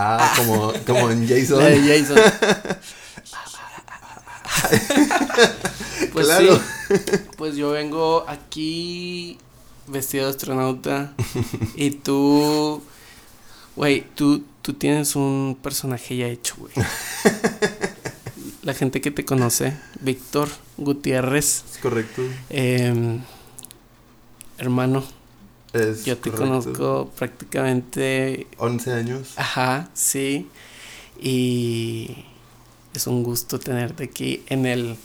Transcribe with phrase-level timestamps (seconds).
[0.00, 1.58] Ah, como, como en Jason.
[1.58, 2.18] La de Jason.
[6.12, 6.56] pues Claro.
[6.88, 6.94] sí.
[7.36, 9.38] Pues yo vengo aquí
[9.86, 11.12] vestido de astronauta.
[11.76, 12.82] y tú.
[13.76, 16.72] Güey, tú, tú tienes un personaje ya hecho, güey.
[18.62, 22.20] La gente que te conoce, Víctor Gutiérrez, Es correcto.
[22.50, 23.22] em,
[24.58, 25.04] hermano,
[25.72, 26.48] Es yo te correcto.
[26.62, 29.32] conozco prácticamente 11 años.
[29.36, 30.48] Ajá, sí.
[31.20, 32.24] Y
[32.94, 34.96] es un gusto tenerte aquí en el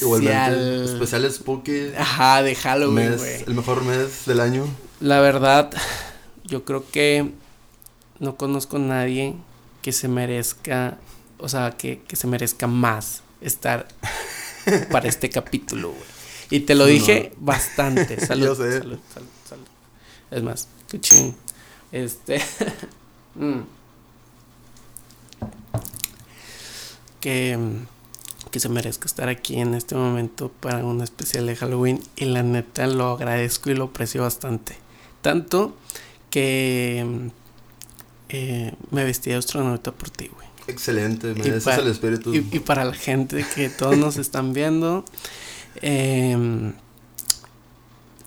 [0.00, 0.32] Igualmente.
[0.34, 0.84] especial.
[0.84, 1.92] Especial Spooky.
[1.98, 3.42] Ajá, de Halloween, güey.
[3.46, 4.64] el mejor mes del año.
[5.00, 5.70] La verdad,
[6.44, 7.30] yo creo que
[8.18, 9.34] no conozco a nadie
[9.82, 10.96] que se merezca,
[11.38, 13.86] o sea, que, que se merezca más estar
[14.90, 16.02] para este capítulo, güey.
[16.48, 16.90] Y te lo No.
[16.90, 18.18] dije bastante.
[18.26, 18.78] Salud, Yo sé.
[18.78, 18.98] salud.
[20.30, 21.34] Es más, qué ching.
[21.92, 22.40] Este.
[23.34, 23.60] mm.
[27.20, 27.58] que,
[28.50, 32.00] que se merezca estar aquí en este momento para un especial de Halloween.
[32.16, 34.76] Y la neta lo agradezco y lo aprecio bastante.
[35.22, 35.76] Tanto
[36.30, 37.26] que mm,
[38.28, 40.46] eh, me vestí de astronauta por ti, güey.
[40.68, 42.34] Excelente, me Y el espíritu.
[42.34, 45.04] Y, y para la gente que todos nos están viendo,
[45.80, 46.72] em,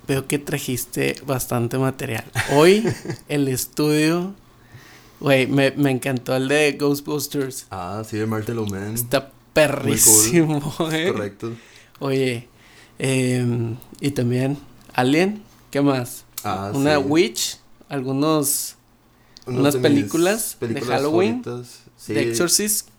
[0.09, 2.25] veo que trajiste bastante material.
[2.53, 2.83] Hoy
[3.29, 4.33] el estudio,
[5.19, 7.67] güey, me, me encantó el de Ghostbusters.
[7.69, 8.95] Ah, sí, de Martel Man.
[8.95, 11.11] Está perrísimo, eh.
[11.11, 11.51] Correcto.
[11.99, 12.49] Oye,
[12.97, 14.57] em, y también
[14.95, 16.25] Alien, ¿qué más?
[16.43, 17.03] Ah, Una sí.
[17.05, 17.57] Witch,
[17.87, 18.77] algunos
[19.45, 21.43] Unos unas de mis películas de Halloween.
[21.97, 22.13] Sí.
[22.15, 22.89] The Exorcist.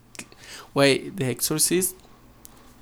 [0.75, 1.97] Güey, The Exorcist,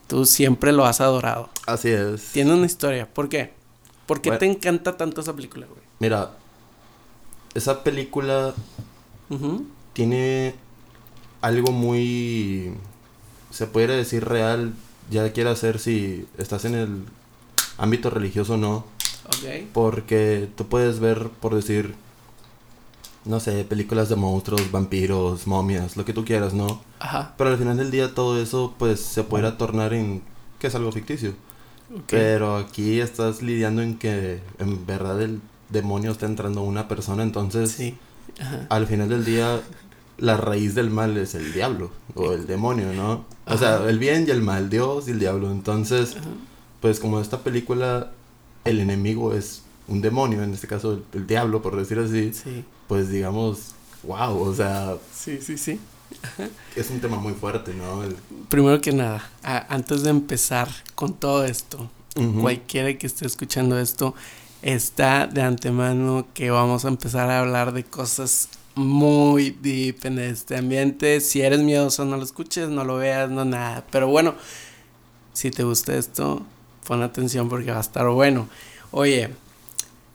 [0.06, 1.48] tú siempre lo has adorado.
[1.66, 2.24] Así es.
[2.32, 3.08] Tiene una historia.
[3.08, 3.56] ¿Por qué?
[4.08, 4.38] ¿Por qué Bueno.
[4.38, 5.82] te encanta tanto esa película, güey?
[6.00, 6.30] Mira,
[7.54, 8.54] esa película
[9.92, 10.54] tiene
[11.42, 12.72] algo muy,
[13.50, 14.72] se pudiera decir real,
[15.10, 17.04] ya quiera ser si estás en el
[17.76, 18.84] ámbito religioso o no,
[19.74, 21.94] porque tú puedes ver, por decir,
[23.26, 26.80] no sé, películas de monstruos, vampiros, momias, lo que tú quieras, ¿no?
[26.98, 27.34] Ajá.
[27.36, 30.22] Pero al final del día todo eso pues se pudiera tornar en
[30.58, 31.34] que es algo ficticio.
[32.08, 35.40] Pero aquí estás lidiando en que en verdad el
[35.70, 37.96] demonio está entrando una persona, entonces Sí.
[38.68, 39.60] Al final del día
[40.18, 43.24] la raíz del mal es el diablo o el demonio, ¿no?
[43.46, 45.50] O sea, el bien y el mal, Dios y el diablo.
[45.50, 46.26] Entonces, Ajá.
[46.80, 48.12] pues como esta película
[48.64, 52.64] el enemigo es un demonio, en este caso el, el diablo, por decir así, Sí.
[52.86, 53.72] pues digamos,
[54.02, 55.80] wow, o sea, Sí, sí, sí.
[56.76, 58.02] Es un tema muy fuerte, ¿no?
[58.02, 58.16] El-
[58.48, 61.90] Primero que nada, a- antes de empezar con todo esto,
[62.40, 64.14] cualquiera que esté escuchando esto,
[64.62, 70.56] está de antemano que vamos a empezar a hablar de cosas muy deep en este
[70.56, 71.20] ambiente.
[71.20, 73.84] Si eres miedoso, no lo escuches, no lo veas, no nada.
[73.92, 74.34] Pero bueno,
[75.32, 76.44] si te gusta esto,
[76.86, 78.48] pon atención porque va a estar bueno.
[78.90, 79.30] Oye,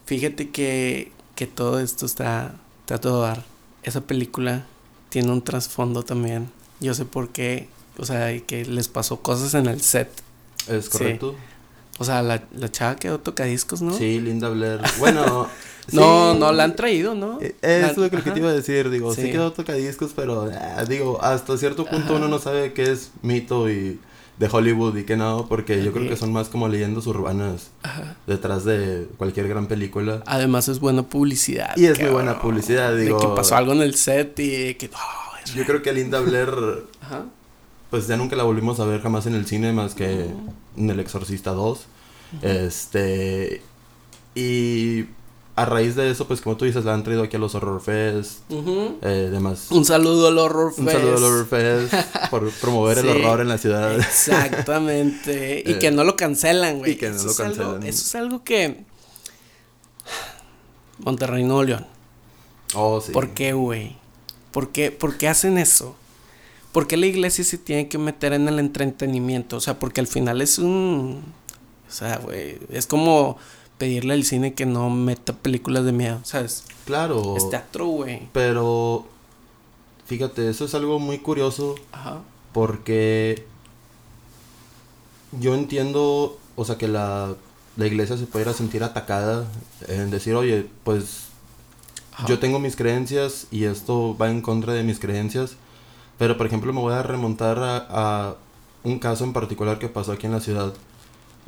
[0.06, 3.44] fíjate que, que todo esto está, está a todo dar.
[3.84, 4.66] Esa película
[5.13, 6.50] tiene un trasfondo también.
[6.79, 7.68] Yo sé por qué,
[8.00, 10.09] o sea, que les pasó cosas en el set.
[10.68, 10.91] ¿Es Sí.
[10.91, 11.35] correcto?
[12.00, 13.96] O sea, la, la chava quedó tocadiscos, ¿no?
[13.96, 14.81] Sí, Linda Blair.
[14.97, 15.47] Bueno,
[15.91, 16.40] No, sí.
[16.40, 17.38] no, la han traído, ¿no?
[17.41, 19.31] Eh, La- Es lo que, te iba a decir, digo, sí, Sí.
[19.31, 22.16] quedó tocadiscos, pero ah, digo, hasta cierto punto Ajá.
[22.16, 24.00] uno no sabe qué es mito y
[24.40, 28.16] de Hollywood y qué no, porque yo creo que son más como leyendas urbanas Ajá.
[28.28, 30.24] detrás de cualquier gran película.
[30.26, 31.76] Además es buena publicidad.
[31.78, 33.20] Y es muy buena publicidad, digo.
[33.20, 34.90] De que pasó algo en el set y que...
[34.94, 36.50] oh, Yo creo que Linda Blair,
[37.02, 37.26] Ajá.
[37.92, 40.28] pues ya nunca la volvimos a ver jamás en el cine más que
[40.78, 41.86] en El Exorcista 2.
[42.42, 43.62] Este.
[44.36, 45.06] Y
[45.56, 47.80] a raíz de eso, pues como tú dices, la han traído aquí a los Horror
[47.81, 49.68] Fest, eh, demás.
[49.69, 50.97] Un saludo al Horror Un Fest.
[50.97, 51.94] saludo al Horror Fest
[52.31, 53.96] por promover el horror en la ciudad.
[53.96, 55.62] Exactamente.
[55.66, 56.94] y Eh, que no lo cancelan, güey.
[56.94, 57.84] y que no Eso lo es algo- cancelan.
[57.84, 58.84] eso es algo que...
[61.00, 61.86] Monterrey, Nuevo León.
[62.75, 63.12] Oh, sí.
[63.12, 63.95] ¿Por qué, güey?
[64.51, 65.95] ¿Por qué, ¿Por qué hacen eso?
[66.72, 69.57] ¿Por qué la iglesia se tiene que meter en el entretenimiento?
[69.57, 71.24] O sea, porque al final es un...
[71.88, 73.38] O sea, güey, es como
[73.78, 76.64] pedirle al cine que no meta películas de miedo, ¿sabes?
[76.86, 77.36] Claro.
[77.38, 78.30] Es teatro, güey.
[78.34, 79.06] Pero.
[80.06, 82.22] Fíjate, eso es algo muy curioso Ajá.
[82.52, 83.46] porque.
[85.40, 87.34] Yo entiendo, o sea, que la,
[87.75, 89.48] la iglesia se pudiera sentir atacada
[89.88, 91.24] en decir, oye, pues
[92.14, 92.28] Ajá.
[92.28, 95.56] yo tengo mis creencias y esto va en contra de mis creencias.
[96.19, 98.36] Pero, por ejemplo, me voy a remontar a, a
[98.84, 100.74] un caso en particular que pasó aquí en la ciudad.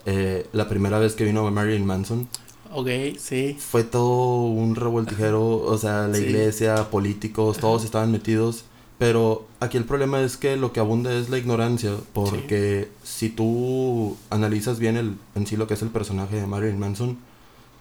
[0.06, 2.28] Eh, la primera vez que vino Marilyn Manson.
[2.74, 3.56] Ok, sí.
[3.60, 6.24] Fue todo un revoltijero, o sea, la Sí.
[6.24, 8.66] iglesia, políticos, todos estaban metidos.
[8.98, 14.16] Pero aquí el problema es que lo que abunda es la ignorancia, porque si tú
[14.30, 17.18] analizas bien el, en sí lo que es el personaje de Marilyn Manson,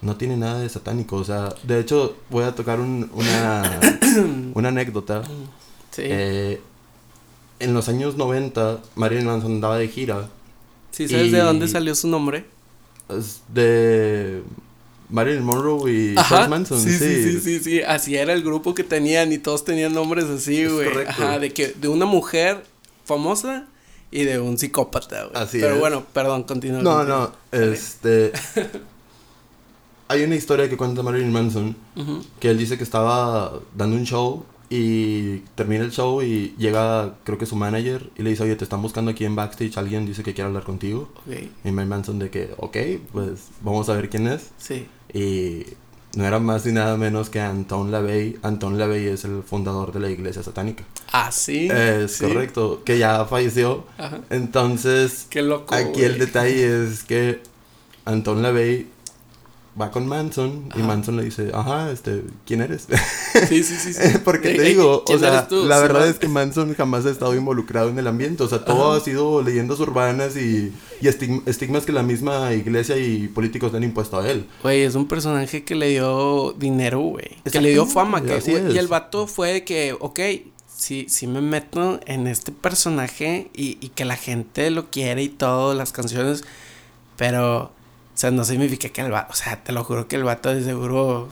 [0.02, 1.16] no tiene nada de satánico.
[1.16, 3.80] O sea, de hecho, voy a tocar un- una,
[4.54, 5.22] una anécdota.
[5.92, 6.02] Sí.
[6.04, 6.60] Eh,
[7.60, 10.28] en los años 90, Marilyn Manson andaba de gira.
[10.94, 12.44] ¿Sí sabes y- de dónde salió su nombre?
[13.52, 14.42] De
[15.10, 16.80] Marilyn Monroe y Charles Manson.
[16.80, 20.24] sí, sí, sí, sí, sí, Así era el grupo que tenían y todos tenían nombres
[20.24, 20.88] así, güey.
[20.88, 21.12] correcto.
[21.12, 22.64] Ajá, de que de una mujer
[23.04, 23.66] famosa
[24.10, 25.42] y de un psicópata, güey.
[25.42, 25.80] Así Pero es.
[25.80, 26.82] bueno, perdón, continúa.
[26.82, 27.32] No, continúa.
[27.52, 28.32] no, este...
[30.08, 31.74] Hay una historia que cuenta Marilyn Manson,
[32.38, 34.44] que él dice que estaba dando un show
[34.76, 38.64] y termina el show y llega, creo que su manager, y le dice, oye, te
[38.64, 41.10] están buscando aquí en backstage, alguien dice que quiere hablar contigo.
[41.26, 41.34] Ok,
[41.64, 42.76] Y Manson de que, ok,
[43.12, 44.50] pues vamos a ver quién es.
[44.58, 44.86] sí.
[45.12, 45.64] Y
[46.16, 48.38] no era más ni nada menos que Anton LaVey.
[48.42, 50.84] Anton LaVey es el fundador de la iglesia satánica.
[51.12, 51.68] Ah, sí.
[51.72, 52.24] Es sí.
[52.26, 53.84] correcto, que ya falleció.
[53.98, 54.20] Ajá.
[54.30, 55.74] Entonces, Qué loco.
[55.74, 57.40] aquí el detalle es que
[58.04, 58.86] Anton LaVey
[59.80, 60.82] va con Manson y.
[60.82, 62.86] Manson le dice, ajá, este, ¿quién eres?
[63.48, 63.92] Sí, sí, sí.
[63.92, 64.18] sí.
[64.24, 67.88] Porque te digo, o ¿quién sea, la verdad es que Manson jamás ha estado involucrado
[67.88, 68.98] en el ambiente, o sea, todo Ajá.
[68.98, 73.78] ha sido leyendas urbanas y, y estig- estigmas que la misma iglesia y políticos le
[73.78, 74.46] han impuesto a él.
[74.62, 77.36] Güey, es un personaje que le dio dinero, güey.
[77.50, 78.22] Que le dio fama.
[78.22, 80.20] Que, Así y el vato fue de que, ok,
[80.76, 85.28] sí, sí me meto en este personaje y, y que la gente lo quiere y
[85.28, 86.44] todo, las canciones.
[87.16, 87.70] Pero,
[88.14, 90.54] o sea, no significa que el vato, o sea, te lo juro que el vato
[90.54, 91.28] de seguro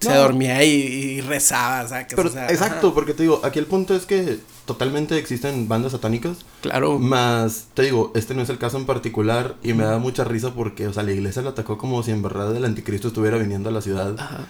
[0.00, 3.22] se dormía y, y rezaba, o sea, que Pero, o sea, exacto, ajá, porque te
[3.22, 6.98] digo, aquí el punto es que totalmente existen bandas satánicas, claro.
[6.98, 10.54] más, te digo, este no es el caso en particular y me da mucha risa
[10.54, 13.68] porque, o sea, la iglesia lo atacó como si en verdad el anticristo estuviera viniendo
[13.68, 14.14] a la ciudad.
[14.18, 14.46] Ajá.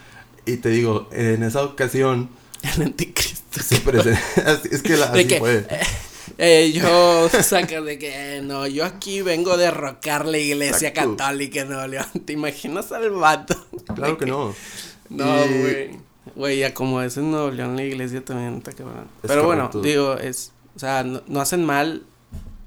[0.47, 2.29] Y te digo, en esa ocasión
[2.77, 3.63] El anticristo.
[3.63, 4.21] se presentó,
[4.71, 5.67] es que la, así que, fue.
[5.69, 5.81] eh,
[6.39, 11.17] eh, yo saca de que eh, no, yo aquí vengo a derrocar la iglesia Exacto.
[11.17, 12.07] católica en Nuevo León.
[12.25, 13.55] ¿Te imaginas al vato?
[13.95, 14.55] Claro que no.
[15.11, 15.91] No, Y- güey.
[16.37, 19.07] Güey, ya como es en Nuevo León la iglesia también está cabrón.
[19.23, 22.05] Es Pero bueno, digo, es, o sea, no, no hacen mal,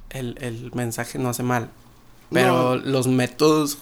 [0.10, 1.70] el, el mensaje no hace mal.
[2.32, 3.78] Pero los métodos,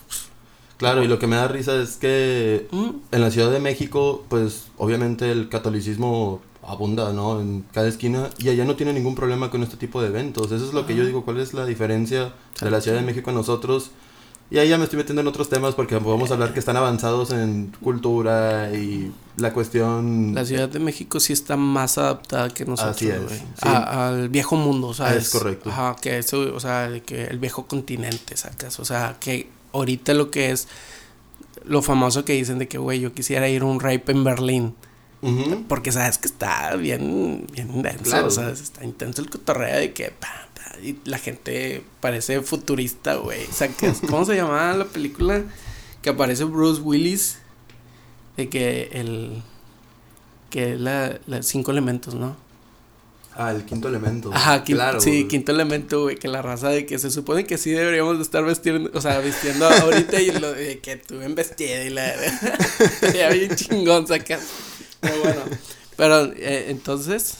[0.78, 4.26] Claro, y lo que me da risa es que mm, en la Ciudad de México,
[4.30, 7.40] pues obviamente el catolicismo abunda, ¿no?
[7.42, 10.52] En cada esquina y allá no tiene ningún problema con este tipo de eventos.
[10.52, 13.30] Eso es lo que yo digo, ¿cuál es la diferencia de la Ciudad de México
[13.30, 13.92] a nosotros?
[14.52, 17.32] Y ahí ya me estoy metiendo en otros temas porque podemos hablar que están avanzados
[17.32, 20.36] en cultura y la cuestión...
[20.36, 23.44] la Ciudad de México sí está más adaptada que nosotros, Así es, sí.
[23.62, 25.24] A- al viejo mundo, ¿sabes?
[25.24, 25.70] Es correcto.
[25.72, 28.80] Ajá, que eso, o sea, que el viejo continente, sacas.
[28.80, 30.68] O sea, que ahorita lo que es
[31.66, 34.76] lo famoso que dicen de que, güey, yo quisiera ir a un rape en Berlín.
[35.68, 38.28] Porque sabes que está bien, bien denso, Claro.
[38.28, 43.16] o sea, está intenso el cotorreo de que, pa, pa, y la gente parece futurista,
[43.16, 43.46] güey.
[43.46, 45.44] O sea, que es- ¿cómo se llamaba la película?
[46.02, 47.38] Que aparece Bruce Willis,
[48.38, 49.42] de que el,
[50.50, 52.36] que es la, la cinco elementos, ¿no?
[53.36, 54.30] Ah, el quinto elemento.
[54.32, 55.02] Ajá, claro.
[55.02, 58.24] sí, quinto elemento, güey, que la raza de que se supone que sí deberíamos de
[58.24, 62.14] estar vestiendo, o sea, vistiendo ahorita y lo de que tuve en vestido y la...
[62.80, 64.40] Estaría bien chingón sacar.
[65.04, 65.42] Pero bueno,
[65.98, 67.38] pero eh, entonces,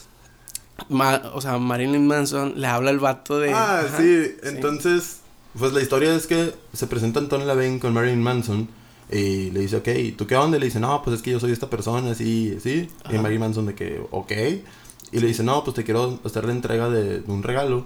[0.90, 3.52] ma- o sea, Marilyn Manson le habla al vato de...
[3.54, 5.18] Ah, Ajá, sí, entonces,
[5.58, 8.68] pues la historia es que se presenta Anton LaVey con Marilyn Manson
[9.12, 10.58] y le dice, ok, ¿y ¿tú qué onda?
[10.58, 12.90] Y le dice, no, pues es que yo soy esta persona, así, sí.
[13.06, 13.22] Y Ajá.
[13.22, 14.32] Marilyn Manson de que, ok.
[15.12, 17.86] Y le dice, no, pues te quiero hacer la entrega de, de un regalo.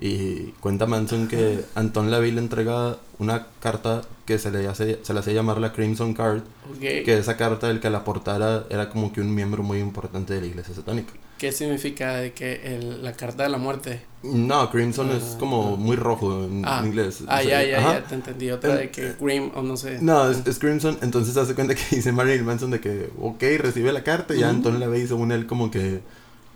[0.00, 5.12] Y cuenta Manson que Anton LaVey le entrega una carta que se le hace, se
[5.12, 6.42] le hace llamar la Crimson Card.
[6.70, 6.78] ok.
[6.80, 10.40] Que esa carta, el que la portara, era como que un miembro muy importante de
[10.42, 11.12] la iglesia satánica.
[11.38, 14.02] ¿Qué significa de que el- la carta de la muerte?
[14.24, 17.22] No, Crimson es como muy rojo en, Ah, inglés.
[17.28, 17.92] Ah, O sea, ya, ya, ajá.
[18.00, 18.50] ya, te entendí.
[18.50, 19.98] Otra de que Grim o no sé.
[20.00, 23.92] No, es, es Crimson, entonces hace cuenta que dice Marilyn Manson de que, ok, recibe
[23.92, 24.56] la carta y ya Ujú.
[24.56, 26.00] Anton LaVey según él como que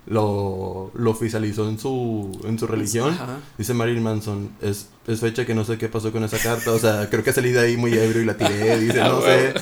[0.06, 3.11] lo, lo oficializó en su, en su religión.
[3.14, 3.38] Ajá.
[3.56, 6.78] Dice Marilyn Manson, es, es fecha que no sé qué pasó con esa carta, o
[6.78, 9.54] sea, creo que salí de ahí muy ebrio y la tiré, dice, Ah, no sé.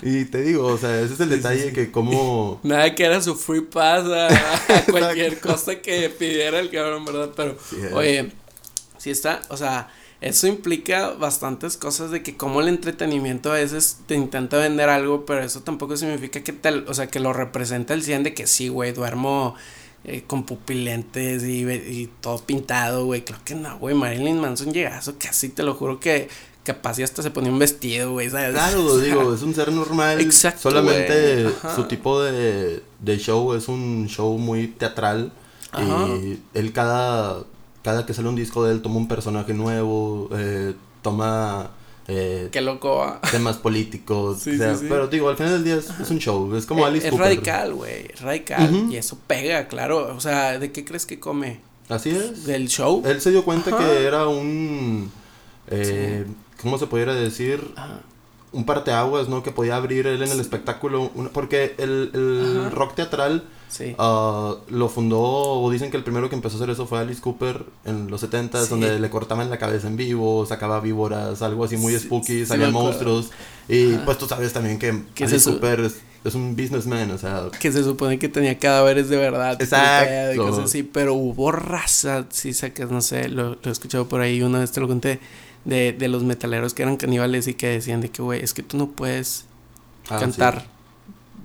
[0.00, 1.72] Y te digo, o sea, ese es el sí, detalle sí.
[1.72, 2.60] que como...
[2.64, 7.30] Nada que era su free pass a, a cualquier cosa que pidiera el cabrón, ¿verdad?
[7.34, 7.92] Pero, Sí, es.
[7.92, 8.32] oye,
[8.98, 9.88] si está, o sea,
[10.20, 15.24] eso implica bastantes cosas de que como el entretenimiento a veces te intenta vender algo,
[15.26, 18.46] pero eso tampoco significa que te, o sea, que lo representa el 100 de que
[18.46, 19.54] sí, güey, duermo
[20.04, 23.22] eh, con pupilentes y, todo pintado, güey.
[23.24, 26.28] Claro que no, güey, Marilyn Manson llegazo casi, te lo juro que
[26.64, 28.52] capaz y hasta se ponía un vestido, güey, ¿sabes?
[28.52, 30.20] Claro, digo, es un ser normal.
[30.20, 35.32] Exacto, Solamente su tipo de, de show es un show muy teatral.
[35.72, 36.08] Ajá.
[36.08, 37.44] Y él cada,
[37.82, 41.70] cada que sale un disco de él toma un personaje nuevo, eh, toma
[42.08, 43.20] eh, Qué loco, va.
[43.30, 44.38] temas políticos.
[44.42, 44.86] Sí, o sea, sí, sí.
[44.88, 47.10] Pero digo, al final del día es, es un show, es como Eh, Alice es
[47.12, 47.26] Cooper.
[47.26, 48.74] radical, güey, es radical.
[48.74, 48.92] Ujú.
[48.92, 50.14] Y eso pega, claro.
[50.16, 51.60] O sea, ¿de qué crees que come?
[51.88, 52.44] Así es.
[52.44, 53.02] ¿Del show?
[53.06, 53.78] Él se dio cuenta Ajá.
[53.78, 55.10] que era un...
[55.68, 56.24] Eh,
[56.62, 57.62] ¿Cómo se pudiera decir?
[57.76, 58.00] Ajá.
[58.52, 59.42] Un parteaguas, ¿no?
[59.42, 61.10] Que podía abrir él en el espectáculo.
[61.14, 63.94] una- porque el, el rock teatral Sí.
[63.98, 67.20] ah, lo fundó, o dicen que el primero que empezó a hacer eso fue Alice
[67.20, 68.70] Cooper en los 70 Sí.
[68.70, 72.46] donde le cortaban la cabeza en vivo, sacaba víboras, algo así muy Sí, spooky, sí
[72.46, 73.30] salían monstruos.
[73.68, 74.04] Y Ajá.
[74.06, 75.60] pues tú sabes también que ¿Qué es Alice eso?
[75.60, 77.48] Cooper es, es un businessman, o sea.
[77.60, 79.60] que se supone que tenía cadáveres de verdad.
[79.60, 80.32] Exacto.
[80.32, 84.22] y cosas así, pero hubo raza, si sacas, no sé, lo, lo he escuchado por
[84.22, 85.20] ahí, una vez te lo conté,
[85.64, 88.62] de, de los metaleros que eran caníbales y que decían de que, güey, es que
[88.62, 89.44] tú no puedes
[90.08, 90.66] ah, cantar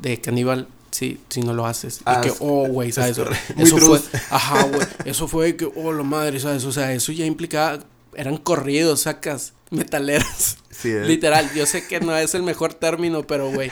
[0.02, 2.02] de caníbal si, si no lo haces.
[2.06, 3.18] Ah, y que, es- oh, güey, es ¿sabes?
[3.58, 6.64] Eso fue, ajá, güey, eso fue que, oh, la madre, ¿sabes?
[6.66, 7.84] O sea, eso ya implicaba,
[8.16, 10.58] eran corridos, sacas, metaleros.
[10.70, 10.90] sí.
[10.92, 11.08] Es.
[11.08, 13.72] Literal, yo sé que no es el mejor término, pero güey,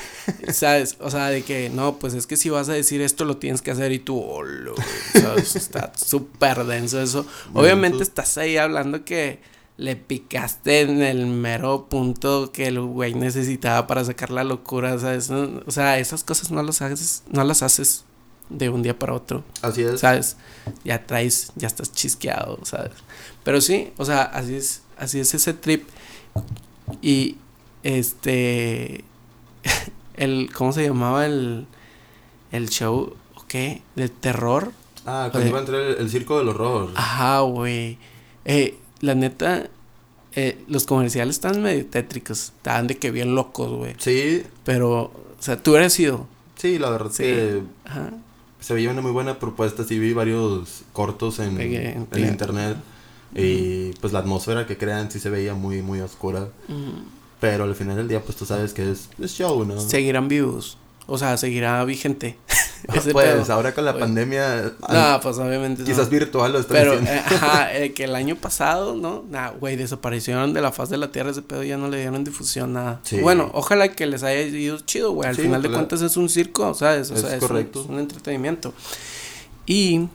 [0.52, 0.98] ¿sabes?
[1.00, 3.62] O sea, de que no, pues es que si vas a decir esto lo tienes
[3.62, 4.74] que hacer y tú, oh, lo-
[5.14, 5.56] ¿sabes?
[5.56, 7.26] Está súper denso eso.
[7.54, 9.40] Obviamente estás ahí hablando que
[9.78, 15.30] le picaste en el mero punto que el güey necesitaba para sacar la locura, ¿sabes?
[15.30, 18.06] O sea, esas cosas no las haces, no las haces
[18.50, 19.44] de un día para otro.
[19.62, 20.02] Así es.
[20.02, 20.38] ¿sabes?
[20.84, 22.92] Ya traes, ya estás chisqueado, ¿sabes?
[23.44, 25.88] Pero sí, o sea, así es, así es ese trip.
[27.02, 27.38] Y
[27.84, 29.04] este,
[30.16, 31.66] el, ¿cómo se llamaba el,
[32.52, 33.16] el show?
[33.36, 33.82] ¿O qué?
[33.96, 34.74] ¿De terror?
[35.06, 36.92] Ah, cuando iba a entrar el, el circo del horror.
[36.96, 37.98] Ajá, güey.
[38.46, 39.68] Eh, la neta,
[40.36, 43.96] eh, los comerciales estaban medio tétricos, estaban de que bien locos, güey.
[43.98, 46.28] Sí, Pero, o sea, tú hubieras sido.
[46.56, 47.24] sí, la verdad Sí.
[47.24, 48.12] que Ajá.
[48.60, 49.84] se veía una muy buena propuesta.
[49.84, 52.28] Sí, vi varios cortos en, Pegué, en pegué.
[52.28, 52.78] internet.
[53.36, 56.50] Y pues la atmósfera que crean sí se veía muy, muy oscura.
[57.40, 59.80] Pero al final del día, pues tú sabes que es, es show, ¿no?
[59.80, 60.78] Seguirán vivos.
[61.08, 62.38] O sea, seguirá vigente.
[62.94, 63.54] Ese pues pedo.
[63.54, 66.10] ahora con la pandemia, No, pues obviamente quizás no.
[66.10, 69.24] virtual lo están Pero, eh, ajá, eh, que el año pasado, ¿no?
[69.30, 72.24] Nah, güey, desaparecieron de la faz de la tierra ese pedo, ya no le dieron
[72.24, 73.00] difusión, nada.
[73.04, 73.20] Sí.
[73.20, 75.30] Bueno, ojalá que les haya ido chido, güey.
[75.30, 77.12] Al Sí, final de cuentas es un circo, ¿sabes?
[77.12, 77.44] O Es sea, es.
[77.44, 78.74] Un, es un entretenimiento.
[79.66, 80.08] Y.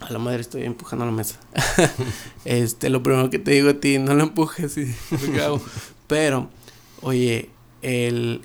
[0.00, 1.36] A la madre estoy empujando la mesa.
[2.44, 4.92] este, lo primero que te digo a ti, no lo empujes y.
[6.08, 6.48] Pero,
[7.02, 7.50] oye,
[7.82, 8.42] el.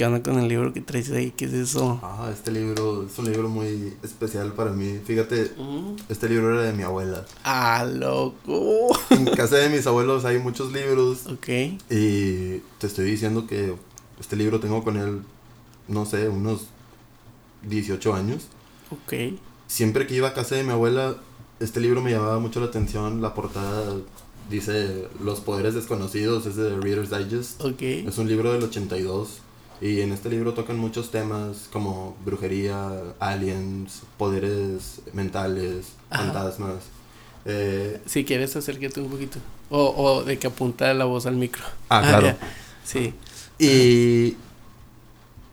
[0.00, 1.30] ¿Qué onda con el libro que traes ahí?
[1.30, 2.00] ¿Qué es eso?
[2.02, 4.98] Ah, este libro es un libro muy especial para mí.
[5.04, 5.96] Fíjate, Mm.
[6.08, 7.26] este libro era de mi abuela.
[7.44, 8.98] Ah, loco.
[9.10, 11.26] En casa de mis abuelos hay muchos libros.
[11.26, 11.48] Ok.
[11.90, 13.74] Y te estoy diciendo que
[14.18, 15.20] este libro tengo con él,
[15.86, 16.68] no sé, unos
[17.68, 18.44] 18 años.
[18.90, 19.34] Ok.
[19.66, 21.16] Siempre que iba a casa de mi abuela,
[21.60, 23.20] este libro me llamaba mucho la atención.
[23.20, 23.96] La portada
[24.48, 27.60] dice Los poderes desconocidos, es de Reader's Digest.
[27.62, 27.82] Ok.
[27.82, 29.42] Es un libro del 82.
[29.80, 36.24] Y en este libro tocan muchos temas como brujería, aliens, poderes mentales, Ajá.
[36.24, 36.76] fantasmas.
[37.46, 39.38] Eh, Si quieres, acércate un poquito.
[39.70, 41.62] O, o de que apunta la voz al micro.
[41.88, 42.26] Ah, claro.
[42.26, 42.38] ya.
[42.84, 43.14] Sí.
[43.58, 44.36] Y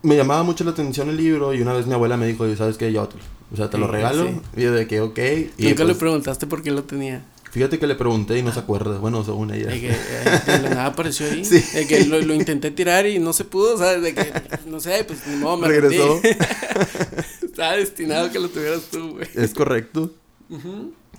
[0.04, 2.78] me llamaba mucho la atención el libro y una vez mi abuela me dijo, ¿sabes
[2.78, 2.92] qué?
[2.92, 3.08] Yo,
[3.54, 4.28] o sea, te lo regalo.
[4.28, 4.42] sí.
[4.58, 5.20] Y yo de que, ok.
[5.58, 7.24] Y Nunca le pues, preguntaste por qué lo tenía.
[7.58, 9.00] Fíjate que le pregunté y no se acuerda.
[9.00, 9.72] Bueno, según ella.
[9.72, 11.44] De que eh, de la nada apareció ahí.
[11.44, 11.60] Sí.
[11.74, 14.02] De que lo, lo intenté tirar y no se pudo, ¿sabes?
[14.04, 14.32] De que,
[14.68, 16.22] no sé, pues ni modo, me Regresó.
[17.42, 19.28] Estaba destinado que lo tuvieras tú, güey.
[19.34, 20.14] Es correcto.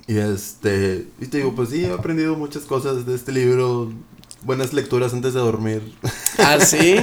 [0.06, 3.92] Y este, y te digo, pues sí, he aprendido muchas cosas de este libro.
[4.42, 5.82] Buenas lecturas antes de dormir.
[6.38, 6.94] Ah, sí.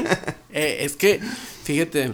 [0.54, 1.20] Eh, es que,
[1.66, 2.14] fíjate.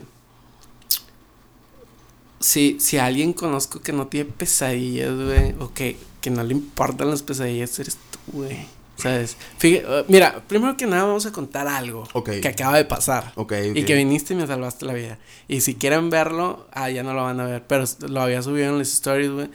[2.39, 7.09] Si, si alguien conozco que no tiene pesadillas, güey, o que, que no le importan
[7.09, 8.65] las pesadillas, eres tú, güey.
[8.95, 9.35] ¿Sabes?
[9.57, 13.33] Fíjate, uh, mira, primero que nada vamos a contar algo que acaba de pasar.
[13.73, 15.17] Y que viniste y me salvaste la vida.
[15.47, 17.65] Y si quieren verlo, ah, ya no lo van a ver.
[17.65, 19.49] Pero lo había subido en las stories, güey.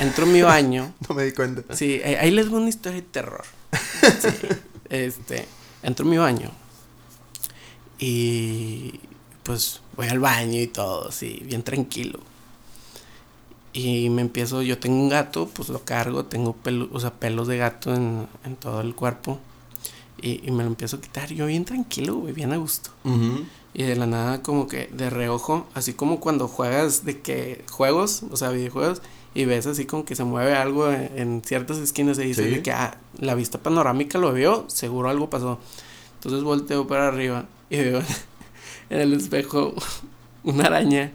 [0.00, 0.92] Entro a mi baño.
[1.08, 1.74] No me di cuenta.
[1.74, 3.44] Sí, eh, ahí les voy una historia de terror.
[4.00, 4.48] Sí,
[4.88, 5.46] este,
[5.82, 6.50] entro a mi baño.
[7.98, 8.98] Y
[9.42, 12.20] pues voy al baño y todo, así, bien tranquilo.
[13.72, 17.46] Y me empiezo, yo tengo un gato, pues lo cargo, tengo pelo, o sea, pelos
[17.46, 19.38] de gato en, en todo el cuerpo.
[20.20, 22.90] Y, y me lo empiezo a quitar, yo bien tranquilo, güey, bien a gusto.
[23.04, 23.44] Ujú.
[23.72, 28.24] Y de la nada como que de reojo, así como cuando juegas de que juegos,
[28.30, 29.00] o sea, videojuegos,
[29.34, 32.98] y ves así como que se mueve algo en, ciertas esquinas y dices que ah,
[33.18, 35.60] la vista panorámica lo veo, seguro algo pasó.
[36.14, 38.02] Entonces volteo para arriba y veo
[38.90, 39.74] en el espejo
[40.42, 41.12] una araña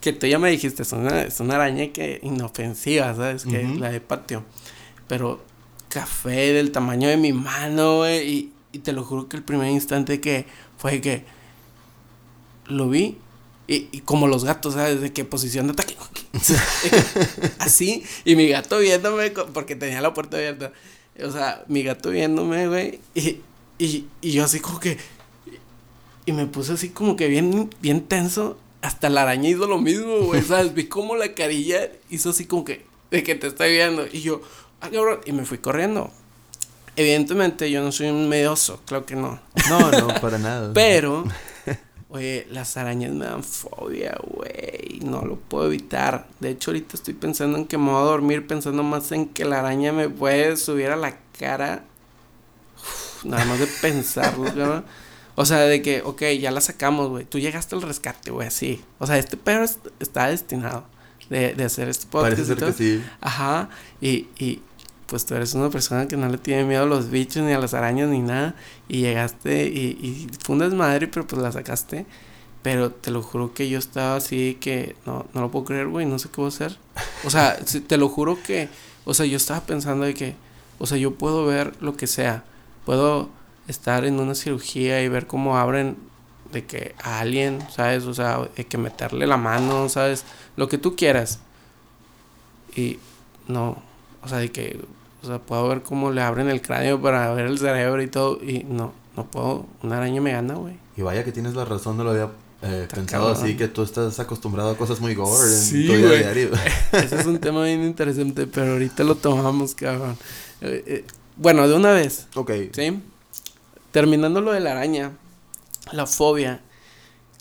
[0.00, 3.44] que tú ya me dijiste, es una, es una araña que inofensiva, ¿sabes?
[3.44, 4.44] Que es la de patio.
[5.08, 5.42] Pero
[5.88, 8.28] café del tamaño de mi mano, güey.
[8.28, 10.46] Y, y te lo juro que el primer instante que
[10.78, 11.24] fue que
[12.66, 13.18] lo vi
[13.66, 15.00] y, y, como los gatos, ¿sabes?
[15.00, 15.94] De qué posición de ataque.
[17.58, 18.04] Así.
[18.24, 20.72] Y mi gato viéndome, porque tenía la puerta abierta.
[21.24, 23.00] O sea, mi gato viéndome, güey.
[23.14, 23.40] Y,
[23.78, 24.98] y, y yo así como que.
[26.26, 28.58] Y me puse así como que bien, bien tenso.
[28.82, 30.42] Hasta la araña hizo lo mismo, güey.
[30.42, 30.74] ¿Sabes?
[30.74, 32.86] Vi como la carilla hizo así como que.
[33.10, 34.06] De que te estoy viendo.
[34.10, 34.40] Y yo.
[34.80, 34.90] Ah,
[35.24, 36.10] y me fui corriendo.
[36.96, 39.40] Evidentemente yo no soy un medioso, claro que no.
[39.68, 40.72] No, no, para nada.
[40.74, 41.24] Pero,
[42.10, 45.00] oye, las arañas me dan fobia, güey.
[45.02, 46.26] No lo puedo evitar.
[46.40, 49.44] De hecho, ahorita estoy pensando en que me voy a dormir pensando más en que
[49.44, 51.84] la araña me puede subir a la cara.
[53.24, 54.82] nada más de pensarlo, güey.
[55.40, 57.24] O sea, de que, ok, ya la sacamos, güey.
[57.24, 58.84] Tú llegaste al rescate, güey, así.
[58.98, 59.64] O sea, este perro
[59.98, 60.84] está destinado
[61.30, 62.34] de, de hacer este podcast.
[62.34, 63.02] Parece ser que sí.
[63.22, 63.70] Ajá.
[64.02, 64.60] Y, y,
[65.06, 67.58] pues tú eres una persona que no le tiene miedo a los bichos, ni a
[67.58, 68.54] las arañas, ni nada.
[68.86, 72.04] Y llegaste y, y fue un desmadre, pero pues la sacaste.
[72.60, 76.04] Pero te lo juro que yo estaba así que no, no lo puedo creer, güey,
[76.04, 76.76] no sé qué voy a hacer.
[77.24, 77.56] O sea,
[77.86, 78.68] te lo juro que,
[79.06, 80.34] o sea, yo estaba pensando de que,
[80.78, 82.44] o sea, yo puedo ver lo que sea.
[82.84, 83.39] Puedo
[83.70, 85.96] estar en una cirugía y ver cómo abren
[86.52, 88.04] de que a alguien, ¿sabes?
[88.04, 90.24] O sea, hay que meterle la mano, ¿sabes?
[90.56, 91.40] Lo que tú quieras.
[92.74, 92.98] Y
[93.46, 93.82] no,
[94.22, 94.80] o sea, de que
[95.22, 98.42] o sea, puedo ver cómo le abren el cráneo para ver el cerebro y todo.
[98.42, 99.66] Y no, no puedo.
[99.82, 100.78] Una araña me gana, güey.
[100.96, 102.30] Y vaya que tienes la razón, no lo había
[102.62, 106.50] eh, pensado así, que tú estás acostumbrado a cosas muy gore en tu día diario.
[106.92, 110.16] Ese es un tema bien interesante, pero ahorita lo tomamos, cabrón.
[110.62, 111.04] Eh, eh,
[111.36, 112.26] bueno, de una vez.
[112.34, 112.52] Ok.
[112.72, 113.00] ¿Sí?
[113.92, 115.12] Terminando lo de la araña,
[115.92, 116.60] la fobia.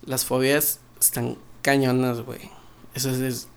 [0.05, 2.49] Las fobias están cañonas, güey.
[2.95, 3.47] Eso es,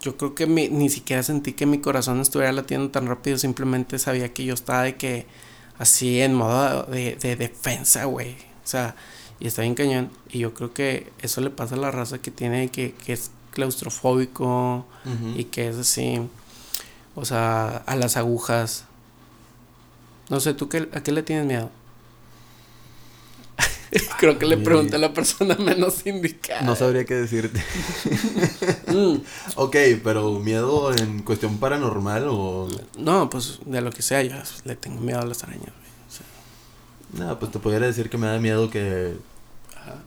[0.00, 4.32] yo creo que ni siquiera sentí que mi corazón estuviera latiendo tan rápido, simplemente sabía
[4.32, 5.26] que yo estaba de que
[5.78, 8.32] así en modo de, defensa, güey.
[8.64, 8.94] O sea,
[9.40, 10.10] y está bien cañón.
[10.30, 13.30] Y yo creo que eso le pasa a la raza que tiene que, que es
[13.52, 14.86] claustrofóbico
[15.36, 16.20] y que es así,
[17.14, 18.84] o sea, a las agujas.
[20.30, 21.70] No sé, ¿tú qué, a qué le tienes miedo?
[24.18, 26.62] Creo que le pregunté a la persona menos indicada.
[26.62, 27.62] No sabría qué decirte.
[28.92, 29.22] Mm.
[29.56, 32.68] Ok, pero miedo en cuestión paranormal o.
[32.98, 35.72] No, pues de lo que sea, yo le tengo miedo a las arañas,
[37.14, 39.14] No, pues te podría decir que me da miedo que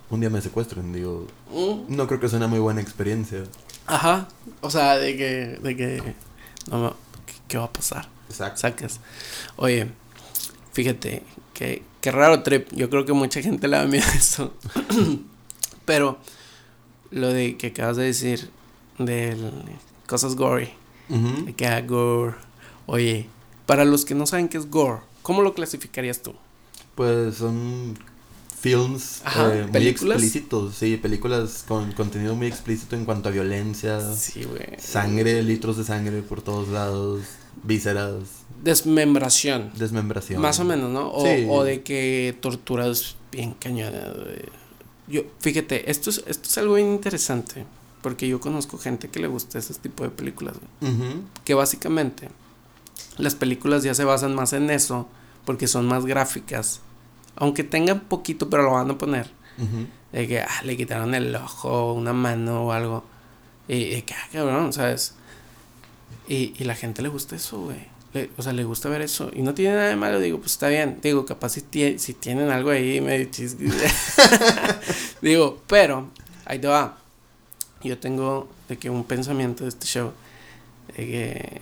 [0.10, 1.28] un día me secuestren, digo.
[1.52, 1.96] Mm.
[1.96, 3.44] No creo que sea una muy buena experiencia.
[3.88, 4.28] Ajá.
[4.62, 5.60] O sea, de que.
[5.62, 6.14] De que.
[6.70, 6.96] No,
[7.48, 8.08] ¿qué, va a pasar?
[8.30, 8.60] Exacto.
[8.60, 9.00] Sacas.
[9.56, 9.88] Oye,
[10.74, 12.72] fíjate que Qué raro trip.
[12.72, 14.54] Yo creo que mucha gente le da miedo a eso.
[15.86, 16.20] Pero
[17.10, 18.52] lo de que acabas de decir
[19.00, 19.36] de
[20.06, 20.70] cosas gory.
[21.58, 22.36] que haga gore.
[22.86, 23.28] Oye,
[23.66, 26.36] para los que no saben qué es gore, ¿cómo lo clasificarías tú?
[26.94, 27.98] Pues son
[28.60, 34.00] films eh, muy explícitos, sí, películas con contenido muy explícito en cuanto a violencia,
[34.78, 37.22] sangre, litros de sangre por todos lados,
[37.64, 38.45] vísceras.
[38.64, 39.72] Desmembración.
[39.76, 40.42] Desmembración.
[40.42, 41.12] Más o menos, ¿no?
[41.12, 44.04] O, de que torturas bien cañonas.
[45.08, 47.66] Yo, fíjate, esto es, esto es algo bien interesante.
[48.02, 50.56] Porque yo conozco gente que le gusta ese tipo de películas.
[51.44, 52.30] Que básicamente
[53.18, 55.08] las películas ya se basan más en eso.
[55.46, 56.82] Porque son más gráficas.
[57.36, 59.30] Aunque tengan poquito, pero lo van a poner.
[60.12, 63.04] De que ah, le quitaron el ojo, una mano o algo.
[63.68, 65.16] Y, de que, ah, cabrón, ¿sabes?
[66.28, 67.95] Y, y la gente le gusta eso, güey
[68.38, 69.30] o sea, le gusta ver eso.
[69.34, 71.00] Y no tiene nada de malo, digo, pues está bien.
[71.02, 73.28] Digo, capaz si, si tienen algo ahí medio
[75.22, 76.10] digo, pero,
[76.46, 76.98] ahí te va.
[77.84, 80.12] Yo tengo de que un pensamiento de este show.
[80.96, 81.62] De que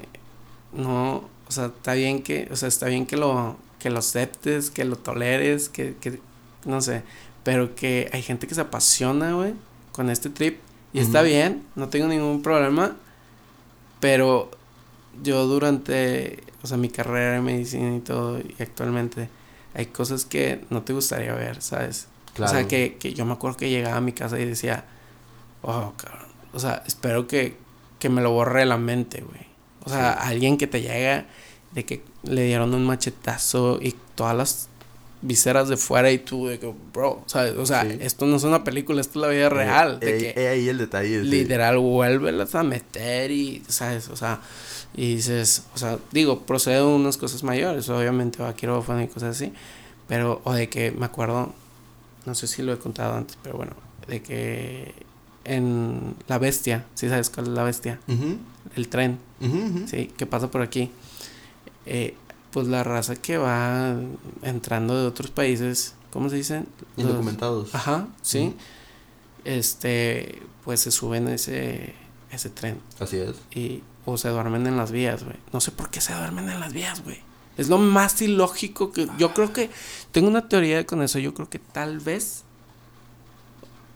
[0.73, 4.69] no, o sea, está bien que, o sea, está bien que lo, que lo aceptes,
[4.69, 6.19] que lo toleres, que, que,
[6.65, 7.03] no sé.
[7.43, 9.53] Pero que hay gente que se apasiona, güey,
[9.91, 10.59] con este trip.
[10.93, 12.95] Y está bien, no tengo ningún problema.
[13.99, 14.51] Pero
[15.21, 19.29] yo durante, o sea, mi carrera en medicina y todo, y actualmente,
[19.73, 22.07] hay cosas que no te gustaría ver, ¿sabes?
[22.39, 24.85] O sea, que, que yo me acuerdo que llegaba a mi casa y decía,
[25.61, 27.55] oh, cabrón, o sea, espero que,
[27.99, 29.45] que me lo borre la mente, güey.
[29.85, 31.25] O sea, alguien que te llega
[31.73, 34.69] de que le dieron un machetazo y todas las
[35.21, 37.53] viseras de fuera y tú de que, bro, ¿sabes?
[37.57, 39.99] O sea, esto no es una película, esto es la vida real.
[40.01, 41.21] Eh, de eh, que eh, ahí el detalle.
[41.21, 41.27] sí.
[41.27, 44.09] literal, vuélvelas a meter y, ¿sabes?
[44.09, 44.41] O sea,
[44.95, 49.07] y dices, o sea, digo, procede de unas cosas mayores, obviamente va a quirófano y
[49.07, 49.51] cosas así,
[50.07, 51.53] pero, o de que me acuerdo,
[52.25, 53.73] no sé si lo he contado antes, pero bueno,
[54.07, 54.93] de que
[55.45, 57.99] en La Bestia, ¿sí sabes cuál es La Bestia?
[58.07, 58.37] Ujú,
[58.75, 59.87] El tren, ujú, ujú.
[59.87, 60.11] ¿sí?
[60.15, 60.89] Que pasa por aquí.
[61.85, 62.15] Eh,
[62.51, 63.95] pues la raza que va
[64.43, 66.67] entrando de otros países, ¿cómo se dicen?
[66.95, 67.73] Los- Indocumentados.
[67.75, 68.53] Ajá, sí.
[69.43, 71.93] Este, pues se suben a ese,
[72.31, 73.35] ese tren Así es.
[73.53, 75.37] y o se duermen en las vías, güey.
[75.51, 77.19] No sé por qué se duermen en las vías, güey.
[77.57, 79.69] Es lo más ilógico que yo creo que
[80.11, 81.19] tengo una teoría con eso.
[81.19, 82.43] Yo creo que tal vez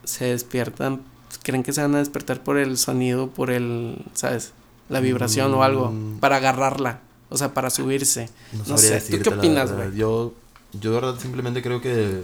[0.04, 1.02] se despiertan,
[1.44, 4.54] creen que se van a despertar por el sonido, por el, ¿sabes?
[4.90, 6.20] La vibración o algo Mm.
[6.20, 8.30] para agarrarla, o sea, para subirse.
[8.54, 9.96] No, No sé, ¿tú qué opinas, güey?
[9.96, 10.34] Yo,
[10.80, 12.24] yo de verdad simplemente creo que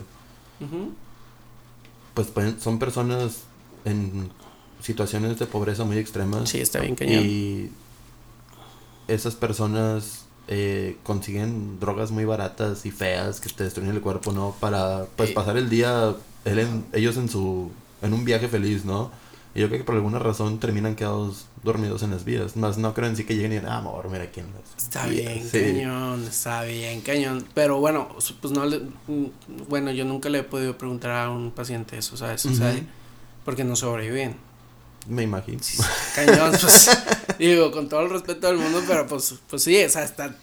[2.13, 2.27] pues
[2.59, 3.39] son personas
[3.85, 4.29] en
[4.83, 6.49] situaciones de pobreza muy extremas.
[6.49, 7.23] Sí, está bien cañón.
[7.25, 7.71] Y
[9.07, 14.55] esas personas eh, consiguen drogas muy baratas y feas que te destruyen el cuerpo, ¿no?
[14.59, 15.33] Para pues Eh.
[15.33, 16.15] pasar el día
[16.45, 19.09] él en- ellos en su en un viaje feliz, ¿no?
[19.55, 22.57] Y yo creo que por alguna razón terminan quedados dormidos en las vías.
[22.57, 24.41] Más no creo en sí que lleguen y digan, ah, me voy a dormir aquí
[24.41, 25.31] en las Está vías".
[25.33, 25.59] bien, Sí.
[25.61, 27.45] cañón, está bien, cañón.
[27.53, 28.09] Pero bueno,
[28.41, 28.79] pues no le.
[28.79, 29.25] mm,
[29.69, 32.45] Bueno, yo nunca le he podido preguntar a un paciente eso, ¿sabes?
[32.45, 32.81] O sea, Ujú.
[33.45, 34.35] porque no sobreviven.
[35.07, 35.59] Me imagino.
[36.15, 36.89] Cañón, pues.
[37.39, 40.35] digo, con todo el respeto del mundo, pero pues, pues sí, o sea, está,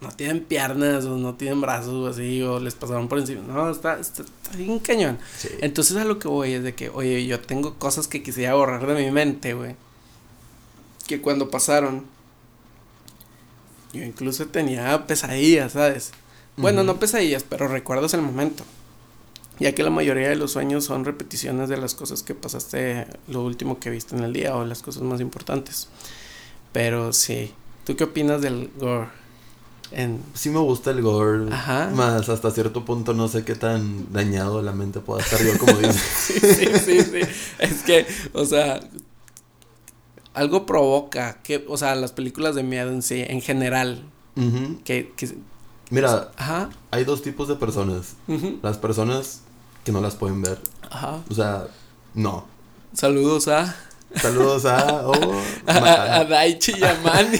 [0.00, 3.42] no tienen piernas o no tienen brazos o así, o les pasaron por encima.
[3.42, 5.18] No, está, está, está bien cañón.
[5.36, 5.48] Sí.
[5.60, 8.86] Entonces a lo que voy es de que, oye, yo tengo cosas que quisiera borrar
[8.86, 9.76] de mi mente, güey.
[11.06, 12.06] Que cuando pasaron,
[13.92, 16.12] yo incluso tenía pesadillas, ¿sabes?
[16.56, 18.64] Bueno, no pesadillas, pero recuerdos el momento.
[19.60, 23.44] Ya que la mayoría de los sueños son repeticiones de las cosas que pasaste, lo
[23.44, 25.88] último que viste en el día o las cosas más importantes.
[26.72, 27.52] Pero sí,
[27.84, 29.08] ¿tú qué opinas del gore?
[29.92, 30.22] En...
[30.34, 31.52] Sí me gusta el gore.
[31.52, 31.90] Ajá.
[31.94, 35.76] Más hasta cierto punto no sé qué tan dañado la mente pueda estar yo, como
[35.78, 36.00] dices.
[36.00, 37.20] Sí, sí, sí, sí.
[37.58, 38.80] Es que, o sea,
[40.32, 44.04] algo provoca que, o sea, las películas de miedo en sí, en general,
[44.36, 44.78] Ujú.
[44.84, 45.28] que, que
[45.90, 48.14] Mira, ajá, hay dos tipos de personas.
[48.28, 49.40] ujú, Las personas
[49.84, 50.58] que no las pueden ver.
[50.90, 51.20] ajá.
[51.30, 51.66] O sea,
[52.14, 52.46] no.
[52.92, 53.74] Saludos a,
[54.16, 55.06] Saludos a...
[55.06, 55.12] oh,
[55.66, 55.80] a, a- a
[56.20, 56.24] Maca.
[56.24, 57.38] Daichi y a Manny.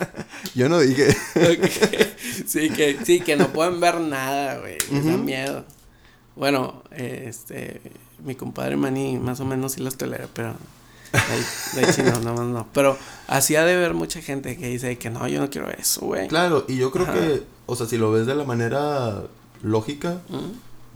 [0.54, 1.14] Yo no dije...
[2.46, 4.78] Sí, que, sí, que no pueden ver nada, güey.
[4.90, 5.22] Les da Ujú.
[5.22, 5.64] miedo.
[6.34, 7.80] Bueno, este,
[8.24, 10.54] mi compadre Manny más o menos sí las tolera, pero
[11.12, 12.66] Dai- Daichi no, nada más no.
[12.72, 12.96] Pero
[13.26, 16.28] así ha de ver mucha gente que dice que no, yo no quiero eso, güey.
[16.28, 17.14] Claro, y yo creo Ajá.
[17.14, 19.22] que, o sea, si lo ves de la manera
[19.62, 20.20] lógica.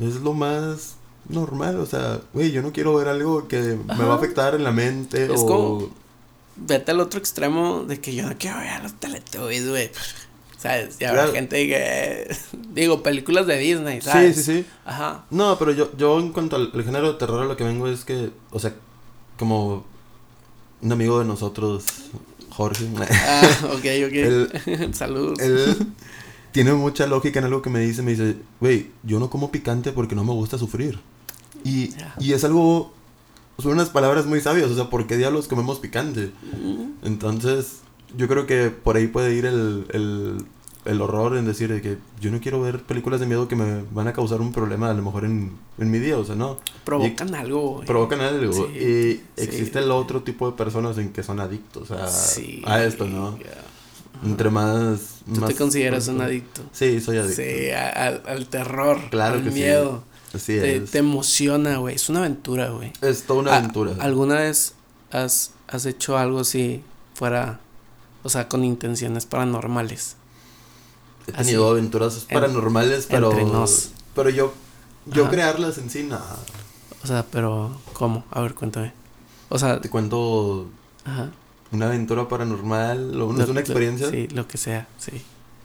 [0.01, 0.97] Es lo más
[1.29, 1.79] normal.
[1.79, 4.73] O sea, güey, yo no quiero ver algo que me va a afectar en la
[4.73, 5.47] mente Es o...
[5.47, 6.01] como-
[6.63, 9.91] Vete al otro extremo de que yo no quiero ver a los Teletubbies, güey.
[10.59, 10.97] ¿Sabes?
[11.01, 11.33] Y habrá Claro.
[11.33, 12.37] gente que.
[12.75, 14.37] Digo, películas de Disney, ¿sabes?
[14.37, 14.67] Sí, sí, sí.
[14.85, 15.25] Ajá.
[15.31, 18.05] No, pero yo, yo en cuanto al, al género de terror lo que vengo es
[18.05, 18.75] que, o sea,
[19.39, 19.85] como
[20.83, 21.85] un amigo de nosotros,
[22.51, 24.13] Jorge, Ah, ok, ok.
[24.13, 25.39] Él- Saludos.
[25.39, 25.77] él
[26.53, 29.93] tiene mucha lógica en algo que me dice, me dice, güey, yo no como picante
[29.93, 30.99] porque no me gusta sufrir.
[31.65, 32.93] Y, y es algo,
[33.59, 36.31] son unas palabras muy sabias, o sea, ¿por qué diablos comemos picante?
[37.03, 37.81] Entonces,
[38.17, 40.45] yo creo que por ahí puede ir el, el,
[40.85, 43.83] el horror en decir de que yo no quiero ver películas de miedo que me
[43.93, 46.59] van a causar un problema a lo mejor en, en mi día, o sea, no.
[46.85, 47.83] Provocan algo.
[47.87, 48.53] Provocan algo.
[48.53, 49.23] Sí, y sí.
[49.37, 52.63] existe el otro tipo de personas en que son adictos a, Sí.
[52.67, 53.39] a esto, ¿no?
[53.39, 53.45] ya.
[54.25, 55.01] Entre más...
[55.33, 56.63] Tú más te consideras un adicto.
[56.73, 57.43] Sí, soy adicto.
[57.43, 58.99] Sí, al, al terror.
[59.11, 59.55] Claro al que sí.
[59.55, 60.05] miedo.
[60.35, 60.91] Así Te, es.
[60.91, 61.95] te emociona, güey.
[61.97, 62.93] Es una aventura, güey.
[63.01, 63.95] Es toda una aventura.
[64.01, 64.75] ¿Alguna vez
[65.11, 66.83] has, has hecho algo así
[67.15, 67.61] fuera,
[68.23, 70.17] o sea, con intenciones paranormales?
[71.27, 73.31] He tenido así, aventuras en- paranormales, pero...
[73.31, 73.91] entre nos.
[74.15, 74.53] Pero yo...
[75.07, 75.31] Yo Ajá.
[75.33, 76.37] crearlas en sí, nada.
[77.03, 78.25] O sea, pero ¿cómo?
[78.31, 78.93] A ver, cuéntame.
[79.49, 80.69] O sea, Te cuento
[81.05, 81.31] ajá.
[81.73, 84.11] Una aventura paranormal o una, Lo- es una lo- experiencia.
[84.11, 85.23] sí, lo que sea, sí.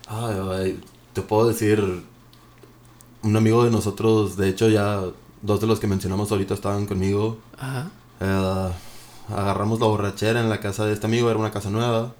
[0.07, 0.79] Ay, ay,
[1.13, 2.03] te puedo decir,
[3.23, 5.01] un amigo de nosotros, de hecho ya
[5.41, 7.37] dos de los que mencionamos ahorita estaban conmigo.
[7.57, 7.89] Ajá.
[8.19, 8.69] Eh,
[9.29, 12.13] agarramos la borrachera en la casa de este amigo, era una casa nueva,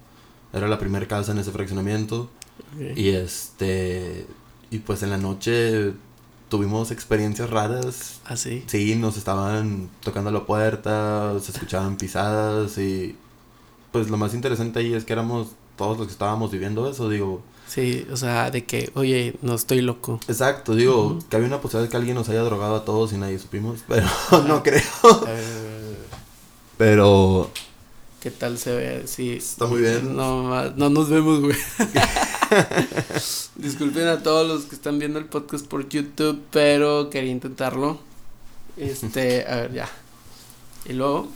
[0.52, 2.28] era la primera casa en ese fraccionamiento.
[2.96, 4.26] Y este,
[4.70, 5.92] y pues en la noche
[6.48, 8.20] tuvimos experiencias raras.
[8.24, 8.64] Así.
[8.66, 13.16] Sí, nos estaban tocando la puerta, se escuchaban pisadas y
[13.96, 17.40] pues lo más interesante ahí es que éramos todos los que estábamos viviendo eso, digo.
[17.66, 20.20] Sí, o sea, de que, oye, no estoy loco.
[20.28, 23.16] Exacto, digo, que había una posibilidad de que alguien nos haya drogado a todos y
[23.16, 24.06] nadie supimos, pero
[24.46, 24.82] no creo.
[26.76, 27.50] Pero
[28.20, 29.06] ¿Qué tal se ve?
[29.06, 29.32] Sí.
[29.32, 30.14] Está muy bien.
[30.14, 31.56] No, no nos vemos, güey.
[33.56, 37.98] Disculpen a todos los que están viendo el podcast por YouTube, pero quería intentarlo.
[38.76, 39.88] Este, a ver, ya.
[40.84, 41.30] Y luego,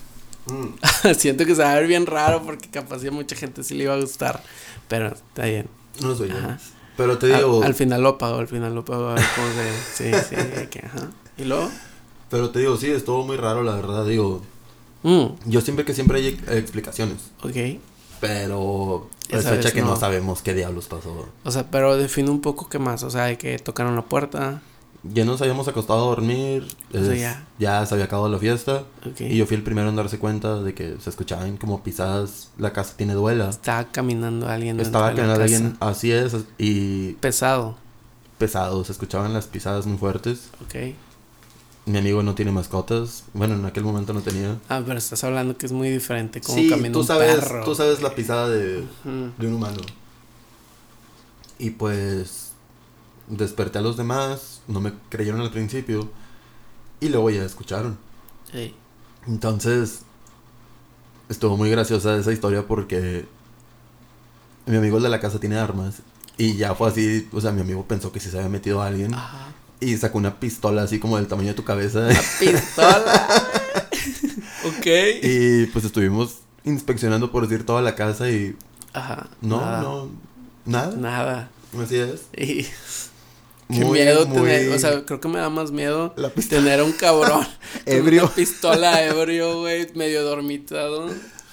[0.51, 3.75] mm, siento que se va a ver bien raro porque capaz a mucha gente sí
[3.75, 4.43] le iba a gustar,
[4.89, 5.67] pero está bien.
[6.03, 6.37] no soy yo.
[6.97, 10.21] Pero te digo, al final lo pago, al final lo pago, a ver cómo se.
[10.21, 11.09] Sí, sí, que, ajá.
[11.39, 11.71] Y luego,
[12.29, 14.43] pero te digo, sí, estuvo muy raro, la verdad, digo,
[15.03, 17.81] mm, yo siempre que siempre hay ex- explicaciones, ok.
[18.21, 19.89] pero es sabes, fecha que no.
[19.89, 19.97] no.
[19.97, 21.29] sabemos qué diablos pasó.
[21.45, 24.61] O sea, pero define un poco qué más, o sea, de que tocaron la puerta,
[25.03, 27.47] Ya nos habíamos acostado a dormir, O sea, es- ya.
[27.59, 28.85] ya se había acabado la fiesta.
[29.07, 29.21] ok.
[29.23, 32.73] Y yo fui el primero en darse cuenta de que se escuchaban como pisadas, la
[32.75, 33.49] casa tiene duela.
[33.49, 34.79] Estaba caminando alguien.
[34.79, 37.77] Estaba caminando alguien, así es, y Pesado,
[38.37, 40.51] pesado, se escuchaban las pisadas muy fuertes.
[40.63, 40.95] ok.
[41.87, 44.59] Mi amigo no tiene mascotas, bueno, en aquel momento no tenía.
[44.69, 47.65] Ah, pero estás hablando que es muy diferente como Sí, camina tú un sabes, perro.
[47.65, 49.81] tú sabes la pisada de un humano.
[51.59, 52.50] Y pues
[53.31, 56.11] desperté a los demás, no me creyeron al principio
[57.01, 57.99] y luego ya escucharon.
[58.53, 58.75] Sí.
[59.27, 60.01] Entonces,
[61.29, 63.27] estuvo muy graciosa esa historia porque
[64.67, 66.03] mi amigo el de la casa tiene armas.
[66.37, 68.87] Y ya fue así, o sea, mi amigo pensó que sí se había metido a
[68.87, 69.15] alguien.
[69.15, 69.49] Ajá.
[69.81, 72.01] Y sacó una pistola así como del tamaño de tu cabeza.
[72.01, 73.29] La pistola.
[74.79, 74.87] ok.
[75.23, 78.57] y pues estuvimos inspeccionando, por decir, toda la casa y
[78.93, 79.29] Ajá.
[79.41, 80.09] no, nada, no,
[80.67, 80.97] nada.
[80.97, 81.51] Nada.
[81.83, 82.23] Así es.
[82.37, 82.67] Y
[83.71, 86.81] qué Muy, miedo muy- tener, o sea, creo que me da más miedo La tener
[86.81, 87.47] a un cabrón
[87.87, 88.25] Ebrio.
[88.25, 91.09] una pistola ebrio, güey, medio dormitado.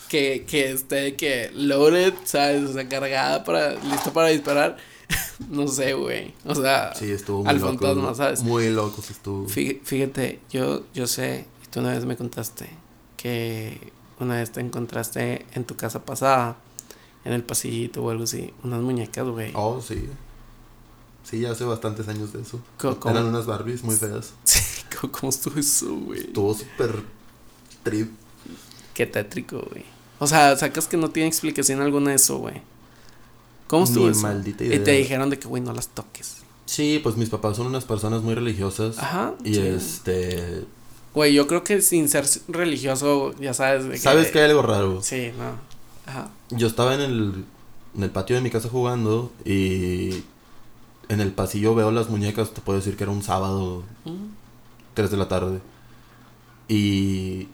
[0.10, 2.64] Que, que esté que loaded, ¿sabes?
[2.70, 4.78] O sea, cargada para, listo para disparar.
[5.50, 6.34] no sé, güey.
[6.46, 7.68] O sea, Sí, estuvo muy al loco.
[7.74, 8.42] fantasma, ¿sabes?
[8.42, 9.48] Muy loco sí estuvo.
[9.48, 12.70] Fí- Fíjate, yo, yo sé, y tú una vez me contaste,
[13.18, 16.56] que una vez te encontraste en tu casa pasada,
[17.26, 19.52] en el pasillito o algo así, unas muñecas, güey.
[19.56, 20.08] Oh, sí.
[21.30, 22.60] Sí, ya hace bastantes años de eso.
[22.78, 24.34] ¿Cómo, Eran unas Barbies muy feas.
[24.44, 24.62] Sí,
[25.00, 26.22] ¿cómo, cómo estuvo eso, güey?
[26.22, 26.96] Estuvo súper
[27.84, 28.12] trip.
[28.94, 29.84] Qué tétrico, güey.
[30.20, 32.62] O sea, sacas que no tiene explicación alguna de eso, güey.
[33.68, 34.22] ¿Cómo estuvo Ni eso?
[34.22, 34.84] maldita Y idea.
[34.84, 36.38] te dijeron de que, güey, no las toques.
[36.66, 38.98] Sí, pues mis papás son unas personas muy religiosas.
[38.98, 39.34] Ajá.
[39.44, 39.62] Y sí.
[39.62, 40.64] este.
[41.14, 43.84] Güey, yo creo que sin ser religioso, ya sabes.
[43.86, 45.02] De que, ¿Sabes que hay algo raro?
[45.02, 45.52] Sí, no.
[46.10, 46.30] Ajá.
[46.52, 47.46] Yo estaba en el,
[47.96, 50.24] en el patio de mi casa jugando y
[51.10, 52.52] en el pasillo veo las muñecas.
[52.52, 54.28] Te puedo decir que era un sábado, Mm.
[54.94, 55.60] 3 de la tarde.
[56.68, 57.48] Y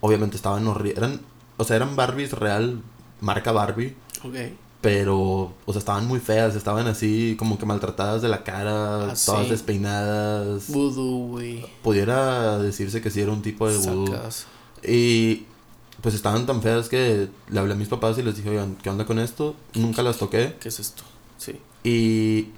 [0.00, 0.98] obviamente estaban horribles.
[0.98, 1.20] Eran,
[1.56, 2.82] o sea, eran Barbies real,
[3.20, 3.94] marca Barbie.
[4.24, 4.34] Ok.
[4.80, 6.56] Pero, o sea, estaban muy feas.
[6.56, 9.50] Estaban así como que maltratadas de la cara, Ah, todas sí.
[9.50, 10.68] despeinadas.
[10.68, 11.64] Voodoo, güey.
[11.82, 13.78] Pudiera decirse que sí era un tipo de.
[13.80, 14.46] Sacas.
[14.82, 15.44] Y
[16.00, 18.90] pues estaban tan feas que le hablé a mis papás y les dije, oigan, ¿qué
[18.90, 19.54] onda con esto?
[19.74, 20.56] Nunca las toqué.
[20.60, 21.04] ¿Qué es esto?
[21.38, 21.60] Sí.
[21.84, 22.48] Y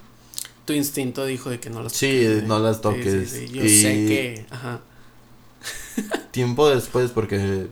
[0.64, 2.46] Tu instinto dijo de que no las Sí, toques, güey.
[2.48, 3.30] no las Sí, toques.
[3.30, 3.52] sí, sí.
[3.52, 4.46] Yo Y- sé que.
[4.50, 4.80] Ajá.
[6.30, 7.68] tiempo después, porque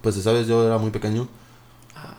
[0.00, 1.28] pues esa vez yo era muy pequeño,
[1.94, 2.16] Ajá.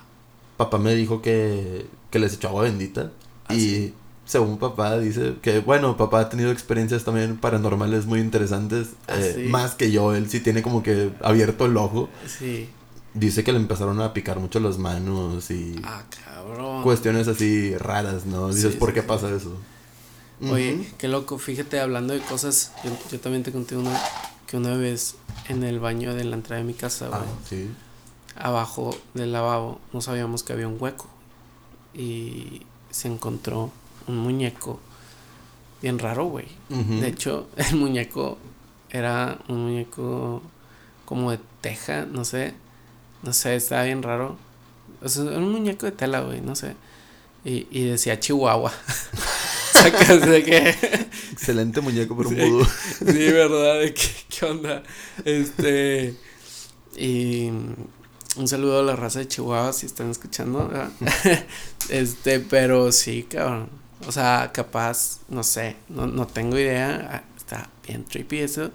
[0.57, 3.11] papá me dijo que, que les echó agua bendita.
[3.47, 3.93] Ah, y sí.
[4.25, 8.89] según papá dice que, bueno, papá ha tenido experiencias también paranormales muy interesantes.
[9.07, 9.49] Ah, eh, sí.
[9.49, 12.09] Más que yo, él sí tiene como que abierto el ojo.
[12.25, 12.69] Sí.
[13.13, 16.81] Dice que le empezaron a picar mucho las manos y Ah, cabrón.
[16.83, 18.47] cuestiones así raras, ¿no?
[18.49, 19.07] Dices, Sí, ¿por sí, qué sí.
[19.07, 19.55] pasa eso?
[20.41, 23.97] Oye, qué loco, fíjate, hablando de cosas, yo, yo también te conté una,
[24.47, 25.15] que una vez
[25.47, 27.69] en el baño de la entrada de mi casa, güey, Ah, sí.
[28.35, 31.07] abajo del lavabo, no sabíamos que había un hueco.
[31.93, 33.71] Y se encontró
[34.07, 34.79] un muñeco
[35.81, 36.47] bien raro, güey.
[36.69, 38.37] De hecho, el muñeco
[38.89, 40.41] era un muñeco
[41.05, 42.53] como de teja, no sé.
[43.21, 44.35] No sé, estaba bien raro.
[45.01, 46.75] O sea, era un muñeco de tela, güey, no sé.
[47.45, 48.71] Y, y decía Chihuahua.
[49.83, 50.69] Sacas de que.
[51.31, 52.65] Excelente muñeco, pero un vudú.
[52.65, 53.79] Sí, ¿verdad?
[53.79, 54.83] ¿De qué, qué onda?
[55.25, 56.15] Este.
[56.95, 57.49] Y.
[58.35, 60.67] Un saludo a la raza de Chihuahua si están escuchando.
[60.67, 60.89] ¿verdad?
[61.89, 63.69] este, pero sí, cabrón.
[64.07, 67.09] O sea, capaz, no sé, no, no tengo idea.
[67.11, 68.71] ah, Está bien trippy eso.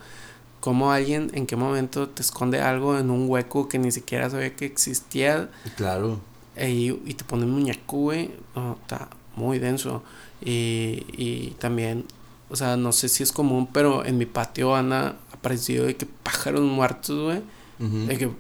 [0.61, 4.55] Cómo alguien, en qué momento te esconde algo en un hueco que ni siquiera sabía
[4.55, 6.21] que existía Claro.
[6.57, 8.31] e- y, y te pone un muñeco, güey.
[8.55, 10.03] No, está muy denso.
[10.45, 12.05] Y, y también,
[12.51, 16.07] o sea, no sé si es común, pero en mi patio han aparecido de que
[16.07, 17.43] pájaros muertos, güey.
[17.81, 18.07] Ujú.
[18.07, 18.31] De que,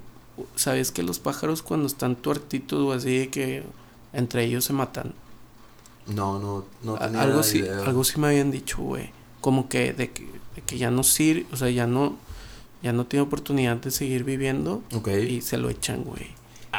[0.56, 3.62] ¿sabes que los pájaros cuando están tuertitos o así, de que
[4.12, 5.12] entre ellos se matan.
[6.06, 7.80] No, no, no tenía algo sí, idea.
[7.84, 9.10] algo sí me habían dicho, güey.
[9.40, 10.22] Como que de que,
[10.56, 12.16] de que ya no sirve, o sea, ya no,
[12.82, 15.08] ya no tiene oportunidad de seguir viviendo Ok.
[15.08, 16.37] y se lo echan, güey.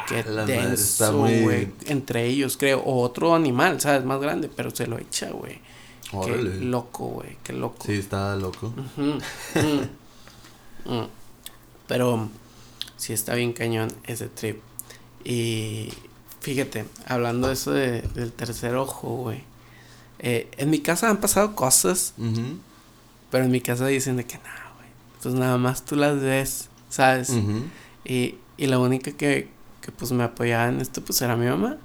[0.10, 1.68] Qué la madre, denso, está muy- güey.
[1.86, 2.80] Entre ellos, creo.
[2.82, 4.04] O otro animal, ¿sabes?
[4.06, 5.60] Más grande, pero se lo echa, güey.
[6.26, 7.38] Qué loco, güey.
[7.44, 7.86] Qué loco.
[7.86, 8.74] Sí, está loco.
[8.98, 9.20] Ujú,
[10.86, 11.06] mm.
[11.88, 12.30] Pero
[12.98, 14.60] sí está bien cañón ese trip.
[15.24, 15.90] Y
[16.40, 19.44] fíjate, hablando de eso de- del tercer ojo, güey.
[20.22, 22.14] eh, en mi casa han pasado cosas,
[23.32, 24.90] pero en mi casa dicen de que nada, güey.
[25.24, 27.32] Pues nada más tú las ves, ¿sabes?
[28.04, 29.48] Y, y la única que,
[29.90, 31.78] que pues me apoyaba en esto pues era mi mamá.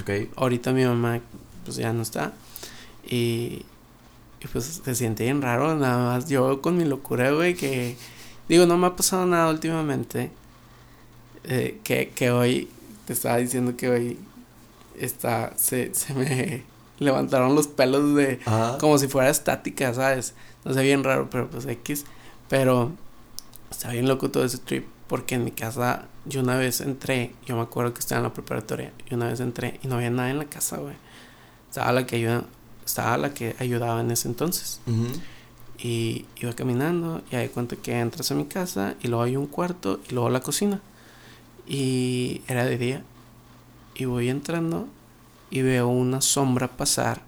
[0.00, 0.10] Ok.
[0.36, 1.20] Ahorita mi mamá
[1.64, 2.32] pues ya no está.
[3.04, 3.64] Y,
[4.40, 7.96] y pues se siente bien raro, nada más yo con mi locura, güey, que
[8.48, 10.30] digo, no me ha pasado nada últimamente.
[11.44, 12.68] eh, que, que hoy,
[13.06, 14.18] te estaba diciendo que hoy
[14.98, 16.62] está, se, se me
[16.98, 18.78] levantaron los pelos de, Ajá.
[18.78, 20.34] como si fuera estática, ¿sabes?
[20.64, 22.04] No sé, bien raro, pero pues X.
[22.48, 22.92] Pero
[23.70, 24.86] está bien loco todo ese trip.
[25.12, 28.32] Porque en mi casa, yo una vez entré, yo me acuerdo que estaba en la
[28.32, 30.94] preparatoria, y una vez entré y no había nadie en la casa, güey.
[31.68, 32.44] Estaba la que ayuda,
[32.82, 34.80] estaba la que ayudaba en ese entonces.
[34.86, 35.08] Ujú.
[35.78, 39.48] Y iba caminando y ahí cuenta que entras a mi casa y luego hay un
[39.48, 40.80] cuarto y luego la cocina.
[41.68, 43.04] Y era de día.
[43.94, 44.88] Y voy entrando
[45.50, 47.20] y veo una sombra pasar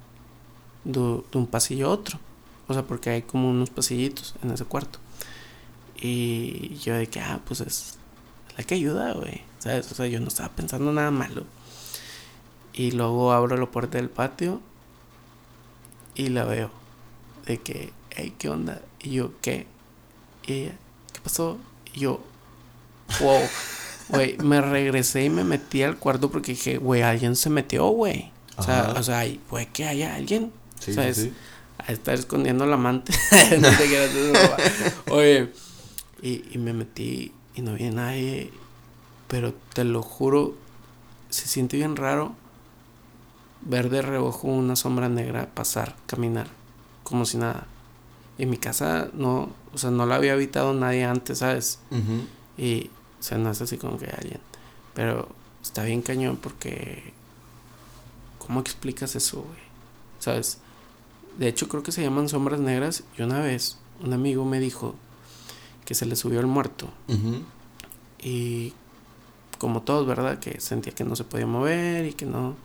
[0.85, 2.19] de, de un pasillo a otro.
[2.67, 5.01] O sea, porque hay como unos pasillitos en ese cuarto.
[6.07, 7.95] Y yo de que, ah, pues es
[8.59, 9.41] la que ayuda, güey.
[9.59, 9.91] ¿Sabes?
[9.91, 11.45] O sea, yo no estaba pensando nada malo.
[12.75, 14.61] Y luego abro la puerta del patio
[16.15, 16.71] y la veo.
[17.47, 18.83] De que, hey, ¿qué onda?
[19.01, 19.67] Y yo, ¿qué?
[20.47, 20.73] Y ella,
[21.15, 21.57] ¿qué pasó?
[21.95, 22.21] Y yo,
[23.21, 23.41] wow.
[24.11, 28.31] Güey, me regresé y me metí al cuarto porque dije, güey, alguien se metió, güey.
[28.59, 30.53] O sea, o sea, puede que haya alguien.
[30.81, 31.17] Sí, ¿sabes?
[31.17, 31.33] sí.
[31.79, 33.15] A estar escondiendo la amante.
[33.59, 34.57] no te broma.
[35.09, 35.51] Oye,
[36.25, 38.51] y, y me metí y no vi a nadie.
[39.29, 40.55] Pero te lo juro,
[41.29, 42.35] se siente bien raro
[43.61, 46.49] ver de reojo una sombra negra pasar, caminar,
[47.03, 47.67] como si nada.
[48.39, 51.79] En mi casa no, o sea, no la había habitado nadie antes, ¿sabes?
[52.59, 54.41] Y o sea, no es así como que alguien.
[54.95, 55.29] Pero
[55.63, 57.13] está bien cañón porque.
[58.39, 59.59] ¿Cómo explicas eso, güey?
[60.19, 60.59] ¿Sabes?
[61.39, 63.05] De hecho, creo que se llaman sombras negras.
[63.17, 64.95] Y una vez, un amigo me dijo
[65.85, 66.89] que se le subió el muerto.
[68.23, 68.73] Y
[69.59, 70.39] como todos, ¿verdad?
[70.39, 72.57] Que sentía que no se podía mover y que no.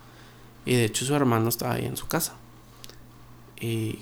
[0.66, 2.36] Y de hecho, su hermano estaba ahí en su casa.
[3.60, 4.00] Y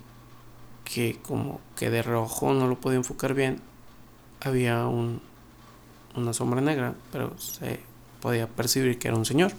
[0.84, 3.60] que, como que de rojo no lo podía enfocar bien,
[4.42, 5.22] había un,
[6.16, 7.80] una sombra negra, pero se
[8.22, 9.54] podía percibir que era un señor.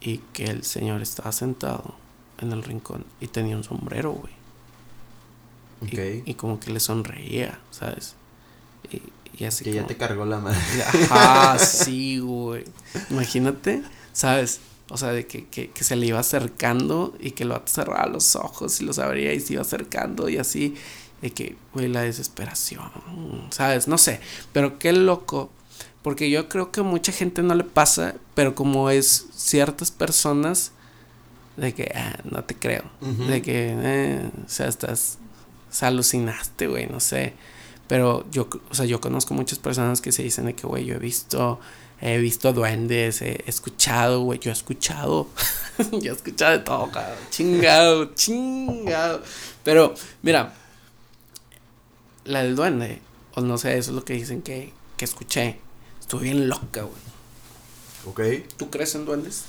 [0.00, 1.94] Y que el señor estaba sentado
[2.38, 4.34] en el rincón y tenía un sombrero, güey.
[6.24, 8.16] Y, como que le sonreía, ¿sabes?
[8.90, 9.02] Y,
[9.38, 10.58] y así que ya te cargó la madre.
[11.10, 12.64] Ajá, sí, güey.
[13.10, 14.60] Imagínate, ¿sabes?
[14.88, 18.36] O sea, de que, que, que se le iba acercando y que lo cerraba los
[18.36, 20.74] ojos y los abría y se iba acercando y así.
[21.22, 22.90] De que, güey, la desesperación,
[23.50, 23.88] ¿sabes?
[23.88, 24.20] No sé,
[24.52, 25.50] pero qué loco.
[26.02, 30.70] Porque yo creo que a mucha gente no le pasa, pero como es ciertas personas,
[31.56, 32.84] de que, ah, no te creo.
[33.00, 35.18] De que, eh, o sea, estás,
[35.70, 37.34] o sea, alucinaste, güey, no sé.
[37.88, 40.96] Pero yo, o sea, yo conozco muchas personas que se dicen de que, güey, yo
[40.96, 41.60] he visto,
[42.00, 45.28] he visto duendes, he escuchado, güey, yo he escuchado,
[45.92, 49.22] yo he escuchado de todo, cabrón, chingado, chingado.
[49.62, 50.54] Pero, mira,
[52.24, 53.00] la del duende,
[53.34, 55.60] o no sé, eso es lo que dicen que, que escuché,
[56.00, 57.06] estuve bien loca, güey.
[58.06, 58.20] Ok.
[58.56, 59.44] ¿Tú crees en duendes?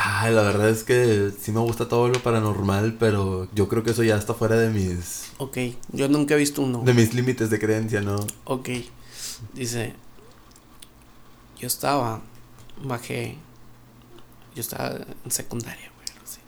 [0.00, 3.90] Ay, la verdad es que sí me gusta todo lo paranormal, pero yo creo que
[3.90, 5.58] eso ya está fuera de mis Ok,
[5.90, 6.82] yo nunca he visto uno.
[6.84, 8.24] de mis límites de creencia, ¿no?
[8.44, 8.68] Ok.
[9.54, 9.94] Dice,
[11.58, 12.20] yo estaba,
[12.84, 13.38] bajé,
[14.54, 16.38] yo estaba en secundaria, güey, así.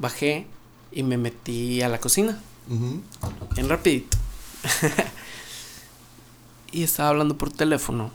[0.00, 0.46] Bajé
[0.90, 3.00] y me metí a la cocina, Ujú.
[3.54, 4.18] bien rapidito.
[6.72, 8.10] y estaba hablando por teléfono.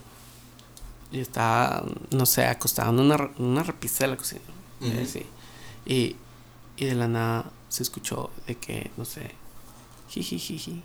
[1.10, 4.42] Y estaba, no sé, acostado en una, en una repisa de la cocina.
[4.80, 5.26] Eh, sí.
[5.86, 6.16] Y,
[6.76, 9.30] y de la nada se escuchó de que, no sé,
[10.08, 10.82] jijijiji.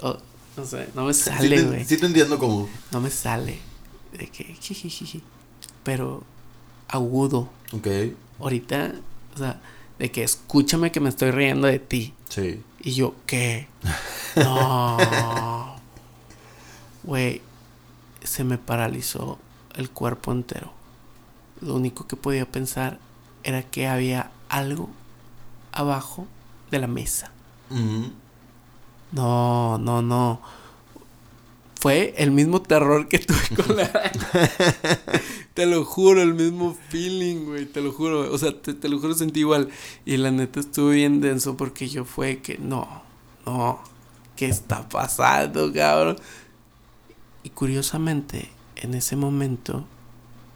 [0.00, 0.18] O,
[0.56, 1.84] no sé, no me Sí sale, güey.
[1.84, 2.68] Sí te entiendo como.
[2.92, 3.58] No me sale.
[4.12, 5.22] De que jijijiji.
[5.84, 6.22] Pero
[6.88, 7.48] agudo.
[7.72, 7.86] Ok.
[8.40, 8.94] Ahorita,
[9.34, 9.60] o sea,
[9.98, 12.14] de que escúchame que me estoy riendo de ti.
[12.28, 12.62] Sí.
[12.80, 13.68] Y yo, ¿qué?
[14.36, 15.76] No.
[17.02, 17.42] Güey,
[18.22, 19.38] se me paralizó
[19.74, 20.72] el cuerpo entero.
[21.60, 22.98] Lo único que podía pensar
[23.42, 24.90] era que había algo
[25.72, 26.26] abajo
[26.70, 27.30] de la mesa.
[29.12, 30.40] No, no, no.
[31.80, 33.90] Fue el mismo terror que tuve con la
[35.54, 37.64] te lo juro, el mismo feeling, güey.
[37.64, 38.30] Te lo juro.
[38.32, 39.70] O sea, te, te lo juro, sentí igual.
[40.04, 43.02] Y la neta estuve bien denso porque yo fue que no,
[43.46, 43.80] no.
[44.36, 46.16] ¿Qué está pasando, cabrón?
[47.42, 49.84] Y curiosamente, en ese momento,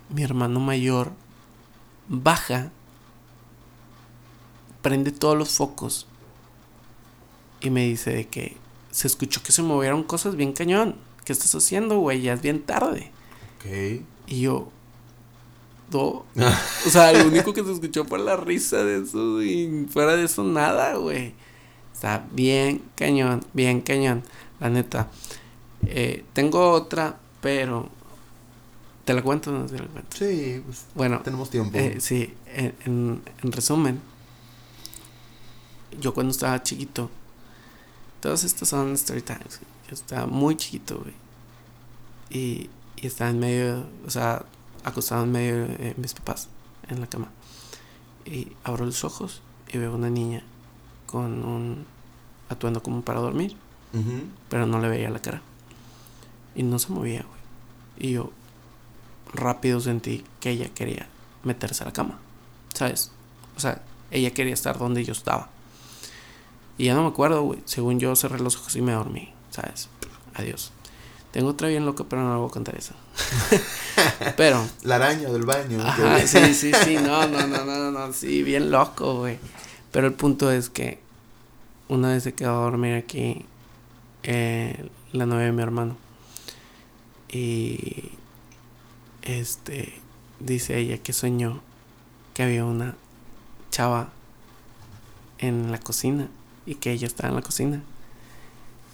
[0.09, 1.13] mi hermano mayor
[2.09, 2.71] baja,
[4.83, 6.07] prende todos los focos
[7.61, 8.57] y me dice de que
[8.91, 10.97] se escuchó que se movieron cosas bien cañón.
[11.25, 12.21] ¿Qué estás haciendo, güey?
[12.21, 13.11] Ya es bien tarde.
[13.57, 14.03] Ok.
[14.27, 14.71] Y yo,
[15.93, 16.25] no.
[16.87, 20.25] O sea, lo único que se escuchó fue la risa de eso y fuera de
[20.25, 21.35] eso nada, güey.
[21.93, 24.23] Está bien cañón, bien cañón,
[24.61, 25.09] la neta.
[25.87, 27.89] Eh, tengo otra, pero...
[29.05, 30.17] ¿Te la cuento o no te la cuento?
[30.17, 31.77] Sí, pues Bueno, tenemos tiempo.
[31.77, 34.01] eh, sí, en, en- en resumen,
[36.01, 37.11] yo cuando estaba chiquito,
[38.21, 39.61] todas estas son story times.
[39.89, 41.15] Yo estaba muy chiquito, güey.
[42.31, 44.45] Y, y estaba en medio, o sea,
[44.85, 46.49] acostado en medio de mis papás,
[46.89, 47.29] en la cama.
[48.25, 49.43] Y abro los ojos
[49.73, 50.43] y veo una niña
[51.07, 51.85] con un
[52.49, 53.57] atuendo como para dormir,
[54.49, 55.43] pero no le veía la cara.
[56.57, 58.09] Y no se movía, güey.
[58.11, 58.33] Y yo
[59.35, 61.07] rápido sentí que ella quería
[61.43, 62.19] meterse a la cama,
[62.73, 63.11] ¿sabes?
[63.57, 65.49] O sea, ella quería estar donde yo estaba.
[66.79, 67.61] Y ya no me acuerdo, güey.
[67.65, 69.89] Según yo cerré los ojos y me dormí, ¿sabes?
[70.35, 70.73] Adiós.
[71.31, 72.95] Tengo otra bien loca, pero no la voy a contar esa.
[74.37, 75.81] pero, La araña del baño.
[75.83, 79.39] Ajá, sí, sí, sí, no, no, no, no, no, sí, bien loco, güey.
[79.91, 81.01] Pero el punto es que
[81.89, 83.47] una vez se quedó a dormir aquí
[84.23, 85.97] eh, la novia de mi hermano.
[87.29, 88.13] Y
[89.25, 90.01] este
[90.39, 91.61] dice ella que soñó
[92.35, 92.95] que había una
[93.71, 94.13] chava
[95.39, 96.29] en la cocina
[96.67, 97.83] y que ella estaba en la cocina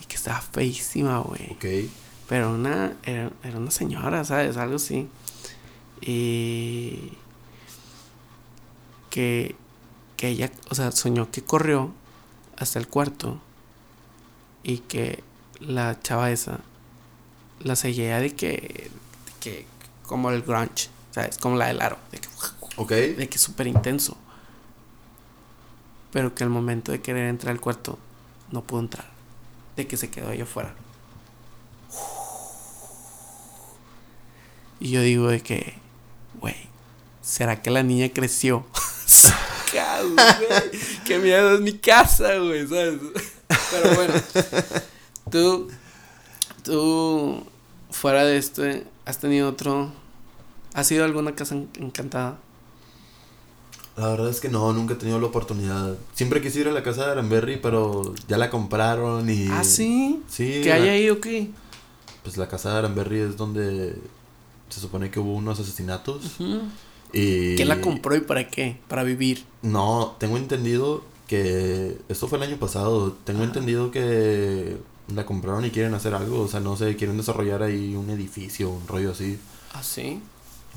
[0.00, 1.52] y que estaba feísima, güey.
[1.52, 1.90] Ok.
[2.28, 4.56] Pero una, era, era una señora, ¿sabes?
[4.56, 5.08] Algo así.
[6.00, 7.12] Y
[9.10, 9.56] que,
[10.16, 11.92] que ella, o sea, soñó que corrió
[12.56, 13.40] hasta el cuarto
[14.62, 15.22] y que
[15.58, 16.60] la chava esa
[17.60, 19.66] la seguía de que, de que
[20.10, 21.38] como el grunge, ¿sabes?
[21.38, 22.28] Como la del aro, de que,
[22.74, 22.90] Ok.
[22.90, 24.16] de que súper intenso.
[26.10, 27.96] Pero que al momento de querer entrar al cuarto
[28.50, 29.08] no pudo entrar,
[29.76, 30.74] de que se quedó allá afuera.
[34.80, 35.74] Y yo digo de que,
[36.40, 36.56] güey,
[37.22, 38.66] ¿será que la niña creció?
[39.72, 40.70] Güey.
[41.04, 42.98] Qué miedo es mi casa, güey, ¿sabes?
[43.70, 44.14] Pero bueno,
[45.30, 45.68] tú,
[46.64, 47.46] tú,
[47.92, 49.90] fuera de este, has tenido otro,
[50.74, 52.38] ¿has ido a alguna casa en- encantada?
[53.96, 55.96] La verdad es que no, nunca he tenido la oportunidad.
[56.14, 59.48] Siempre quise ir a la casa de Aranberry, pero ya la compraron y...
[59.50, 60.22] Ah, sí.
[60.28, 60.60] Sí.
[60.62, 61.50] ¿Que la- hay ahí o qué?
[62.22, 63.96] Pues la casa de Aranberry es donde
[64.70, 66.38] se supone que hubo unos asesinatos.
[66.40, 66.60] Ujú.
[67.12, 67.56] Y...
[67.56, 68.78] ¿Quién la compró y para qué?
[68.88, 69.44] Para vivir.
[69.62, 71.98] No, tengo entendido que...
[72.08, 73.12] Esto fue el año pasado.
[73.24, 73.44] Tengo Ah.
[73.44, 74.78] entendido que
[75.14, 76.42] la compraron y quieren hacer algo.
[76.42, 79.38] O sea, no sé, quieren desarrollar ahí un edificio, un rollo así.
[79.72, 80.20] ¿Ah, sí?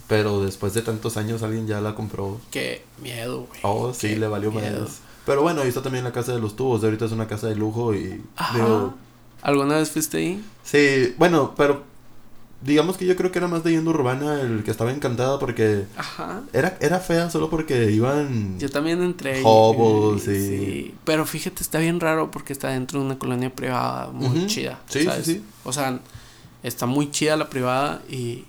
[0.07, 2.39] Pero después de tantos años alguien ya la compró.
[2.51, 3.59] Qué miedo, güey.
[3.63, 4.99] Oh, sí, Qué le valió más.
[5.25, 6.81] Pero bueno, ahí está también la casa de los tubos.
[6.81, 8.21] De ahorita es una casa de lujo y...
[8.35, 8.57] Ajá.
[8.57, 8.93] digo,
[9.41, 10.43] ¿Alguna vez fuiste ahí?
[10.63, 11.83] sí, bueno, pero...
[12.63, 15.85] Digamos que yo creo que era más de leyenda urbana el que estaba encantada porque...
[15.97, 16.43] Ajá.
[16.53, 18.57] Era, era fea solo porque iban...
[18.59, 19.41] Yo también entré.
[19.43, 20.95] Hobos y- y- sí.
[21.03, 24.79] Pero fíjate, está bien raro porque está dentro de una colonia privada muy chida.
[24.87, 25.25] Sí, sí, ¿sabes?
[25.25, 25.43] sí.
[25.65, 25.99] O sea,
[26.63, 28.45] está muy chida la privada y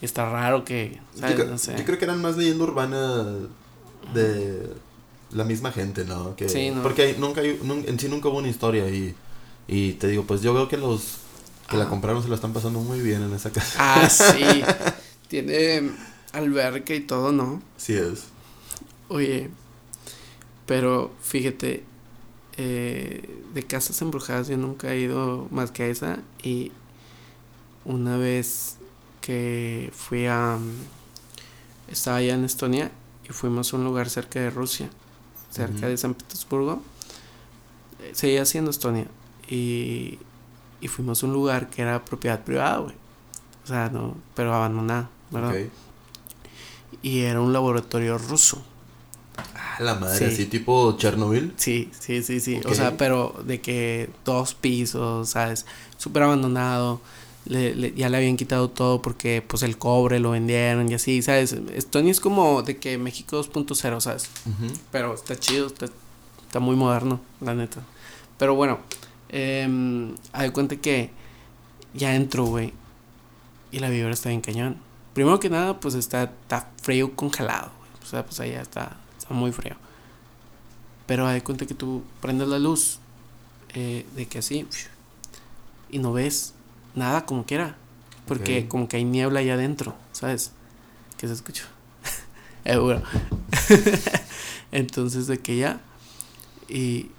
[0.00, 1.36] está raro que, ¿sabes?
[1.36, 1.74] Yo, cre- no sé.
[1.76, 3.24] yo creo que eran más leyenda urbana
[4.14, 4.68] de
[5.32, 6.36] la misma gente, ¿no?
[6.36, 6.82] Que, Sí, ¿no?
[6.82, 9.14] Porque hay- nunca hay- en sí nunca hubo una historia y,
[9.66, 11.16] y te digo, pues yo veo que los
[11.72, 11.90] que la Ajá.
[11.90, 13.76] compraron se la están pasando muy bien en esa casa.
[13.78, 14.62] Ah, sí.
[15.28, 15.90] Tiene
[16.32, 17.62] alberca y todo, ¿no?
[17.78, 18.24] Sí es.
[19.08, 19.50] Oye,
[20.66, 21.82] pero fíjate,
[22.58, 26.70] eh, de casas embrujadas yo nunca he ido más que a esa y
[27.84, 28.76] una vez
[29.22, 30.58] que fui a...
[31.88, 32.90] Estaba allá en Estonia
[33.28, 34.88] y fuimos a un lugar cerca de Rusia,
[35.50, 36.82] cerca de San Petersburgo.
[38.00, 39.06] Eh, Seguía siendo Estonia
[39.48, 40.18] y,
[40.82, 42.94] y fuimos a un lugar que era propiedad privada, güey.
[43.64, 45.50] O sea, no, pero abandonada, ¿verdad?
[45.52, 45.70] Ok.
[47.02, 48.62] Y era un laboratorio ruso.
[49.36, 50.24] Ah, la madre, Sí.
[50.24, 51.54] así tipo Chernobyl.
[51.56, 52.60] Sí, sí, sí, sí.
[52.66, 55.64] O sea, pero de que dos pisos, ¿sabes?
[55.96, 57.00] Súper abandonado.
[57.44, 61.52] le, ya le habían quitado todo porque pues el cobre lo vendieron y así, ¿sabes?
[61.74, 64.28] Estonia es como de que México 2.0, ¿sabes?
[64.92, 65.86] Pero está chido, está,
[66.46, 67.80] está, muy moderno, la neta.
[68.38, 68.78] Pero bueno,
[69.32, 71.10] eh, hay cuenta que
[71.94, 72.72] ya entro, güey.
[73.70, 74.76] Y la vibra está bien cañón.
[75.14, 77.90] Primero que nada, pues está, está frío congelado, güey.
[78.02, 79.76] O sea, pues allá está, está muy frío.
[81.06, 82.98] Pero hay cuenta que tú prendes la luz
[83.74, 84.66] eh, de que así
[85.90, 86.54] y no ves
[86.94, 87.76] nada como quiera.
[88.26, 90.52] Porque como que hay niebla allá adentro, ¿sabes?
[91.18, 91.64] Que se escucha.
[92.64, 92.78] eh.
[94.72, 95.80] Entonces de que ya.
[96.68, 97.10] Y,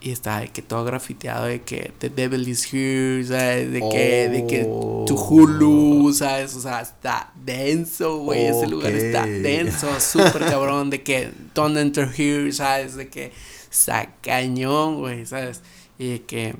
[0.00, 3.72] y está de que todo grafiteado de que The Devil is Here, ¿sabes?
[3.72, 6.54] De que, de que Hulu, ¿sabes?
[6.54, 8.46] O sea, está denso, güey.
[8.46, 10.90] Ese lugar está denso, súper cabrón.
[10.90, 12.96] De que Don't Enter Here, ¿sabes?
[12.96, 13.32] De que
[13.70, 15.62] está cañón, güey, ¿sabes?
[15.98, 16.54] Y de que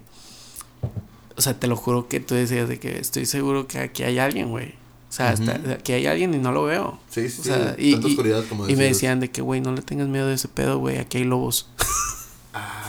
[1.36, 4.18] o sea, te lo juro que tú decías de que estoy seguro que aquí hay
[4.18, 4.74] alguien, güey.
[5.08, 5.34] O sea,
[5.72, 6.98] aquí hay alguien y no lo veo.
[7.10, 9.72] Sí, sí, o sea, Y, tanta oscuridad como Y me decían de que, güey, no
[9.72, 11.68] le tengas miedo de ese pedo, güey, aquí hay lobos.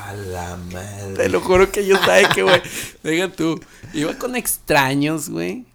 [0.08, 1.16] A la madre.
[1.16, 2.62] Te lo juro que yo estaba que, güey,
[3.04, 3.60] diga tú,
[3.94, 5.66] iba con extraños, güey,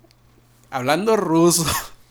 [0.71, 1.67] hablando ruso.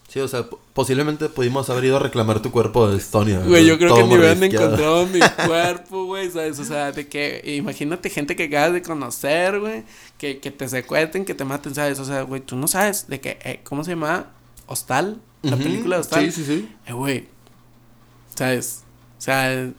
[0.08, 3.40] Sí, o sea, posiblemente pudimos haber ido a reclamar tu cuerpo de Estonia.
[3.40, 6.60] Güey, yo creo que ni hubieran encontrado mi cuerpo, güey, ¿sabes?
[6.60, 9.84] O sea, de que, imagínate gente que acabas de conocer, güey,
[10.20, 11.98] que, que te secuestren, que te maten, ¿sabes?
[12.00, 14.28] O sea, güey, tú no sabes de que, eh, ¿cómo se llama?
[14.68, 16.26] Hostal, la película de Hostal.
[16.26, 16.76] Sí, sí, sí.
[16.86, 17.28] Eh, güey,
[18.36, 18.84] ¿sabes?
[19.18, 19.72] O sea,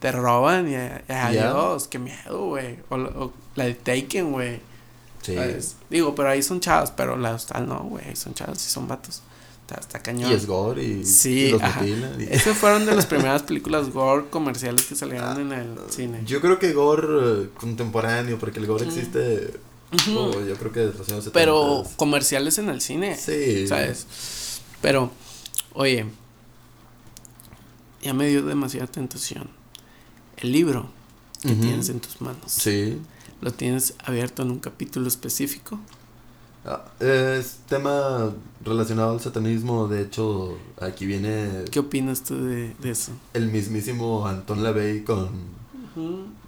[0.00, 2.78] te roban y, eh, adiós, qué miedo, güey.
[2.88, 4.60] O, o, la de Taken, güey.
[5.22, 5.36] Sí.
[5.90, 9.22] Digo, pero ahí son chavos, pero la Hostal no, güey, son chavos y son vatos.
[9.78, 10.32] Está, cañón.
[10.32, 11.62] Y es gore y, sí, los
[12.18, 16.22] Esas fueron de las primeras películas gore comerciales que salieron en el cine.
[16.26, 19.54] Yo creo que gore eh, contemporáneo, porque el gore existe.
[20.16, 21.32] Oh, yo creo que desde los años 70.
[21.32, 23.16] Pero comerciales en el cine.
[23.16, 23.68] Sí.
[23.68, 24.60] ¿Sabes?
[24.80, 25.12] Pero,
[25.72, 26.06] oye,
[28.02, 29.59] ya me dio demasiada tentación.
[30.40, 30.88] El libro
[31.42, 32.52] que tienes en tus manos.
[32.52, 33.00] Sí.
[33.40, 35.78] ¿Lo tienes abierto en un capítulo específico?
[36.64, 38.32] Ah, es tema
[38.62, 41.64] relacionado al satanismo, de hecho, aquí viene...
[41.70, 43.12] ¿Qué opinas tú de, eso?
[43.32, 45.30] El mismísimo Anton LaVey con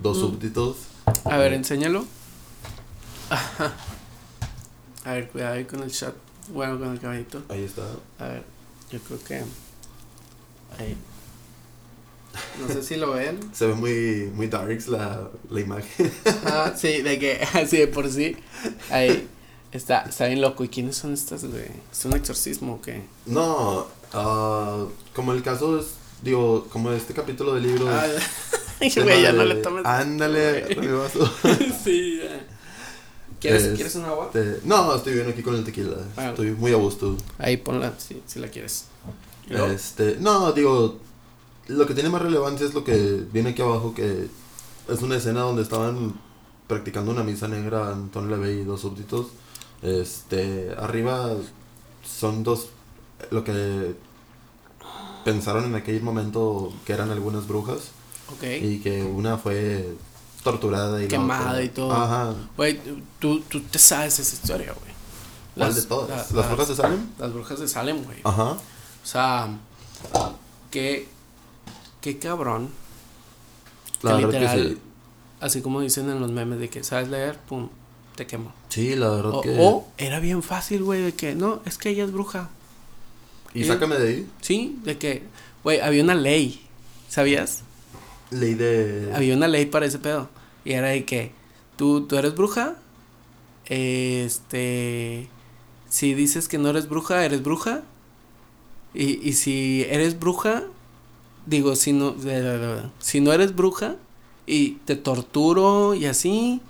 [0.01, 0.77] dos súbditos.
[1.25, 2.05] A ver, enséñalo.
[5.05, 6.15] A ver, cuidado ahí con el chat.
[6.53, 7.43] Bueno, con el caballito.
[7.49, 7.83] Ahí está.
[8.19, 8.45] A ver,
[8.91, 9.43] yo creo que...
[10.79, 10.97] Ahí.
[12.61, 13.39] No sé si lo ven.
[13.53, 16.13] Se ve muy, muy darks la, la imagen.
[16.45, 18.37] Ah, sí, de que así de por sí.
[18.91, 19.29] Ahí.
[19.73, 20.65] Está, está bien loco.
[20.65, 21.65] ¿Y quiénes son estas, güey?
[21.91, 23.03] ¿Es un exorcismo o qué?
[23.25, 27.89] No, uh, como el caso es, digo, como este capítulo del libro.
[27.89, 28.07] Ah,
[29.03, 29.87] güey, ya no le tomes.
[29.87, 30.67] Ándale,
[31.85, 32.47] sí, ya.
[33.41, 34.31] ¿Quieres, ¿Quieres un agua?
[34.65, 35.97] No, estoy bien aquí con el tequila.
[36.17, 37.17] Ah, estoy muy a gusto.
[37.39, 38.85] Ahí ponla, si, si la quieres.
[39.49, 41.01] Este, no, digo,
[41.69, 44.29] lo que tiene más relevancia es lo que viene aquí abajo, que
[44.89, 46.15] es una escena donde estaban
[46.67, 49.29] practicando una misa negra Anton Levey y dos súbditos.
[49.83, 51.33] Este, arriba
[52.05, 52.69] son dos,
[53.31, 53.95] lo que
[55.25, 57.91] pensaron en aquel momento que eran algunas brujas.
[58.41, 59.95] Y que una fue
[60.43, 61.93] torturada y quemada y todo.
[61.93, 62.35] Ajá.
[62.57, 62.81] Güey,
[63.19, 64.93] tú, tú te sabes esa historia, güey.
[65.55, 66.33] ¿Cuál de todas?
[66.33, 67.07] ¿Las brujas de Salem?
[67.19, 68.19] Las brujas de Salem, güey.
[68.25, 68.53] Ajá.
[68.53, 69.49] O sea,
[70.71, 71.09] qué,
[72.03, 72.69] qué cabrón.
[74.03, 74.79] La que literal,
[75.41, 77.71] así como dicen en los memes de que sabes leer, pum,
[78.17, 78.53] te quemo.
[78.69, 79.57] Sí, la verdad o, que.
[79.59, 82.51] O era bien fácil, güey, de que no, es que ella es bruja.
[83.55, 84.31] ¿Y, sácame de ahí?
[84.41, 85.23] Sí, de que,
[85.63, 86.61] güey, había una ley,
[87.09, 87.63] ¿sabías?
[88.31, 89.13] Ley de.
[89.15, 90.29] Había una ley para ese pedo.
[90.65, 91.33] Y era de que
[91.77, 92.77] tú, tú eres bruja.
[93.67, 95.29] Este.
[95.89, 97.83] Si dices que no eres bruja, eres bruja.
[98.95, 100.65] Y, y si eres bruja,
[101.47, 102.15] digo, si no,
[102.99, 103.97] si no eres bruja
[104.47, 106.61] y te torturo y así,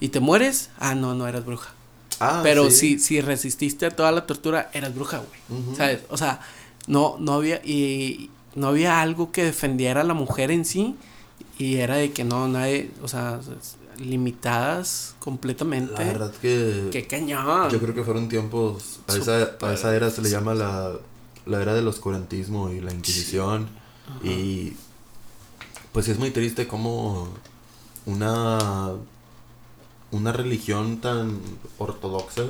[0.00, 1.72] y te mueres, ah, no, no eras bruja.
[2.20, 5.76] Ah, Pero si, si resististe a toda la tortura, eras bruja, güey.
[5.76, 6.00] ¿Sabes?
[6.08, 6.40] O sea,
[6.86, 10.96] no, no había, y no había algo que defendiera a la mujer en sí.
[11.58, 13.40] Y era de que no, nadie, o sea,
[13.98, 15.92] limitadas completamente.
[15.92, 16.88] La verdad que.
[16.92, 17.70] ¡Qué cañón!
[17.70, 19.00] Yo creo que fueron tiempos.
[19.08, 20.92] A esa, a esa era se le llama la,
[21.46, 23.68] la era del oscurantismo y la Inquisición.
[24.22, 24.74] Y.
[25.92, 27.28] Pues es muy triste como
[28.04, 28.94] una
[30.10, 31.40] una religión tan
[31.78, 32.44] ortodoxa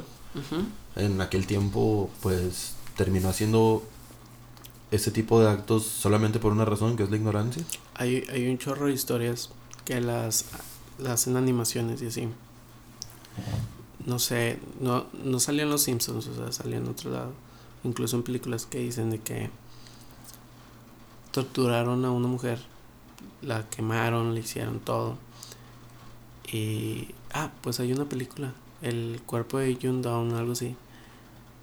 [0.97, 3.83] en aquel tiempo pues terminó haciendo
[4.91, 7.65] ese tipo de actos solamente por una razón que es la ignorancia.
[7.95, 9.51] Hay, hay un chorro de historias
[9.85, 10.47] que las,
[10.99, 12.29] las hacen animaciones y así.
[14.05, 17.33] no sé, no, no salió en Los Simpsons, o sea, salió en otro lado.
[17.83, 19.51] Incluso en películas que dicen de que
[21.37, 22.59] torturaron a una mujer,
[23.43, 25.19] la quemaron, le hicieron todo.
[26.51, 30.75] Y, ah, pues hay una película, El cuerpo de June Down, algo así.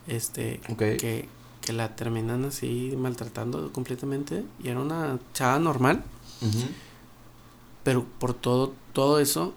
[0.05, 1.27] Este, que,
[1.61, 4.45] que la terminan así maltratando completamente.
[4.63, 6.03] Y era una chava normal.
[7.83, 9.55] Pero por todo, todo eso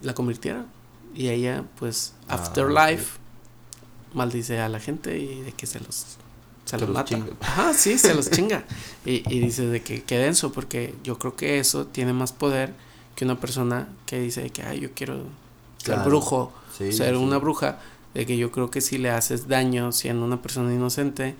[0.00, 0.66] la convirtieron.
[1.14, 3.18] Y ella, pues, ah, Afterlife,
[4.14, 6.16] maldice a la gente y de que se los,
[6.70, 7.18] se los, mata.
[7.40, 8.64] Ajá, sí, se los chinga.
[9.04, 12.74] Y, y dice de que qué denso, porque yo creo que eso tiene más poder
[13.14, 15.24] que una persona que dice que, ay, yo quiero
[15.78, 16.52] ser brujo,
[16.90, 17.78] ser una bruja.
[18.14, 21.36] De que yo creo que si le haces daño siendo una persona inocente,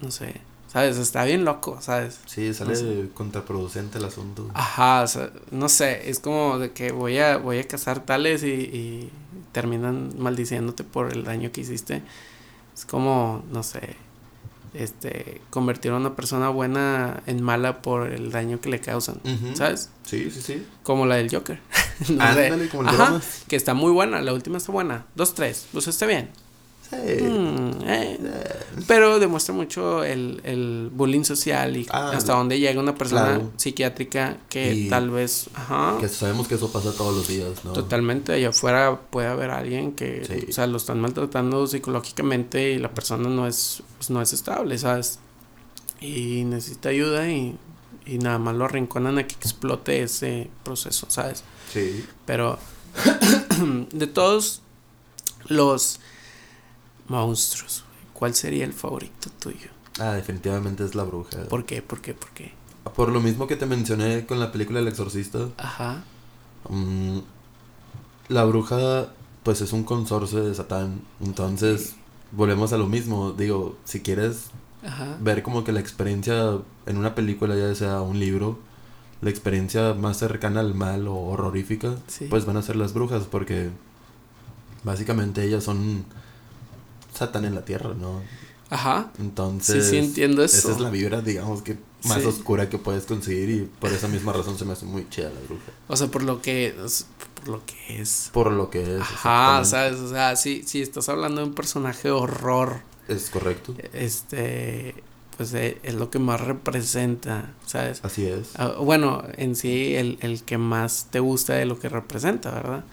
[0.00, 0.98] no sé, ¿Sabes?
[0.98, 2.20] Está bien loco, ¿sabes?
[2.26, 4.50] Sí, sale contraproducente el asunto.
[4.52, 8.42] Ajá, o sea, no sé, es como de que voy a, voy a cazar tales
[8.42, 9.10] y, y
[9.52, 12.02] terminan maldiciéndote por el daño que hiciste.
[12.76, 13.96] Es como, no sé,
[14.74, 19.20] este, convertir a una persona buena en mala por el daño que le causan,
[19.54, 19.90] ¿sabes?
[20.04, 20.66] Sí, sí, sí.
[20.82, 21.60] Como la del Joker.
[22.08, 22.24] no
[22.70, 25.06] como el Ajá, que está muy buena, la última está buena.
[25.14, 26.30] Dos, tres, pues está bien.
[26.90, 28.18] Mm, eh.
[28.86, 34.38] Pero demuestra mucho el, el bullying social y ah, hasta dónde llega una persona psiquiátrica
[34.48, 35.48] que tal vez...
[35.54, 37.72] Ajá, que sabemos que eso pasa todos los días, ¿no?
[37.72, 38.32] Totalmente.
[38.32, 43.28] Allá afuera puede haber alguien que, o sea, lo están maltratando psicológicamente y la persona
[43.28, 45.18] no es, pues, no es estable, ¿sabes?
[46.00, 47.58] Y necesita ayuda y,
[48.06, 51.44] y nada más lo arrinconan a que explote ese proceso, ¿sabes?
[51.72, 52.06] Sí.
[52.24, 52.58] Pero
[53.92, 54.62] de todos
[55.48, 56.00] los
[57.08, 57.84] monstruos.
[58.12, 59.70] ¿Cuál sería el favorito tuyo?
[59.98, 61.44] Ah, definitivamente es la bruja.
[61.48, 61.82] ¿Por qué?
[61.82, 62.14] ¿Por qué?
[62.14, 62.52] ¿Por qué?
[62.94, 65.48] Por lo mismo que te mencioné con la película El Exorcista.
[65.56, 66.04] Ajá.
[66.68, 67.18] Mm,
[68.28, 69.08] la bruja,
[69.42, 71.00] pues es un consorcio de Satán.
[71.20, 71.96] Entonces,
[72.32, 73.32] volvemos a lo mismo.
[73.32, 74.50] Digo, si quieres
[75.20, 78.58] ver como que la experiencia en una película, ya sea un libro,
[79.20, 81.96] la experiencia más cercana al mal o horrorífica,
[82.30, 83.70] pues van a ser las brujas, porque
[84.84, 86.04] básicamente ellas son
[87.18, 88.22] Satán en la tierra, ¿no?
[88.70, 89.10] Ajá.
[89.18, 89.84] Entonces.
[89.84, 90.58] Sí, sí, entiendo eso.
[90.58, 94.32] Esa es la vibra, digamos, que más oscura que puedes conseguir y por esa misma
[94.32, 95.72] razón se me hace muy chida la bruja.
[95.88, 96.74] O sea, por lo que.
[97.40, 98.30] Por lo que es.
[98.32, 99.00] Por lo que es.
[99.00, 99.94] Ajá, ¿sabes?
[99.94, 102.82] O sea, sí, sí, estás hablando de un personaje horror.
[103.08, 103.74] Es correcto.
[103.92, 104.94] Este.
[105.36, 108.00] Pues eh, es lo que más representa, ¿sabes?
[108.04, 108.50] Así es.
[108.56, 112.84] Ah, bueno, en sí, el, el que más te gusta de lo que representa, ¿verdad?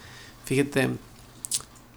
[0.44, 0.90] Fíjate,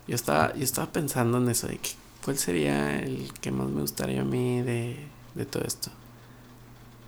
[0.07, 1.91] yo estaba, yo estaba pensando en eso de que
[2.23, 4.97] ¿Cuál sería el que más me gustaría a mí de,
[5.35, 5.89] de todo esto?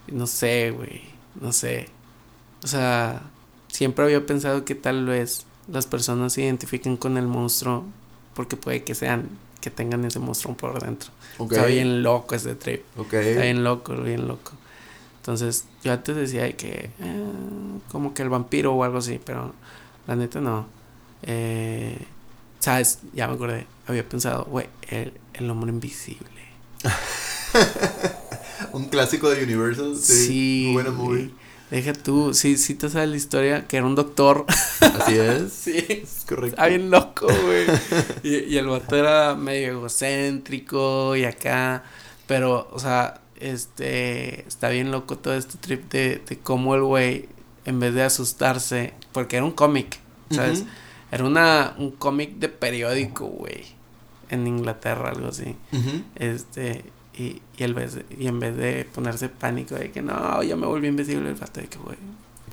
[0.08, 1.02] No sé, güey.
[1.40, 1.88] No sé.
[2.64, 3.22] O sea,
[3.68, 7.86] siempre había pensado que tal vez las personas se identifiquen con el monstruo
[8.34, 9.30] porque puede que sean,
[9.62, 11.12] que tengan ese monstruo por dentro.
[11.40, 12.84] Está bien loco ese trip.
[13.00, 14.52] Está bien loco, bien loco.
[15.18, 17.24] Entonces, yo antes decía que eh,
[17.92, 19.54] como que el vampiro o algo así, pero
[20.08, 20.66] la neta no.
[21.24, 21.98] Eh,
[22.62, 23.00] ¿Sabes?
[23.14, 23.66] Ya me acordé.
[23.88, 26.30] Había pensado, güey, el, el hombre invisible.
[28.72, 29.98] Un clásico de Universal.
[29.98, 30.64] Sí.
[30.68, 31.32] Muy buena movie.
[31.72, 34.46] Deja tú, sí, sí te sabes la historia, que era un doctor.
[34.80, 35.52] Así es.
[35.64, 35.86] sí.
[36.04, 36.56] Es correcto.
[36.56, 37.66] Está bien loco, güey.
[38.24, 41.84] y, y el vato era medio egocéntrico y acá.
[42.28, 47.28] Pero, o sea, este, está bien loco todo este trip de, de cómo el güey,
[47.66, 50.00] en vez de asustarse, porque era un cómic,
[50.30, 50.64] ¿sabes?
[51.12, 53.66] Era una, un cómic de periódico, güey.
[54.30, 55.56] En Inglaterra, algo así.
[56.16, 56.86] Este,
[57.18, 60.66] y, y, el vez, y en vez de ponerse pánico de que no, ya me
[60.66, 61.98] volví invisible, el fato de que, güey.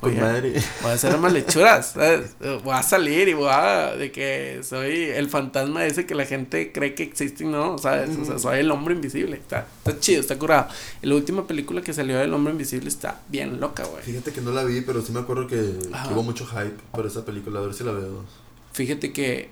[0.01, 0.41] Voy, a,
[0.83, 2.37] voy a hacer más lechuras, ¿sabes?
[2.65, 3.97] Voy a salir y voy a.
[3.97, 8.17] de que soy el fantasma ese que la gente cree que existe y no, ¿sabes?
[8.17, 9.37] O sea, soy el hombre invisible.
[9.37, 10.69] Está, está chido, está curado.
[11.03, 14.03] la última película que salió del hombre invisible está bien loca, güey.
[14.03, 17.07] Fíjate que no la vi, pero sí me acuerdo que, que hubo mucho hype por
[17.07, 17.59] esa película.
[17.59, 18.25] A ver si la veo.
[18.73, 19.51] Fíjate que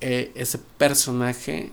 [0.00, 1.70] eh, ese personaje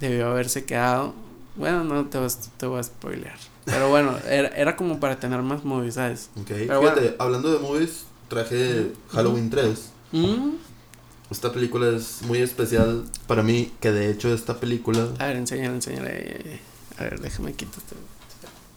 [0.00, 1.14] debió haberse quedado.
[1.56, 3.38] Bueno, no te, vas, te voy a spoilear.
[3.64, 6.30] Pero bueno, era, era como para tener más movies, ¿sabes?
[6.40, 9.90] Ok, fíjate, hablando de movies, traje Halloween 3.
[10.12, 10.50] ¿Mm?
[11.30, 15.08] Esta película es muy especial para mí, que de hecho esta película...
[15.18, 16.60] A ver, enséñale, enséñale.
[16.96, 17.82] A ver, déjame quitar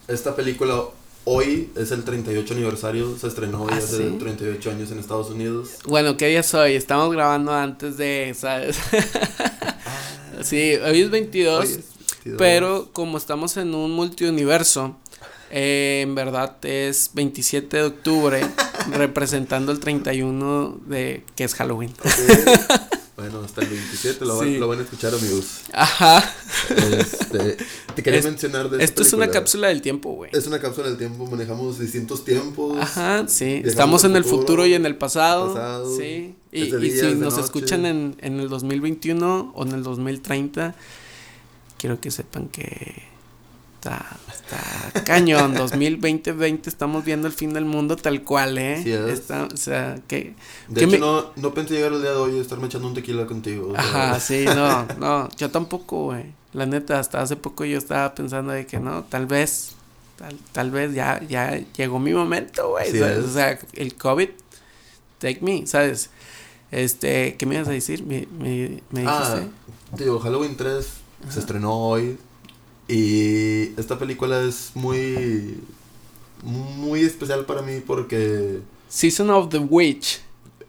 [0.07, 0.83] Esta película
[1.23, 5.69] Hoy es el 38 aniversario, se estrenó hoy ¿Ah, hace 38 años en Estados Unidos.
[5.85, 6.73] Bueno, ¿qué día es hoy?
[6.73, 8.79] Estamos grabando antes de, ¿sabes?
[8.91, 10.43] Ah.
[10.43, 11.79] sí, hoy es 22,
[12.39, 14.95] pero como estamos en un multiuniverso,
[15.51, 18.41] eh, en verdad es 27 de octubre,
[18.91, 21.93] representando el 31 de que es Halloween.
[23.17, 24.45] Bueno, hasta el 27 lo, Sí.
[24.51, 25.61] van, lo van a escuchar, amigos.
[25.73, 26.33] Ajá.
[26.69, 27.57] Este,
[27.95, 30.31] te quería Es- mencionar de Esto es una cápsula del tiempo, güey.
[30.33, 32.77] Es una cápsula del tiempo, manejamos distintos tiempos.
[32.79, 33.61] Ajá, sí.
[33.65, 35.53] Estamos en el futuro, futuro y en el pasado.
[35.53, 36.35] pasado, sí.
[36.51, 37.41] Y, si nos noche.
[37.41, 40.73] escuchan en, en el 2021 o en el 2030,
[41.77, 43.03] quiero que sepan que
[43.81, 45.55] está, está cañón.
[45.55, 48.79] 2020 20 estamos viendo el fin del mundo tal cual, ¿eh?
[48.83, 49.01] Sí es.
[49.19, 50.35] Está- o sea, que...
[50.67, 52.87] De ¿Qué hecho, me- no, no pensé llegar el día de hoy y estarme echando
[52.87, 53.73] un tequila contigo.
[53.75, 56.25] Ajá, sí, no, no, yo tampoco, güey.
[56.53, 59.71] La neta, hasta hace poco yo estaba pensando de que no, tal vez,
[60.17, 62.89] tal, tal vez ya, ya llegó mi momento, güey.
[63.01, 64.29] O sea, el COVID,
[65.19, 66.09] take me, ¿sabes?
[66.71, 68.05] Este, ¿qué me ibas a decir?
[68.05, 70.03] ¿Me, me, me Ah, dijiste?
[70.03, 70.87] digo, Halloween 3
[71.29, 72.17] se estrenó hoy.
[72.91, 75.59] Y esta película es muy.
[76.43, 78.59] Muy especial para mí porque.
[78.89, 80.19] Season of the Witch.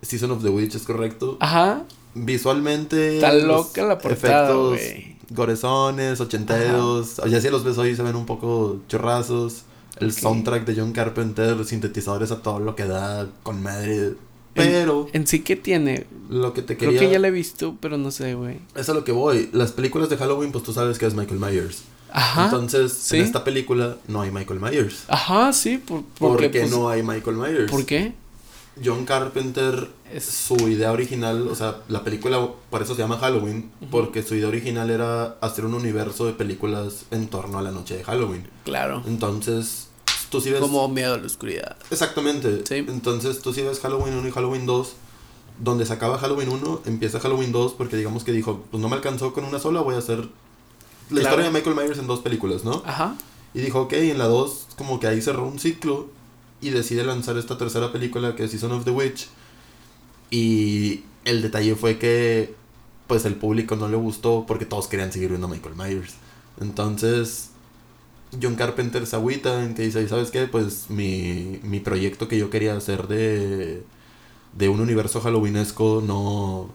[0.02, 1.36] Season of the Witch es correcto.
[1.40, 1.84] Ajá.
[2.14, 3.16] Visualmente.
[3.16, 5.16] Está los loca la portada, efectos güey.
[5.30, 7.20] Gorezones, ochenteros.
[7.28, 9.62] Ya si los ves hoy se ven un poco chorrazos.
[9.98, 14.14] El soundtrack de John Carpenter, sintetizadores a todo lo que da, con madre.
[14.54, 16.06] Pero En sí, ¿qué tiene?
[16.28, 17.06] lo que te Creo quería.
[17.08, 18.58] que ya la he visto, pero no sé, güey.
[18.74, 19.48] Es a lo que voy.
[19.52, 21.82] Las películas de Halloween, pues tú sabes que es Michael Myers.
[22.12, 22.44] Ajá.
[22.44, 23.16] Entonces, sí.
[23.16, 25.04] en esta película no hay Michael Myers.
[25.08, 27.70] Ajá, sí, por, ¿Por porque, qué pues, no hay Michael Myers?
[27.70, 28.12] ¿Por qué?
[28.82, 33.70] John Carpenter, Es- su idea original, o sea, la película por eso se llama Halloween,
[33.90, 37.96] porque su idea original era hacer un universo de películas en torno a la noche
[37.98, 38.48] de Halloween.
[38.64, 39.02] Claro.
[39.06, 39.88] Entonces,
[40.30, 40.60] tú sí ves...
[40.60, 41.76] Como miedo a la oscuridad.
[41.90, 42.62] Exactamente.
[42.66, 42.76] Sí.
[42.76, 44.92] Entonces, tú sí ves Halloween 1 y Halloween 2,
[45.58, 48.96] donde se acaba Halloween 1, empieza Halloween 2, porque digamos que dijo, pues no me
[48.96, 50.28] alcanzó con una sola, voy a hacer
[51.10, 51.36] la Claro.
[51.36, 52.82] historia de Michael Myers en dos películas, ¿no?
[52.86, 53.16] Ajá.
[53.54, 56.08] Y dijo, ok, en la 2 como que ahí cerró un ciclo
[56.60, 59.28] y decide lanzar esta tercera película que es Season of the Witch.
[60.30, 62.54] Y el detalle fue que
[63.06, 66.14] pues el público no le gustó porque todos querían seguir viendo a Michael Myers.
[66.60, 67.50] Entonces
[68.40, 70.46] John Carpenter se agüita en que dice, ¿sabes qué?
[70.46, 73.82] Pues mi, mi proyecto que yo quería hacer de,
[74.56, 76.70] de un universo halloweenesco no,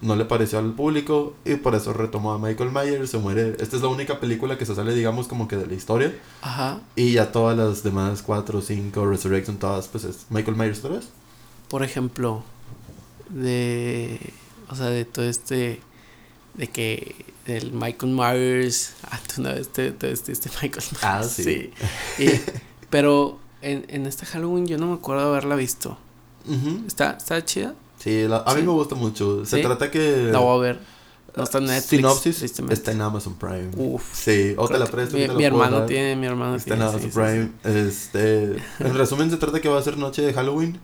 [0.00, 3.56] no le pareció al público y por eso retomó a Michael Myers, se muere.
[3.60, 6.14] Esta es la única película que se sale, digamos, como que de la historia.
[6.42, 6.80] Ajá.
[6.96, 11.08] Y ya todas las demás, 4, 5, Resurrection, todas, pues es Michael Myers otra vez.
[11.68, 12.42] Por ejemplo,
[13.28, 14.18] de.
[14.68, 15.80] O sea, de todo este.
[16.54, 17.26] De que.
[17.46, 18.94] El Michael Myers.
[19.10, 21.02] Ah, tú una vez te, te vestiste Michael Myers.
[21.04, 21.72] Ah, sí.
[22.18, 22.40] Y-
[22.90, 25.98] pero en, en este Halloween yo no me acuerdo haberla visto.
[26.86, 27.74] ¿Está, está chida?
[28.02, 28.66] Sí, la- a mí Sí.
[28.66, 29.44] me gusta mucho.
[29.44, 29.62] Se ¿Sí?
[29.62, 30.30] trata que...
[30.32, 30.80] La voy a ver.
[31.36, 31.88] No está en Netflix.
[31.88, 33.68] Sinopsis está en Amazon Prime.
[33.76, 34.02] Uf.
[34.12, 35.16] Sí, o te la presto.
[35.16, 36.90] Mi, te hermano tiene, mi hermano Está en tiene.
[36.90, 37.16] Amazon sí.
[37.16, 37.50] Prime.
[37.88, 38.44] Este,
[38.80, 40.80] en resumen, se trata que va a ser noche de Halloween.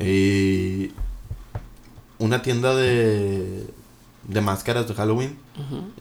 [0.00, 0.90] Y
[2.18, 3.64] una tienda de,
[4.28, 5.36] de máscaras de Halloween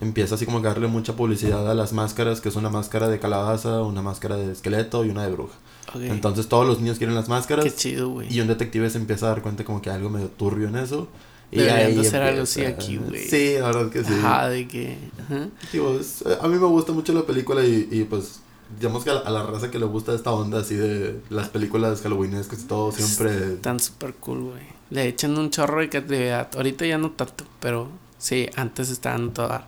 [0.01, 3.07] empieza así como que a darle mucha publicidad a las máscaras, que es una máscara
[3.07, 5.53] de calabaza, una máscara de esqueleto y una de bruja.
[5.95, 7.63] Entonces todos los niños quieren las máscaras.
[7.63, 8.33] Qué chido, güey.
[8.33, 11.07] Y un detective se empieza a dar cuenta como que algo medio turbio en eso.
[11.51, 13.23] Y Deberían hacer algo así aquí, güey.
[13.29, 14.13] Sí, la verdad que sí.
[14.13, 14.97] Ajá, de que.
[15.23, 15.47] Ajá.
[15.71, 18.39] Digo, es- a mí me gusta mucho la película y, y, pues
[18.79, 21.49] digamos que a la, a la raza que le gusta esta onda así de las
[21.49, 23.53] películas halloweenescas y todo siempre...
[23.53, 24.63] Están súper cool, güey.
[24.89, 26.49] Le echan un chorro de creatividad.
[26.55, 29.61] Ahorita ya no tanto, pero sí, antes estaban todas.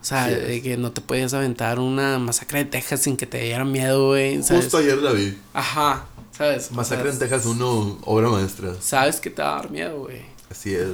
[0.00, 3.24] O sea, Sí de que no te podías aventar una masacre de Texas sin que
[3.24, 4.42] te diera miedo, güey.
[4.42, 4.64] ¿sabes?
[4.64, 5.38] Justo ayer la vi.
[5.54, 6.72] Ajá, ¿sabes?
[6.72, 8.74] Masacre en Texas 1, obra maestra.
[8.80, 10.22] Sabes que te va a dar miedo, güey.
[10.50, 10.92] Así es.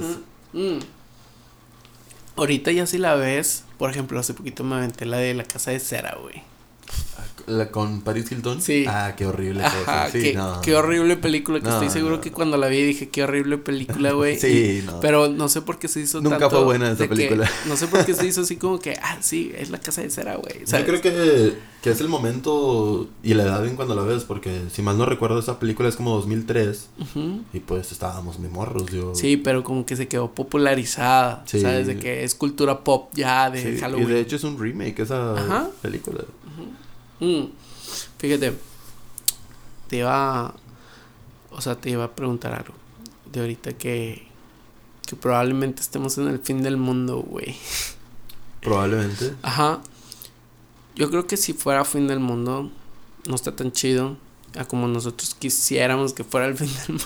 [0.53, 0.79] Mm.
[2.35, 5.71] Ahorita ya si la ves, por ejemplo, hace poquito me aventé la de la casa
[5.71, 6.43] de cera, güey.
[7.47, 8.61] La con Paris Hilton.
[8.61, 8.85] Sí.
[8.87, 9.63] Ah, qué horrible.
[9.63, 10.07] Ajá.
[10.11, 10.61] Sí, qué, no.
[10.61, 12.21] qué horrible película, que No, estoy seguro no.
[12.21, 14.37] que cuando la vi dije, qué horrible película, güey.
[14.39, 14.99] Sí, Y- no.
[14.99, 17.49] Pero no sé por qué se hizo Nunca tanto fue buena esa que- película.
[17.67, 20.11] no sé por qué se hizo así como que, ah, sí, es la casa de
[20.11, 20.63] cera, güey.
[20.63, 24.61] Yo creo que, que es el momento y la edad en cuando la ves, porque
[24.71, 27.41] si mal no recuerdo, esa película es como 2003 Ujú.
[27.51, 28.91] y pues estábamos muy morros.
[28.91, 31.61] Yo, Sí, pero como que se quedó popularizada, Sí.
[31.61, 31.87] ¿sabes?
[31.87, 34.07] De que es cultura pop ya de Sí, y Halloween.
[34.09, 35.69] de hecho es un remake esa Ajá.
[35.81, 36.23] película.
[37.19, 37.45] Mm.
[38.17, 38.53] Fíjate,
[39.87, 40.53] te iba,
[41.51, 42.73] o sea, te iba a preguntar algo.
[43.31, 44.27] De ahorita que,
[45.05, 47.55] que probablemente estemos en el fin del mundo, güey.
[48.61, 49.33] Probablemente.
[49.41, 49.81] Ajá.
[50.95, 52.71] Yo creo que si fuera fin del mundo,
[53.25, 54.17] no está tan chido
[54.57, 57.05] a como nosotros quisiéramos que fuera el fin del mundo.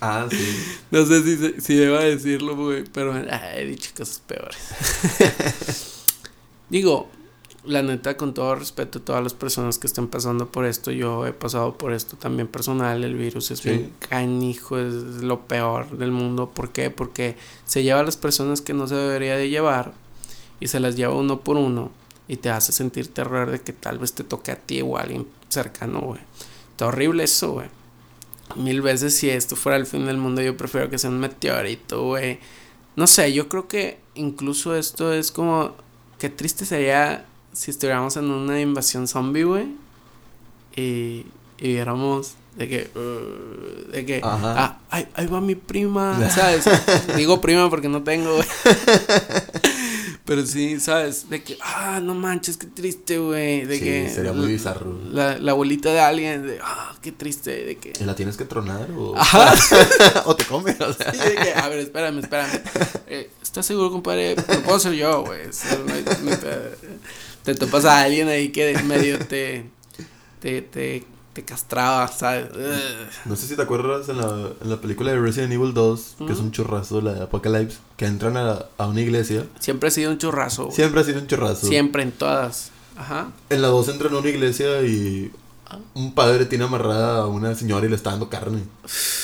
[0.00, 0.64] Ah, sí.
[0.90, 4.58] No sé si, si deba decirlo, güey, pero he dicho cosas peores.
[6.68, 7.08] Digo,
[7.64, 11.26] la neta, con todo respeto a todas las personas que estén pasando por esto, yo
[11.26, 13.04] he pasado por esto también personal.
[13.04, 16.50] El virus es bien canijo, es lo peor del mundo.
[16.50, 16.90] ¿Por qué?
[16.90, 19.92] Porque se lleva a las personas que no se debería de llevar
[20.58, 21.90] y se las lleva uno por uno
[22.26, 25.02] y te hace sentir terror de que tal vez te toque a ti o a
[25.02, 26.20] alguien cercano, güey.
[26.70, 27.68] Está horrible eso, güey.
[28.56, 32.02] Mil veces si esto fuera el fin del mundo, yo prefiero que sea un meteorito,
[32.04, 32.40] güey.
[32.96, 35.74] No sé, yo creo que incluso esto es como.
[36.18, 39.68] Qué triste sería si estuviéramos en una invasión zombie, güey.
[40.74, 41.26] Y,
[41.58, 42.90] y viéramos de que.
[42.94, 44.20] Uh, de que.
[44.22, 46.30] Ah, ahí, ahí va mi prima.
[46.34, 46.64] ¿Sabes?
[47.16, 48.46] Digo prima porque no tengo, güey.
[50.24, 51.28] Pero sí, ¿sabes?
[51.28, 53.64] De que, ah, no manches, qué triste, güey.
[53.64, 54.08] De que.
[54.08, 54.96] Sería muy bizarro.
[55.10, 57.64] La, la abuelita de alguien, de, ah, qué triste.
[57.64, 57.92] De que.
[58.04, 59.16] ¿La tienes que tronar o.?
[59.16, 59.54] Ajá.
[60.26, 61.12] o te comes, o sea.
[61.12, 62.60] Sí, de que, a ver, espérame, espérame.
[63.08, 64.36] Eh, ¿Estás seguro, compadre?
[64.36, 65.40] No puedo ser yo, güey.
[67.44, 69.64] Te, topas a alguien ahí que medio te.
[70.40, 72.48] te, te te castraba, ¿sabes?
[73.24, 76.32] No sé si te acuerdas en la, en la película de Resident Evil 2, que
[76.32, 79.46] es un churrazo, la de Apocalypse, que entran a, a, una iglesia.
[79.58, 80.70] Siempre ha sido un churrazo.
[80.70, 81.66] Siempre ha sido un churrazo.
[81.66, 82.70] Siempre, en todas.
[82.96, 83.32] Ajá.
[83.48, 85.30] En la 2 entran a una iglesia y
[85.94, 88.64] un padre tiene amarrada a una señora y le está dando carne.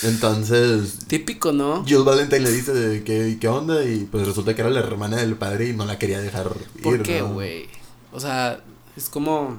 [0.02, 1.00] Entonces.
[1.06, 1.84] Típico, ¿no?
[1.84, 5.18] Jill Valentine le dice de qué, qué onda y pues resulta que era la hermana
[5.18, 6.82] del padre y no la quería dejar ir.
[6.82, 7.68] ¿Por qué, güey?
[8.12, 8.60] O sea,
[8.96, 9.58] es como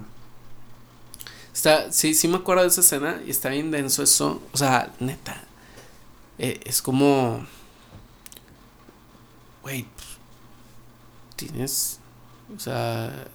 [1.60, 4.42] Está, sí, sí me acuerdo de esa escena y está bien denso eso.
[4.54, 5.44] O sea, neta.
[6.38, 7.46] Eh, es como.
[9.62, 9.86] Güey.
[11.36, 12.00] Tienes.
[12.56, 13.28] O sea.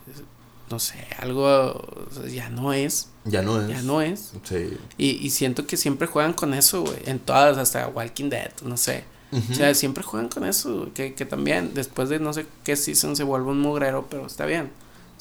[0.70, 1.86] No sé, algo.
[2.32, 3.10] ya no es.
[3.26, 3.68] Ya no es.
[3.68, 4.32] Ya no es.
[4.44, 4.78] Sí.
[4.96, 7.02] Y, y siento que siempre juegan con eso, güey.
[7.04, 9.04] En todas, hasta Walking Dead, no sé.
[9.50, 10.88] O sea, siempre juegan con eso.
[10.94, 14.46] Que, que también, después de no sé qué season se vuelve un mugrero, pero está
[14.46, 14.70] bien.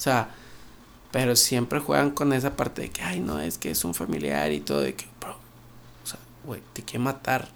[0.04, 0.28] O sea
[1.14, 4.50] pero siempre juegan con esa parte de que, ay, no, es que es un familiar
[4.50, 5.30] y todo, de que, bro,
[6.02, 7.48] o sea, güey, te quiere matar.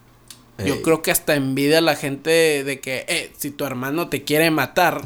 [0.64, 4.22] Yo creo que hasta envidia a la gente de, que, eh, si tu hermano te
[4.22, 5.02] quiere matar,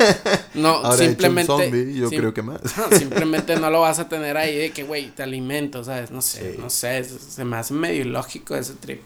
[0.54, 1.92] no, simplemente.
[1.94, 2.62] yo creo que más.
[2.98, 6.10] simplemente no lo vas a tener ahí de que, güey, te alimento, ¿sabes?
[6.10, 9.02] No sé, no sé, se me hace medio ilógico ese trip.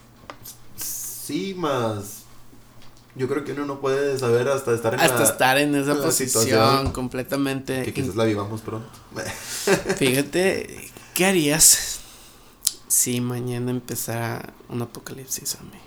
[0.76, 2.23] Sí, más
[3.16, 6.90] yo creo que uno no puede saber hasta estar en hasta estar en esa posición
[6.92, 7.82] completamente.
[7.84, 8.88] Que quizás la vivamos pronto.
[9.96, 12.00] Fíjate, ¿qué harías
[12.88, 15.78] si mañana empezara un apocalipsis mí?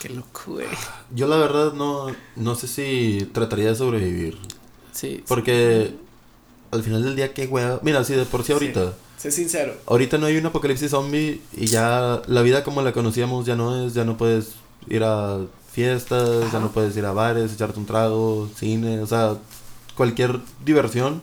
[0.00, 0.66] Qué loco, güey.
[1.14, 2.06] Yo la verdad no,
[2.36, 4.38] no sé si trataría de sobrevivir.
[4.92, 5.22] Sí.
[5.26, 5.94] Porque
[6.70, 7.64] al final del día, qué güey.
[7.82, 8.94] Mira, si de por sí ahorita.
[9.16, 9.74] Sé sincero.
[9.86, 13.86] Ahorita no hay un apocalipsis zombie y ya la vida como la conocíamos ya no
[13.86, 14.54] es, ya no puedes
[14.88, 15.38] ir a
[15.72, 19.38] fiestas, ya no puedes ir a bares, echarte un trago, cine, o sea,
[19.96, 21.22] cualquier diversión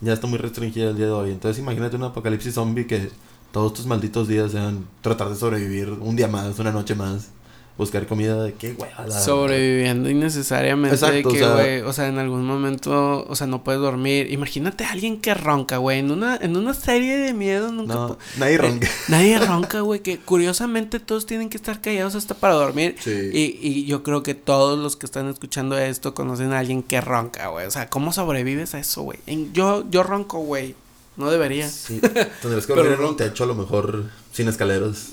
[0.00, 1.30] ya está muy restringida el día de hoy.
[1.30, 3.10] Entonces imagínate un apocalipsis zombie que
[3.52, 7.28] todos tus malditos días sean tratar de sobrevivir un día más, una noche más
[7.76, 8.90] buscar comida de qué, güey.
[9.10, 14.30] Sobreviviendo innecesariamente de que, güey, o, sea, en algún momento, o sea, no puedes dormir.
[14.32, 17.94] Imagínate a alguien que ronca, güey, en una, en una serie de miedo nunca...
[17.94, 18.88] No, nadie ronca.
[19.08, 22.96] nadie ronca, güey, que curiosamente todos tienen que estar callados hasta para dormir.
[23.00, 23.30] Sí.
[23.32, 27.00] Y, y yo creo que todos los que están escuchando esto conocen a alguien que
[27.00, 27.66] ronca, güey.
[27.66, 29.18] O sea, ¿cómo sobrevives a eso, güey?
[29.52, 30.74] Yo, yo ronco, güey.
[31.16, 31.68] No debería.
[31.68, 32.00] Sí.
[32.40, 35.10] Tendrías que dormir en un techo a lo mejor sin escaleras.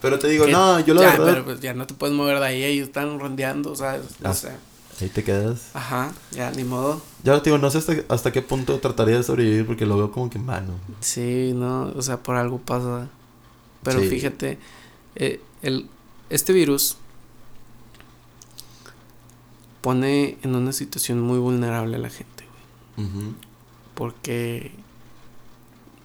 [0.00, 2.46] Pero te digo, no, yo lo ya, Pero pues ya no te puedes mover de
[2.46, 4.02] ahí, ellos están rondeando, ¿sabes?
[4.20, 4.52] No ah, sé.
[5.00, 5.70] Ahí te quedas.
[5.74, 7.00] Ajá, ya, ni modo.
[7.22, 10.10] Ya te digo, no sé hasta, hasta qué punto trataría de sobrevivir porque lo veo
[10.10, 10.74] como que mano.
[11.00, 13.08] Sí, no, o sea, por algo pasa.
[13.82, 14.58] Pero fíjate,
[15.14, 15.88] eh, el,
[16.30, 16.96] este virus
[19.80, 22.44] pone en una situación muy vulnerable a la gente,
[22.96, 23.08] güey.
[23.94, 24.72] Porque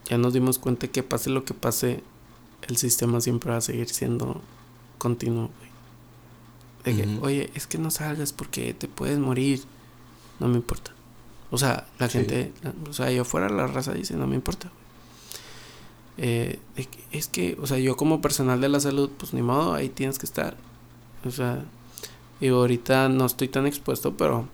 [0.06, 2.04] ya nos dimos cuenta que pase lo que pase,
[2.68, 4.42] el sistema siempre va a seguir siendo
[4.98, 5.74] continuo, güey.
[6.84, 9.64] De que, oye, es que no salgas porque te puedes morir.
[10.40, 10.92] No me importa.
[11.50, 12.52] O sea, la gente,
[12.90, 14.72] o sea, yo fuera la raza dice, no me importa.
[16.18, 16.60] Eh,
[17.12, 20.20] es que, o sea, yo como personal de la salud, pues ni modo, ahí tienes
[20.20, 20.58] que estar.
[21.26, 21.64] O sea,
[22.42, 24.48] y ahorita no estoy tan expuesto, pero...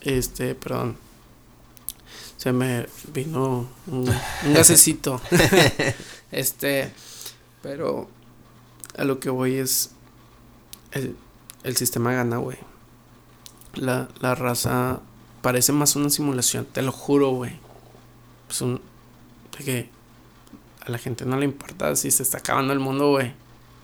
[0.00, 0.96] Este, perdón
[2.42, 4.12] se me vino un,
[4.52, 5.20] gasecito.
[6.32, 6.92] este,
[7.62, 8.08] pero
[8.98, 9.90] a lo que voy es
[10.90, 11.16] el,
[11.62, 12.58] el sistema gana, güey.
[13.74, 14.98] La, la raza
[15.40, 17.52] parece más una simulación, te lo juro, güey.
[18.50, 18.80] Es un
[19.56, 19.90] de que
[20.84, 23.34] a la gente no le importa si se está acabando el mundo, güey.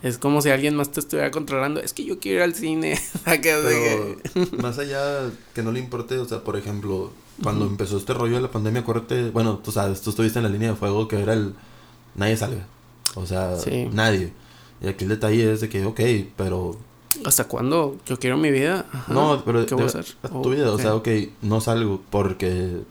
[0.03, 1.81] Es como si alguien más te estuviera controlando.
[1.81, 2.99] Es que yo quiero ir al cine.
[3.25, 4.17] Pero
[4.63, 7.11] más allá que no le importe, o sea, por ejemplo,
[7.43, 10.51] cuando empezó este rollo de la pandemia, acuérdate, bueno, tú sabes, tú estuviste en la
[10.51, 11.55] línea de fuego que era el
[12.15, 12.67] nadie salga.
[13.15, 13.57] O sea,
[13.93, 14.33] nadie.
[14.81, 16.01] Y aquí el detalle es de que, ok,
[16.37, 16.77] pero...
[17.25, 17.97] ¿Hasta cuándo?
[18.07, 18.87] Yo quiero mi vida.
[19.09, 19.67] No, pero...
[19.67, 20.07] ¿Qué voy a hacer?
[20.43, 21.09] tu vida, o sea, ok,
[21.43, 22.83] no salgo porque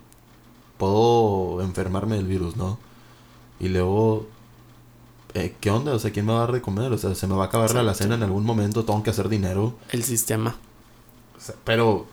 [0.78, 2.78] puedo enfermarme del virus, ¿no?
[3.60, 4.28] Y luego
[5.38, 5.94] eh, ¿qué onda?
[5.94, 6.92] O sea, ¿quién me va a dar de comer?
[6.92, 9.30] O sea, se me va a acabar la cena en algún momento, tengo que hacer
[9.30, 9.76] dinero.
[9.92, 10.58] El sistema.
[11.64, 12.08] pero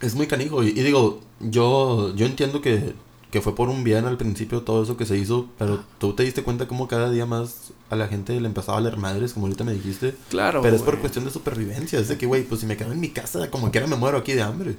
[0.00, 0.62] es muy canijo.
[0.62, 2.94] Y, digo, yo, yo entiendo que,
[3.30, 6.22] que, fue por un bien al principio todo eso que se hizo, pero tú te
[6.22, 9.46] diste cuenta cómo cada día más a la gente le empezaba a leer madres, como
[9.46, 10.14] ahorita me dijiste.
[10.28, 10.62] Claro.
[10.62, 11.98] Pero es por cuestión de supervivencia.
[11.98, 14.18] Es de que, güey, pues si me quedo en mi casa, como quiera me muero
[14.18, 14.76] aquí de hambre.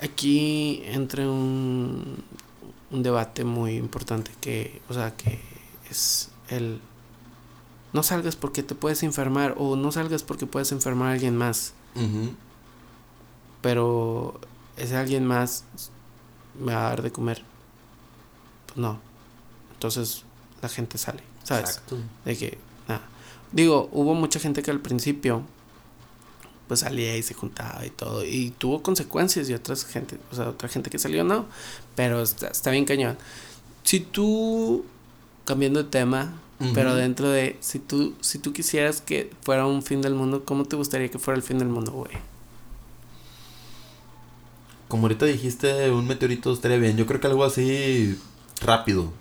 [0.00, 2.24] Aquí entre un,
[2.90, 5.38] un debate muy importante que, o sea, que
[5.90, 6.80] es el
[7.94, 11.72] no salgas porque te puedes enfermar o no salgas porque puedes enfermar a alguien más.
[13.62, 14.40] Pero
[14.76, 15.64] ese alguien más
[16.58, 17.42] me va a dar de comer.
[18.66, 18.98] Pues no.
[19.74, 20.24] Entonces
[20.60, 21.70] la gente sale, ¿sabes?
[21.70, 21.96] Exacto.
[22.24, 23.02] De que, nada.
[23.52, 25.42] Digo, hubo mucha gente que al principio
[26.66, 30.48] pues salía y se juntaba y todo y tuvo consecuencias y otras gente, o sea,
[30.48, 31.46] otra gente que salió no,
[31.94, 33.18] pero está, está bien cañón.
[33.84, 34.84] Si tú
[35.44, 36.40] cambiando de tema,
[36.72, 40.64] pero dentro de, si tú, si tú quisieras que fuera un fin del mundo, ¿cómo
[40.64, 42.12] te gustaría que fuera el fin del mundo, güey?
[44.88, 46.96] Como ahorita dijiste, un meteorito estaría bien.
[46.96, 48.18] Yo creo que algo así
[48.60, 49.12] rápido.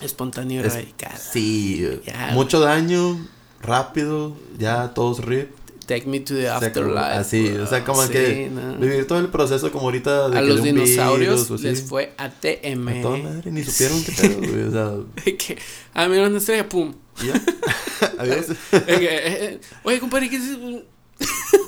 [0.00, 1.18] Espontáneo y radical.
[1.18, 1.86] Sí,
[2.32, 3.18] mucho daño,
[3.60, 5.50] rápido, ya todos rip.
[5.86, 7.14] Take me to the afterlife.
[7.14, 11.50] Así, o sea, como que vivir todo el proceso como ahorita de A los dinosaurios
[11.62, 12.88] les fue ATM.
[12.88, 15.32] A toda madre, ni supieron qué pedo, güey, o sea.
[15.36, 15.58] que,
[15.92, 16.94] ah, mira una estrella, pum.
[17.22, 17.34] ¿Ya?
[18.18, 18.46] Adiós.
[18.72, 20.42] Eh, eh, oye, compadre, ¿qué es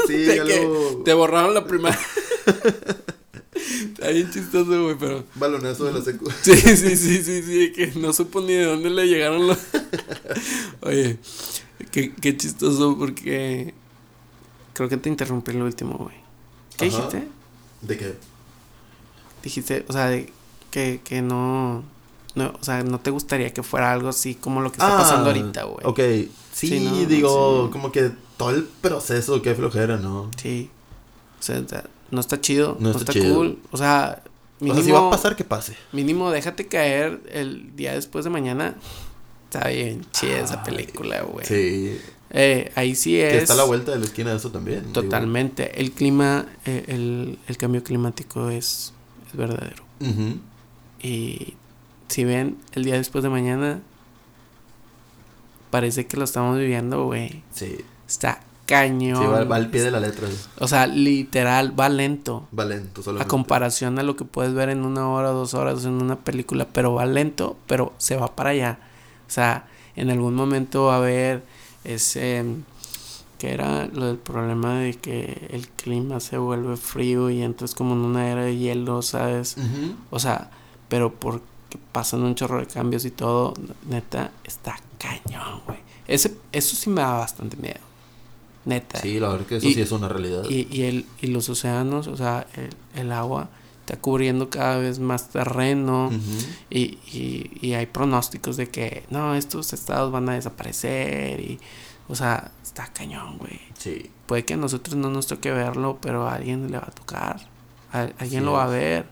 [0.06, 1.98] Sí, de te borraron la primera.
[3.54, 5.24] Está bien chistoso, güey, pero.
[5.34, 6.30] Balonazo de la secu.
[6.42, 9.58] Sí, sí, sí, sí, sí, que no supo ni de dónde le llegaron los.
[10.80, 11.18] Oye,
[11.90, 13.74] qué, qué chistoso porque
[14.76, 16.16] Creo que te interrumpí en lo último, güey.
[16.76, 17.26] ¿Qué dijiste?
[17.80, 18.14] ¿De qué?
[19.42, 20.30] Dijiste, o sea, de
[20.70, 21.82] que, que no,
[22.34, 25.30] no, o sea, no te gustaría que fuera algo así como lo que está pasando
[25.30, 25.78] ah, ahorita, güey.
[25.84, 30.30] Ok, sí, digo, como que todo el proceso, qué flojera, ¿no?
[30.36, 30.68] Sí.
[31.40, 31.62] O sea,
[32.10, 33.58] no está chido, no, está, cool.
[33.70, 34.22] O sea,
[34.60, 34.74] mínimo.
[34.74, 35.74] O sea, si va a pasar, que pase.
[35.92, 38.74] Mínimo, déjate caer el día después de mañana.
[39.50, 41.46] Está bien chida esa película, güey.
[41.46, 41.98] Sí.
[42.30, 43.32] Eh, ahí sí es.
[43.32, 44.92] Que está a la vuelta de la esquina de eso también.
[44.92, 45.80] Totalmente.
[45.80, 48.92] El clima, eh, el, el, cambio climático es,
[49.28, 49.84] es verdadero.
[51.00, 51.54] Y
[52.08, 53.80] si ven, el día después de mañana,
[55.70, 57.42] parece que lo estamos viviendo, güey.
[57.52, 57.78] Sí.
[58.08, 59.22] Está cañón.
[59.22, 60.28] Sí, va, al pie de la letra.
[60.58, 62.48] O sea, literal, va lento.
[62.56, 66.02] Va lento, A comparación a lo que puedes ver en una hora, dos horas en
[66.02, 68.78] una película, pero va lento, pero se va para allá.
[69.26, 71.42] O sea, en algún momento va a haber
[71.86, 72.44] ese
[73.38, 77.94] que era lo del problema de que el clima se vuelve frío y entras como
[77.94, 79.56] en una era de hielo, ¿sabes?
[80.10, 80.50] O sea,
[80.88, 81.44] pero porque
[81.92, 83.54] pasan un chorro de cambios y todo,
[83.88, 85.78] neta, está cañón, güey.
[86.08, 87.80] Ese, eso sí me da bastante miedo.
[88.64, 89.00] Neta.
[89.00, 90.44] Sí, la verdad que eso sí es una realidad.
[90.48, 92.70] Y, y, el, y los océanos, o sea, el,
[93.00, 93.48] el agua
[93.86, 96.10] está cubriendo cada vez más terreno
[96.68, 101.60] y, y, y, hay pronósticos de que no, estos estados van a desaparecer y,
[102.08, 103.60] o sea, está cañón, güey.
[103.78, 104.10] Sí.
[104.26, 107.40] Puede que a nosotros no nos toque verlo, pero a alguien le va a tocar,
[107.92, 109.06] a, alguien lo va a ver,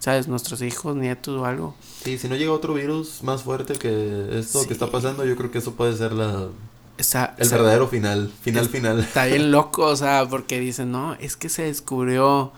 [0.00, 0.26] ¿sabes?
[0.26, 1.76] Nuestros hijos, nietos o algo.
[2.02, 5.52] Sí, si no llega otro virus más fuerte que esto que está pasando, yo creo
[5.52, 6.48] que eso puede ser la...
[7.38, 8.98] el verdadero final, final, final.
[8.98, 12.50] Está bien loco, o sea, porque dicen, no, es que se descubrió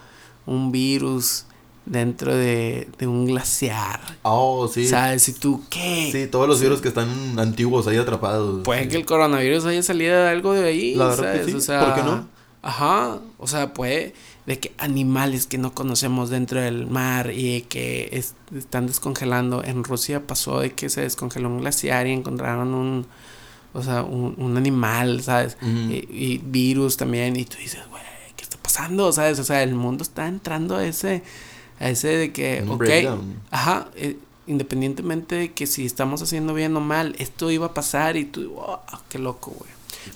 [0.47, 1.45] un virus
[1.89, 4.01] dentro de, de un glaciar.
[4.23, 4.87] Oh, sí.
[4.87, 5.29] ¿Sabes?
[5.29, 6.11] Y tú, ¿qué?
[6.13, 8.63] Sí, todos los virus que están antiguos ahí atrapados.
[8.65, 10.95] Puede que el coronavirus haya salido de algo de ahí.
[10.95, 11.55] La verdad Que sí.
[11.55, 12.29] o sea, ¿Por qué no?
[12.63, 13.19] Ajá.
[13.39, 14.15] O sea, puede
[14.47, 18.23] de que animales que no conocemos dentro del mar y que
[18.57, 19.63] están descongelando.
[19.65, 23.07] En Rusia pasó de que se descongeló un glaciar y encontraron un.
[23.75, 25.57] O sea, un, un animal, ¿sabes?
[25.63, 27.37] y, y virus también.
[27.37, 28.03] Y tú dices, güey,
[28.37, 29.13] ¿qué está pasando?
[29.13, 29.39] ¿Sabes?
[29.39, 31.23] O sea, el mundo está entrando a ese
[31.81, 32.85] a ese de que, ok,
[33.51, 34.17] ajá, eh,
[34.47, 38.51] independientemente de que si estamos haciendo bien o mal, esto iba a pasar y tú,
[38.51, 39.71] wow, qué loco, güey.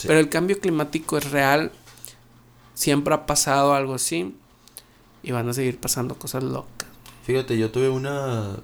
[0.07, 1.71] Pero el cambio climático es real,
[2.75, 4.35] siempre ha pasado algo así
[5.23, 6.89] y van a seguir pasando cosas locas.
[7.25, 8.57] Fíjate, yo tuve una,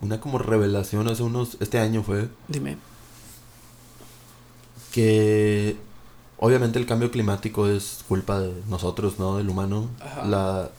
[0.00, 2.28] una como revelación hace unos, este año fue.
[2.48, 2.76] Dime.
[4.92, 5.76] que
[6.38, 9.36] obviamente el cambio climático es culpa de nosotros, ¿no?
[9.36, 10.24] Del humano, Ajá.
[10.24, 10.70] la,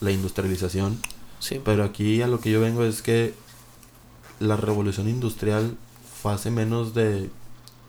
[0.00, 0.98] la industrialización.
[1.40, 1.60] Sí.
[1.64, 3.34] Pero aquí a lo que yo vengo es que
[4.38, 5.76] la revolución industrial
[6.22, 7.28] fue hace menos de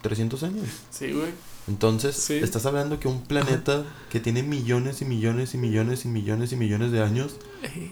[0.02, 0.66] 300 años.
[0.90, 1.30] Sí, güey.
[1.68, 2.34] Entonces, Sí.
[2.36, 6.56] estás hablando que un planeta que tiene millones y millones y millones y millones y
[6.56, 7.36] millones de años,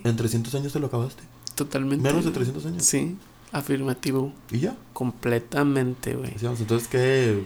[0.03, 1.22] en 300 años te lo acabaste.
[1.55, 2.01] Totalmente.
[2.01, 2.34] Menos de güey.
[2.34, 2.84] 300 años.
[2.84, 3.16] Sí,
[3.51, 4.34] afirmativo.
[4.51, 4.76] Y ya.
[4.93, 6.34] Completamente, güey.
[6.41, 7.43] Entonces, qué,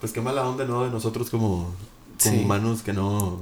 [0.00, 0.84] pues qué mala onda, ¿no?
[0.84, 1.74] De nosotros como,
[2.22, 2.42] como Sí.
[2.44, 3.40] humanos que no,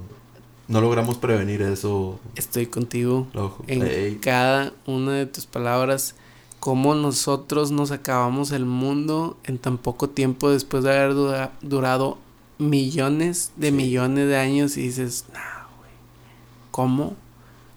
[0.68, 2.18] no logramos prevenir eso.
[2.34, 3.26] Estoy contigo
[3.66, 6.14] en Ey, cada una de tus palabras.
[6.60, 12.18] Cómo nosotros nos acabamos el mundo en tan poco tiempo después de haber dura- durado
[12.58, 13.72] millones de Sí.
[13.74, 15.90] millones de años y dices, nah, güey.
[16.70, 17.14] ¿Cómo?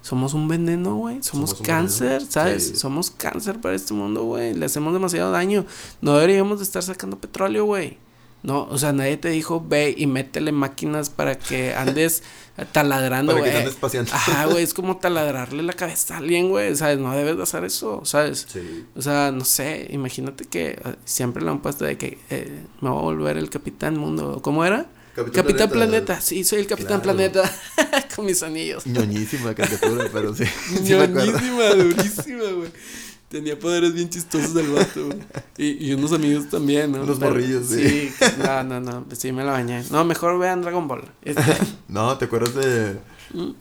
[0.01, 1.21] Somos un veneno, güey.
[1.21, 2.23] Somos, cáncer.
[2.27, 2.69] ¿sabes?
[2.69, 2.75] Sí.
[2.77, 4.53] Somos cáncer para este mundo, güey.
[4.55, 5.65] Le hacemos demasiado daño.
[6.01, 7.97] No deberíamos de estar sacando petróleo, güey.
[8.41, 12.23] No, o sea, nadie te dijo, ve y métele máquinas para que andes
[12.71, 14.05] taladrando, para que güey.
[14.11, 16.99] Ajá, güey, es como taladrarle la cabeza a alguien, güey, ¿sabes?
[16.99, 18.47] No debes de hacer eso, ¿sabes?
[18.51, 18.85] Sí.
[18.95, 22.89] O sea, no sé, imagínate que eh, siempre lo han puesto de que eh, me
[22.89, 24.39] voy a volver el Capitán Mundo.
[24.41, 24.85] ¿Cómo era?
[25.33, 26.21] Capitán, Planeta.
[26.21, 27.17] Sí, soy el Capitán Claro.
[27.17, 27.51] Planeta
[28.15, 28.85] con mis anillos.
[28.87, 30.45] ñoñísima caricatura, pero sí.
[30.81, 32.71] Ñoñísima, durísima, güey.
[33.30, 35.19] Tenía poderes bien chistosos el vato, güey.
[35.57, 37.03] Y, y unos amigos también, ¿no?
[37.03, 38.09] Unos Pero- morrillos, sí.
[38.09, 39.84] Sí, no, no, no, sí me la bañé.
[39.91, 41.03] No, mejor vean Dragon Ball.
[41.21, 41.41] Este,
[41.88, 42.99] No, ¿te acuerdas de
[43.34, 43.51] Mm.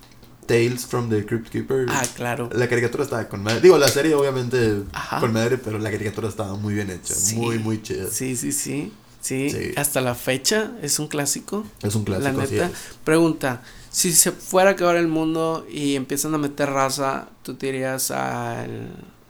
[0.47, 1.85] Tales from the Crypt Keeper?
[1.91, 2.49] ah, claro.
[2.55, 3.61] La caricatura estaba con madre.
[3.61, 5.21] Digo, la serie obviamente Ajá.
[5.21, 7.13] con madre, pero la caricatura estaba muy bien hecha.
[7.15, 7.37] Sí.
[7.37, 8.07] Muy, muy chida.
[8.11, 8.91] Sí, sí, sí.
[9.21, 9.73] Sí, Sí.
[9.77, 11.67] hasta la fecha es un clásico.
[11.83, 12.71] Es un clásico, la neta.
[13.05, 17.67] Pregunta, si se fuera a acabar el mundo y empiezan a meter raza, ¿tú te
[17.67, 18.89] irías al,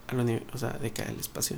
[0.08, 1.56] al o sea, de que al espacio?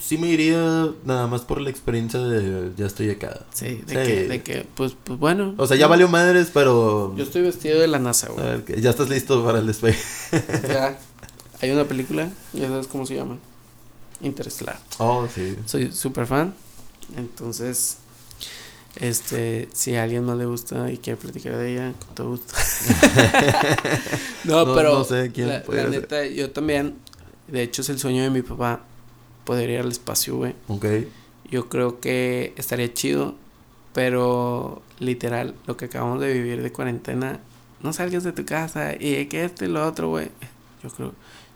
[0.00, 3.44] Sí me iría nada más por la experiencia de ya estoy acá.
[3.52, 4.10] Sí, de Sí.
[4.12, 5.54] que, de que, pues, pues bueno.
[5.56, 7.14] O sea, ya valió madres, pero...
[7.16, 8.44] Yo estoy vestido de la NASA, A güey.
[8.44, 9.98] ver, que ya estás listo para el despegue.
[10.68, 10.98] Ya.
[11.62, 13.36] Hay una película, ya sabes cómo se llama.
[14.22, 14.80] Interestelar.
[14.98, 15.56] Oh, sí.
[15.66, 16.54] Soy súper fan.
[17.16, 17.98] Entonces,
[18.96, 22.54] este, si a alguien no le gusta y quiere platicar de ella, con todo gusto.
[24.44, 26.94] no, No- pero no sé quién la, la neta, yo también,
[27.48, 28.80] de hecho es el sueño de mi papá,
[29.44, 30.54] poder ir al espacio, güey.
[30.68, 30.86] Ok.
[31.50, 33.34] Yo creo que estaría chido,
[33.92, 37.40] pero literal, lo que acabamos de vivir de cuarentena,
[37.82, 40.28] no salgas de tu casa y que esto y lo otro, güey.
[40.82, 41.12] Yo creo,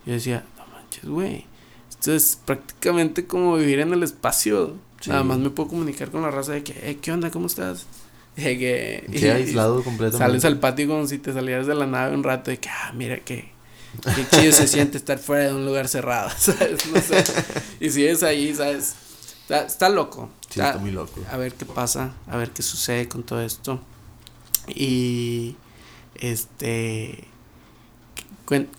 [0.07, 1.47] yo decía, no manches, güey.
[1.89, 4.75] Esto es prácticamente como vivir en el espacio.
[5.05, 5.11] Sí.
[5.11, 7.31] Nada más me puedo comunicar con la raza de que, eh, ¿qué onda?
[7.31, 7.85] ¿Cómo estás?
[8.37, 10.19] De que, Sí, aislado completamente.
[10.19, 12.91] Sales al patio como si te salieras de la nave un rato de que, ah,
[12.95, 13.53] mira que,
[14.03, 16.87] qué chido se siente estar fuera de un lugar cerrado, ¿sabes?
[16.93, 17.23] No sé.
[17.81, 18.95] Y si es ahí, ¿sabes?
[19.43, 20.31] Está, está loco.
[20.49, 21.21] Sí, Está- está muy loco.
[21.31, 23.79] a ver qué pasa, a ver qué sucede con todo esto.
[24.69, 25.55] Y
[26.17, 27.29] este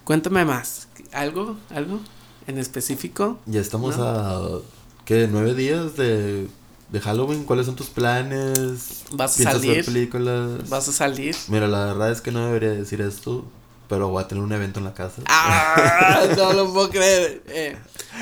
[0.03, 1.99] cuéntame más, algo, algo
[2.47, 3.39] en específico.
[3.45, 4.03] Ya estamos ¿No?
[4.03, 4.61] a...
[5.05, 5.27] ¿Qué?
[5.31, 6.47] ¿Nueve días de,
[6.91, 7.43] de Halloween?
[7.43, 9.03] ¿Cuáles son tus planes?
[9.11, 9.85] ¿Vas a ¿Piensas ver salir?
[9.85, 10.69] películas?
[10.69, 11.35] ¿Vas a salir?
[11.47, 13.45] Mira, la verdad es que no debería decir esto,
[13.87, 15.21] pero voy a tener un evento en la casa.
[15.27, 16.23] ¡Ah!
[16.37, 17.43] No lo puedo creer.
[17.47, 17.77] Eh,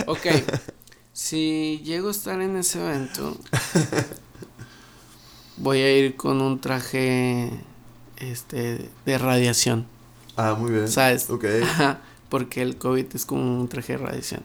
[0.07, 0.27] ok.
[1.13, 3.38] Si llego a estar en ese evento,
[5.57, 7.51] voy a ir con un traje
[8.17, 9.86] este de radiación.
[10.36, 10.88] Ah, muy bien.
[10.88, 11.29] ¿Sabes?
[11.29, 11.45] Ok.
[11.63, 14.41] Ajá, porque el COVID es como un traje de radiación.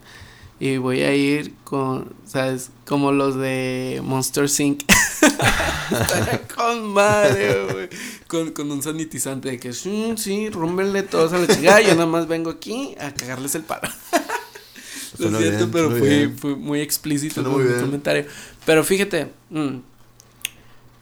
[0.59, 2.71] Y voy a ir con, ¿sabes?
[2.85, 4.43] Como los de Monster.
[4.45, 7.89] Estaría con madre, güey.
[8.27, 11.79] Con, con un sanitizante de que, sí, sí, rúmbenle todos a la chingada.
[11.81, 13.89] Yo nada más vengo aquí a cagarles el paro.
[15.17, 18.25] Lo siento, bien, pero fui muy explícito con muy mi comentario.
[18.65, 19.77] Pero fíjate, mm,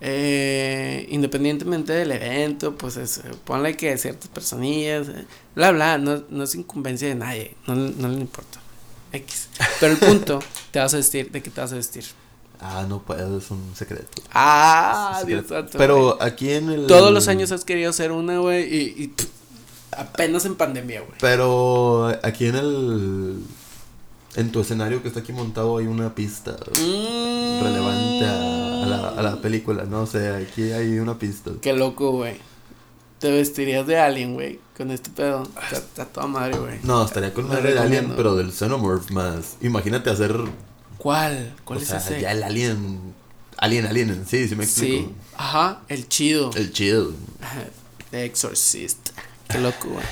[0.02, 6.44] eh, independientemente del evento, pues es, ponle que ciertas personillas, eh, bla, bla, no, no
[6.44, 8.60] es incumbencia de nadie, no, no le importa.
[9.12, 9.48] X.
[9.80, 10.40] Pero el punto,
[10.72, 12.06] te vas a vestir, ¿de qué te vas a vestir?
[12.60, 14.22] Ah, no puedo, es un secreto.
[14.34, 15.78] Ah, Dios santo.
[15.78, 16.88] Pero aquí en el...
[16.88, 19.28] Todos los años has querido hacer una, güey, y, y pff,
[19.92, 21.14] apenas en pandemia, güey.
[21.22, 23.40] Pero aquí en el...
[24.36, 27.64] En tu escenario que está aquí montado hay una pista Mm.
[27.64, 30.02] relevante a, a la, a la película, ¿no?
[30.02, 31.52] O sea, aquí hay una pista.
[31.62, 32.38] Qué loco, güey.
[33.20, 35.44] Te vestirías de alien, güey, con este pedo.
[35.44, 36.80] Está, está toda madre, güey.
[36.84, 39.58] No, estaría con madre de Alien, pero del Xenomorph más.
[39.62, 40.36] Imagínate hacer...
[41.00, 41.56] ¿Cuál?
[41.64, 42.22] ¿Cuál o es sea, ese?
[42.22, 43.14] ya el Alien...
[43.58, 45.08] Alien, Alien en sí, sí me explico.
[45.10, 46.52] Sí, ajá, el chido.
[46.56, 47.12] El chido.
[48.12, 49.10] The Exorcist.
[49.50, 50.06] Qué loco, güey.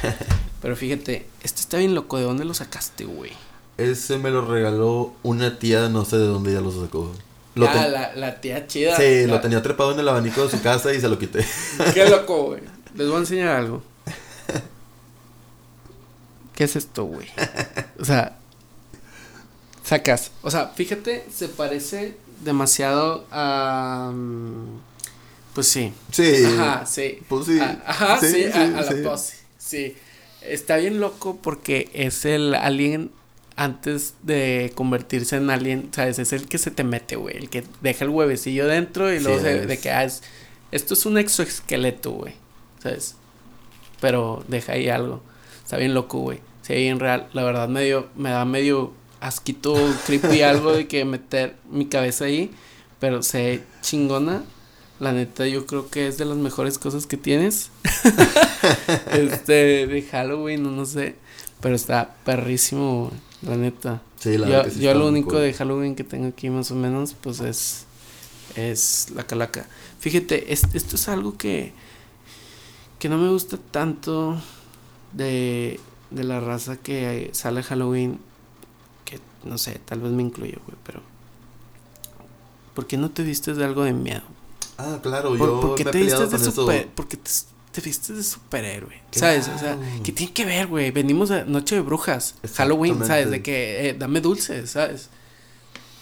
[0.64, 2.18] Pero fíjate, este está bien loco.
[2.18, 3.32] ¿De dónde lo sacaste, güey?
[3.78, 7.12] Ese me lo regaló una tía, no sé de dónde ya lo sacó.
[7.54, 8.98] Lo ah, ten- la, la tía chida.
[8.98, 11.46] Sí, La- lo tenía trepado en el abanico de su casa y se lo quité.
[11.94, 12.62] Qué loco, güey.
[12.96, 13.84] Les voy a enseñar algo.
[16.56, 17.28] ¿Qué es esto, güey?
[18.00, 18.38] O sea,
[19.84, 20.32] sacas.
[20.42, 24.12] O sea, fíjate, se parece demasiado a.
[24.14, 24.80] mm,
[25.54, 25.94] Pues sí.
[26.12, 26.46] Sí.
[26.46, 27.20] Ajá, sí.
[27.28, 27.60] Pues sí.
[27.60, 29.36] A- ajá, sí, Sí, a, sí, a la pose.
[29.58, 29.96] Sí.
[30.42, 33.12] Está bien loco porque es el alien
[33.58, 36.20] antes de convertirse en alien, ¿sabes?
[36.20, 37.36] Es el que se te mete, güey.
[37.38, 40.22] El que deja el huevecillo dentro y luego se, de que ah, es-
[40.72, 42.36] esto es un exoesqueleto, güey.
[42.86, 43.16] ¿Sabes?
[44.00, 45.24] Pero deja ahí algo.
[45.64, 46.40] Está bien loco, güey.
[46.62, 47.28] Sí, bien real.
[47.34, 49.74] La verdad medio, me da medio asquito,
[50.06, 52.52] creepy algo de que meter mi cabeza ahí.
[53.00, 54.44] Pero se chingona.
[55.00, 57.72] La neta, yo creo que es de las mejores cosas que tienes.
[59.14, 61.16] este, de Halloween, no, no sé.
[61.62, 64.02] Pero está perrísimo, güey, la neta.
[64.20, 65.42] Sí, la yo sí yo lo único cool.
[65.42, 67.86] de Halloween que tengo aquí más o menos, pues es,
[68.56, 69.66] es la calaca.
[70.00, 71.74] Fíjate, es- esto es algo que,
[73.06, 74.36] que no me gusta tanto
[75.14, 75.80] de,
[76.10, 78.18] de la raza que sale Halloween.
[79.04, 81.02] Que no sé, tal vez me incluyo, güey, pero...
[82.74, 84.24] ¿Por qué no te vistes de algo de miedo?
[84.80, 87.30] Ah, claro, ¿Por, yo por qué me te vistes de super, porque te,
[87.74, 89.00] te vistes de superhéroe?
[89.12, 89.50] ¿Sabes?
[89.50, 89.78] O sea.
[90.04, 90.90] ¿qué tiene que ver, güey?
[90.90, 93.30] Venimos a Noche de Brujas, Halloween, ¿sabes?
[93.30, 95.12] De que eh, dame dulces, ¿sabes?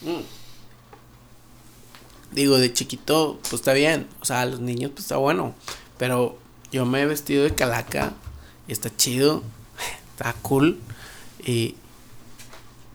[0.03, 0.21] Mm.
[2.31, 4.07] Digo, de chiquito, pues está bien.
[4.21, 5.53] O sea, a los niños, pues está bueno.
[5.97, 6.41] Pero
[6.73, 8.13] yo me he vestido de calaca
[8.67, 9.43] y está chido,
[10.11, 10.79] está cool.
[11.45, 11.75] Y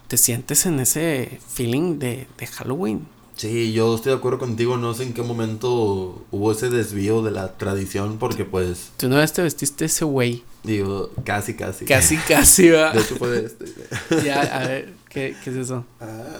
[0.09, 3.07] te sientes en ese feeling de, de Halloween.
[3.37, 7.31] Sí, yo estoy de acuerdo contigo, no sé en qué momento hubo ese desvío de
[7.31, 10.43] la tradición, porque pues, Tú una vez te vestiste ese güey.
[10.65, 11.85] digo, casi, casi.
[11.85, 12.91] Casi, casi, va.
[12.93, 13.67] De hecho fue este.
[14.25, 15.85] Ya, a ver, ¿qué, qué es eso?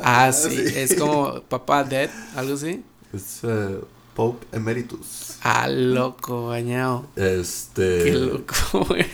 [0.03, 2.83] Ah, sí, es como Papá Dead, algo así.
[3.13, 3.79] Es eh,
[4.19, 5.37] Pope Emeritus.
[5.45, 7.07] Ah, loco, bañado.
[7.15, 8.03] Este...
[8.03, 9.07] Qué loco, güey.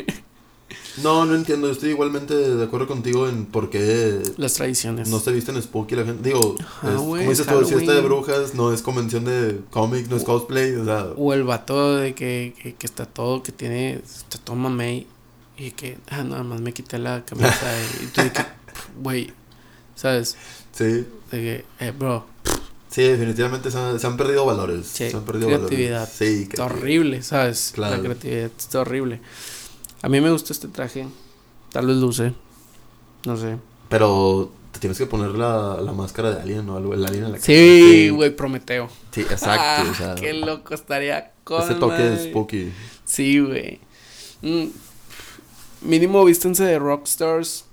[1.02, 5.10] No, no entiendo, estoy igualmente de acuerdo contigo en por qué Las tradiciones.
[5.10, 6.26] no se visten spooky la gente.
[6.26, 10.16] Digo, Ajá, es- como dices tú, fiesta de brujas, no es convención de cómic, no
[10.16, 11.09] es cosplay, o sea...
[11.18, 15.06] O el vato de que, que, que está todo, que tiene, está todo mamey.
[15.59, 17.60] Y que, ah, nada más me quité la camisa.
[18.01, 18.43] y, y tú de que,
[19.02, 19.32] güey,
[19.97, 20.36] ¿sabes?
[20.72, 22.24] Sí, De que, eh, bro,
[22.94, 24.86] sí, definitivamente se han, se han perdido valores.
[24.86, 25.90] Sí, se han perdido creatividad.
[26.00, 26.14] valores.
[26.16, 26.66] Sí, creatividad.
[26.66, 27.72] horrible, ¿sabes?
[27.74, 27.96] Claro.
[27.96, 29.20] La creatividad está horrible.
[30.02, 31.06] A mí me gusta este traje.
[31.72, 32.32] Tal vez luce.
[33.26, 33.56] No sé.
[33.88, 37.32] Pero te tienes que poner la, la máscara de alien o algo, el alien en
[37.32, 37.38] la.
[37.38, 38.88] Sí, güey, Prometeo.
[39.10, 42.72] Sí, exacto, o sea, qué loco estaría con ese toque de spooky.
[43.04, 43.80] Sí, güey.
[44.42, 44.66] Mm,
[45.82, 47.64] Mínimo vístense de Rockstars.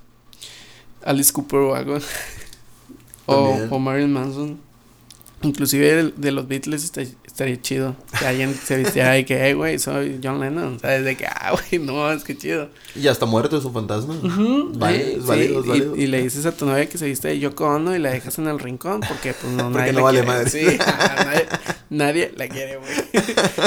[1.03, 1.98] Alice Cooper o algo.
[3.26, 4.60] o, o Marilyn Manson.
[5.44, 7.96] Inclusive de, los Beatles está- estaría chido.
[8.20, 10.80] Que alguien se vistiera y que, hey, güey, soy John Lennon.
[10.80, 11.04] ¿Sabes?
[11.04, 12.70] De que, ah, güey, no, es que chido.
[12.96, 14.16] Y hasta muerto es un fantasma.
[14.76, 15.96] Vale, sí, válido, es y- válido.
[15.96, 18.38] Y, le dices a tu novia que se viste de Yoko Ono y la dejas
[18.38, 20.28] en el rincón porque pues no, Porque nadie no la vale quiere.
[20.28, 20.50] madre.
[20.52, 20.78] Sí,
[21.26, 21.46] nadie,
[21.90, 22.92] nadie la quiere, güey.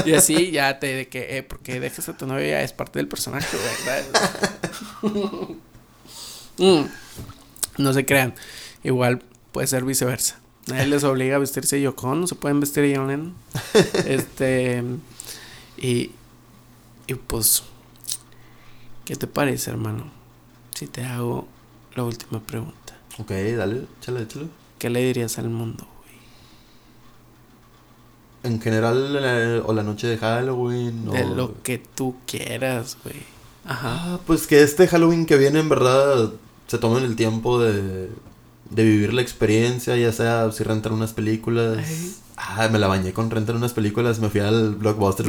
[0.07, 2.99] Y así ya te de que, eh, porque dejas a tu novia ya es parte
[3.01, 3.47] del personaje.
[3.85, 4.07] ¿sabes?
[6.57, 6.85] Mm,
[7.79, 8.33] No se crean.
[8.85, 10.39] Igual puede ser viceversa.
[10.69, 13.35] Nadie les obliga a vestirse de Yoko Ono, se pueden vestir de Lennon.
[14.07, 14.82] Este
[15.77, 16.11] y
[17.07, 17.62] y pues
[19.05, 20.05] ¿Qué te parece, hermano?
[20.74, 21.47] Si te hago
[21.95, 22.97] la última pregunta.
[23.19, 24.47] Ok, dale, échale, échale.
[24.78, 26.15] ¿Qué le dirías al mundo, güey?
[28.55, 31.11] En general, la- o la noche de Halloween.
[31.11, 31.35] De o...
[31.35, 33.16] lo que tú quieras, güey.
[33.66, 34.15] Ajá.
[34.15, 36.32] Ah, pues que este Halloween que viene, en verdad,
[36.66, 38.09] se tomen el tiempo de,
[38.70, 41.78] de vivir la experiencia, ya sea si rentar unas películas.
[41.78, 42.15] Ay.
[42.36, 45.27] Ah, me la bañé con rentar unas películas, me fui al Blockbuster.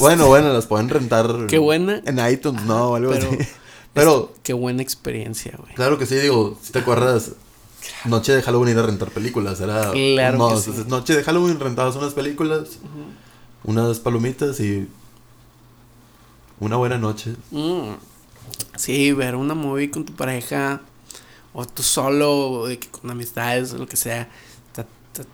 [0.00, 2.02] Bueno, bueno, las pueden rentar Qué buena.
[2.04, 3.38] en iTunes, no, algo pero- así.
[3.94, 5.72] Pero, Qué buena experiencia, güey.
[5.74, 7.30] claro que sí, digo, si te acuerdas,
[8.06, 9.92] noche de Halloween ir a rentar películas, era...
[9.92, 10.72] Claro no, que sí.
[10.88, 12.70] Noche de Halloween rentabas unas películas,
[13.62, 14.88] unas palomitas y...
[16.58, 17.36] Una buena noche.
[17.52, 17.92] Mm.
[18.76, 20.80] Sí, ver una movie con tu pareja
[21.54, 24.28] o tú solo, o de que con amistades o lo que sea,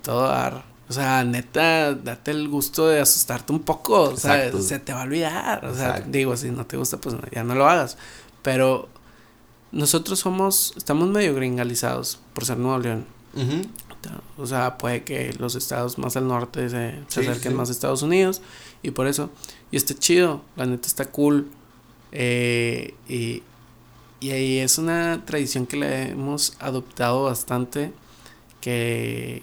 [0.03, 0.65] todo dar.
[0.89, 4.63] O sea, neta, date el gusto de asustarte un poco, o sea, Exacto.
[4.63, 5.65] se te va a olvidar.
[5.65, 6.11] O sea, Exacto.
[6.11, 7.97] digo, si no te gusta, pues ya no lo hagas.
[8.43, 8.89] Pero
[9.73, 13.07] nosotros somos, estamos medio gringalizados por ser Nuevo León.
[14.37, 17.57] O sea, puede que los estados más al norte se, acerquen sí.
[17.57, 18.43] más a Estados Unidos
[18.83, 19.31] y por eso.
[19.71, 21.49] Y está chido, la neta está cool.
[22.13, 23.43] eh, y,
[24.21, 27.93] y ahí es una tradición que le hemos adoptado bastante,
[28.61, 29.43] que,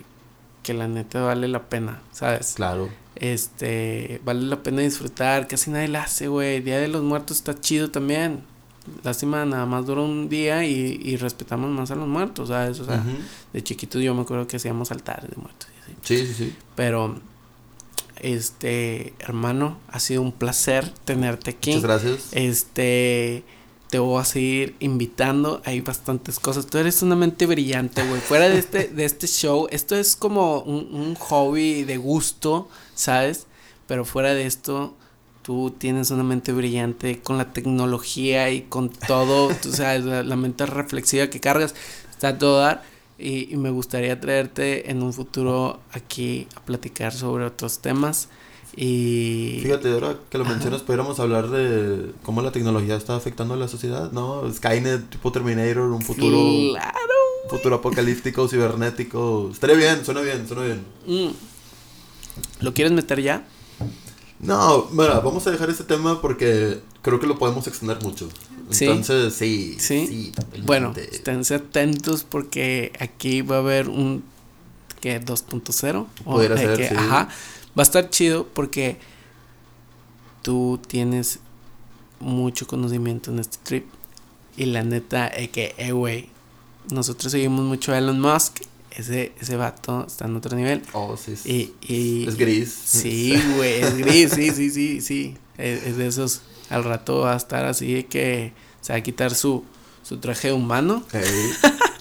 [0.63, 2.53] que la neta vale la pena, ¿sabes?
[2.55, 2.89] Claro.
[3.15, 6.61] Este, vale la pena disfrutar, casi nadie la hace, güey.
[6.61, 8.43] Día de los Muertos está chido también.
[9.03, 12.79] Lástima, nada más dura un día y, y respetamos más a los muertos, ¿sabes?
[12.79, 13.03] O sea,
[13.51, 15.67] de chiquitos yo me acuerdo que hacíamos altares de muertos.
[16.03, 16.55] Sí, sí, sí.
[16.75, 17.19] Pero,
[18.21, 21.71] este, hermano, ha sido un placer tenerte aquí.
[21.71, 22.27] Muchas gracias.
[22.31, 23.43] Este,
[23.89, 25.61] te voy a seguir invitando.
[25.65, 26.67] Hay bastantes cosas.
[26.67, 28.21] Tú eres una mente brillante, güey.
[28.21, 33.47] Fuera de este, de este show, esto es como un, un hobby de gusto, ¿sabes?
[33.87, 34.93] Pero fuera de esto,
[35.47, 40.65] tú tienes una mente brillante con la tecnología y con todo, o sea, la, mente
[40.65, 41.73] reflexiva que cargas,
[42.11, 42.83] está todo dar.
[43.17, 48.27] Y, y, me gustaría traerte en un futuro aquí a platicar sobre otros temas.
[48.79, 49.59] Y...
[49.63, 53.67] Fíjate, ahora que lo mencionas, podríamos hablar de cómo la tecnología está afectando a la
[53.67, 54.43] sociedad, ¿no?
[54.53, 56.37] Skynet, tipo Terminator, un futuro...
[56.73, 56.93] Claro.
[57.45, 59.49] Un futuro apocalíptico, cibernético.
[59.51, 60.85] Estaría bien, suena bien, suena bien.
[61.07, 61.31] Mm.
[62.63, 63.47] ¿Lo quieres meter ya?
[64.39, 68.29] No, mira, vamos a dejar este tema porque creo que lo podemos extender mucho.
[68.69, 68.85] ¿Sí?
[68.85, 69.77] Entonces, sí.
[69.79, 70.07] Sí.
[70.07, 70.31] sí
[70.65, 74.23] bueno, esténse atentos porque aquí va a haber un
[74.99, 76.95] que 2.0 Pudiera ser, que, sí.
[76.95, 77.29] ajá,
[77.77, 78.97] va a estar chido porque
[80.41, 81.39] tú tienes
[82.19, 83.85] mucho conocimiento en este trip
[84.55, 86.29] y la neta es que eh güey,
[86.91, 88.61] nosotros seguimos mucho a Elon Musk
[88.97, 90.81] ese, ese vato está en otro nivel.
[90.93, 91.35] Oh, sí.
[91.35, 91.75] sí.
[91.87, 92.73] Y, y, es gris.
[92.73, 95.37] Sí, güey, es gris, sí, sí, sí, sí.
[95.57, 96.41] Es, es, de esos.
[96.69, 99.63] Al rato va a estar así de que se va a quitar su,
[100.07, 101.03] su traje humano.
[101.11, 101.23] Hey.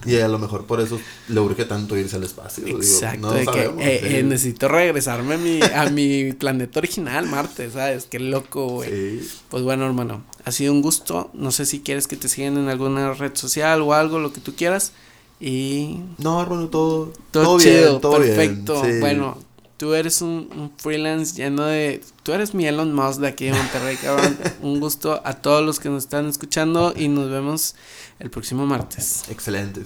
[0.06, 2.66] y a lo mejor por eso le urge tanto irse al espacio.
[2.66, 4.16] Exacto, digo, no de sabemos, que eh, sí.
[4.16, 8.06] eh, necesito regresarme a mi, a mi planeta original, Marte, ¿sabes?
[8.08, 9.18] Qué loco, güey.
[9.20, 9.30] Sí.
[9.48, 11.30] Pues bueno, hermano, ha sido un gusto.
[11.34, 14.40] No sé si quieres que te sigan en alguna red social o algo, lo que
[14.40, 14.92] tú quieras.
[15.40, 15.98] Y.
[16.18, 17.12] No, hermano, todo.
[17.30, 18.82] Todo, todo chido, bien, todo perfecto.
[18.82, 18.94] bien.
[18.94, 19.00] Sí.
[19.00, 19.38] Bueno,
[19.76, 22.02] tú eres un, un, freelance lleno de.
[22.22, 24.36] Tú eres mi Elon Musk de aquí de Monterrey, cabrón.
[24.62, 27.74] un gusto a todos los que nos están escuchando y nos vemos
[28.18, 29.24] el próximo martes.
[29.28, 29.84] Excelente.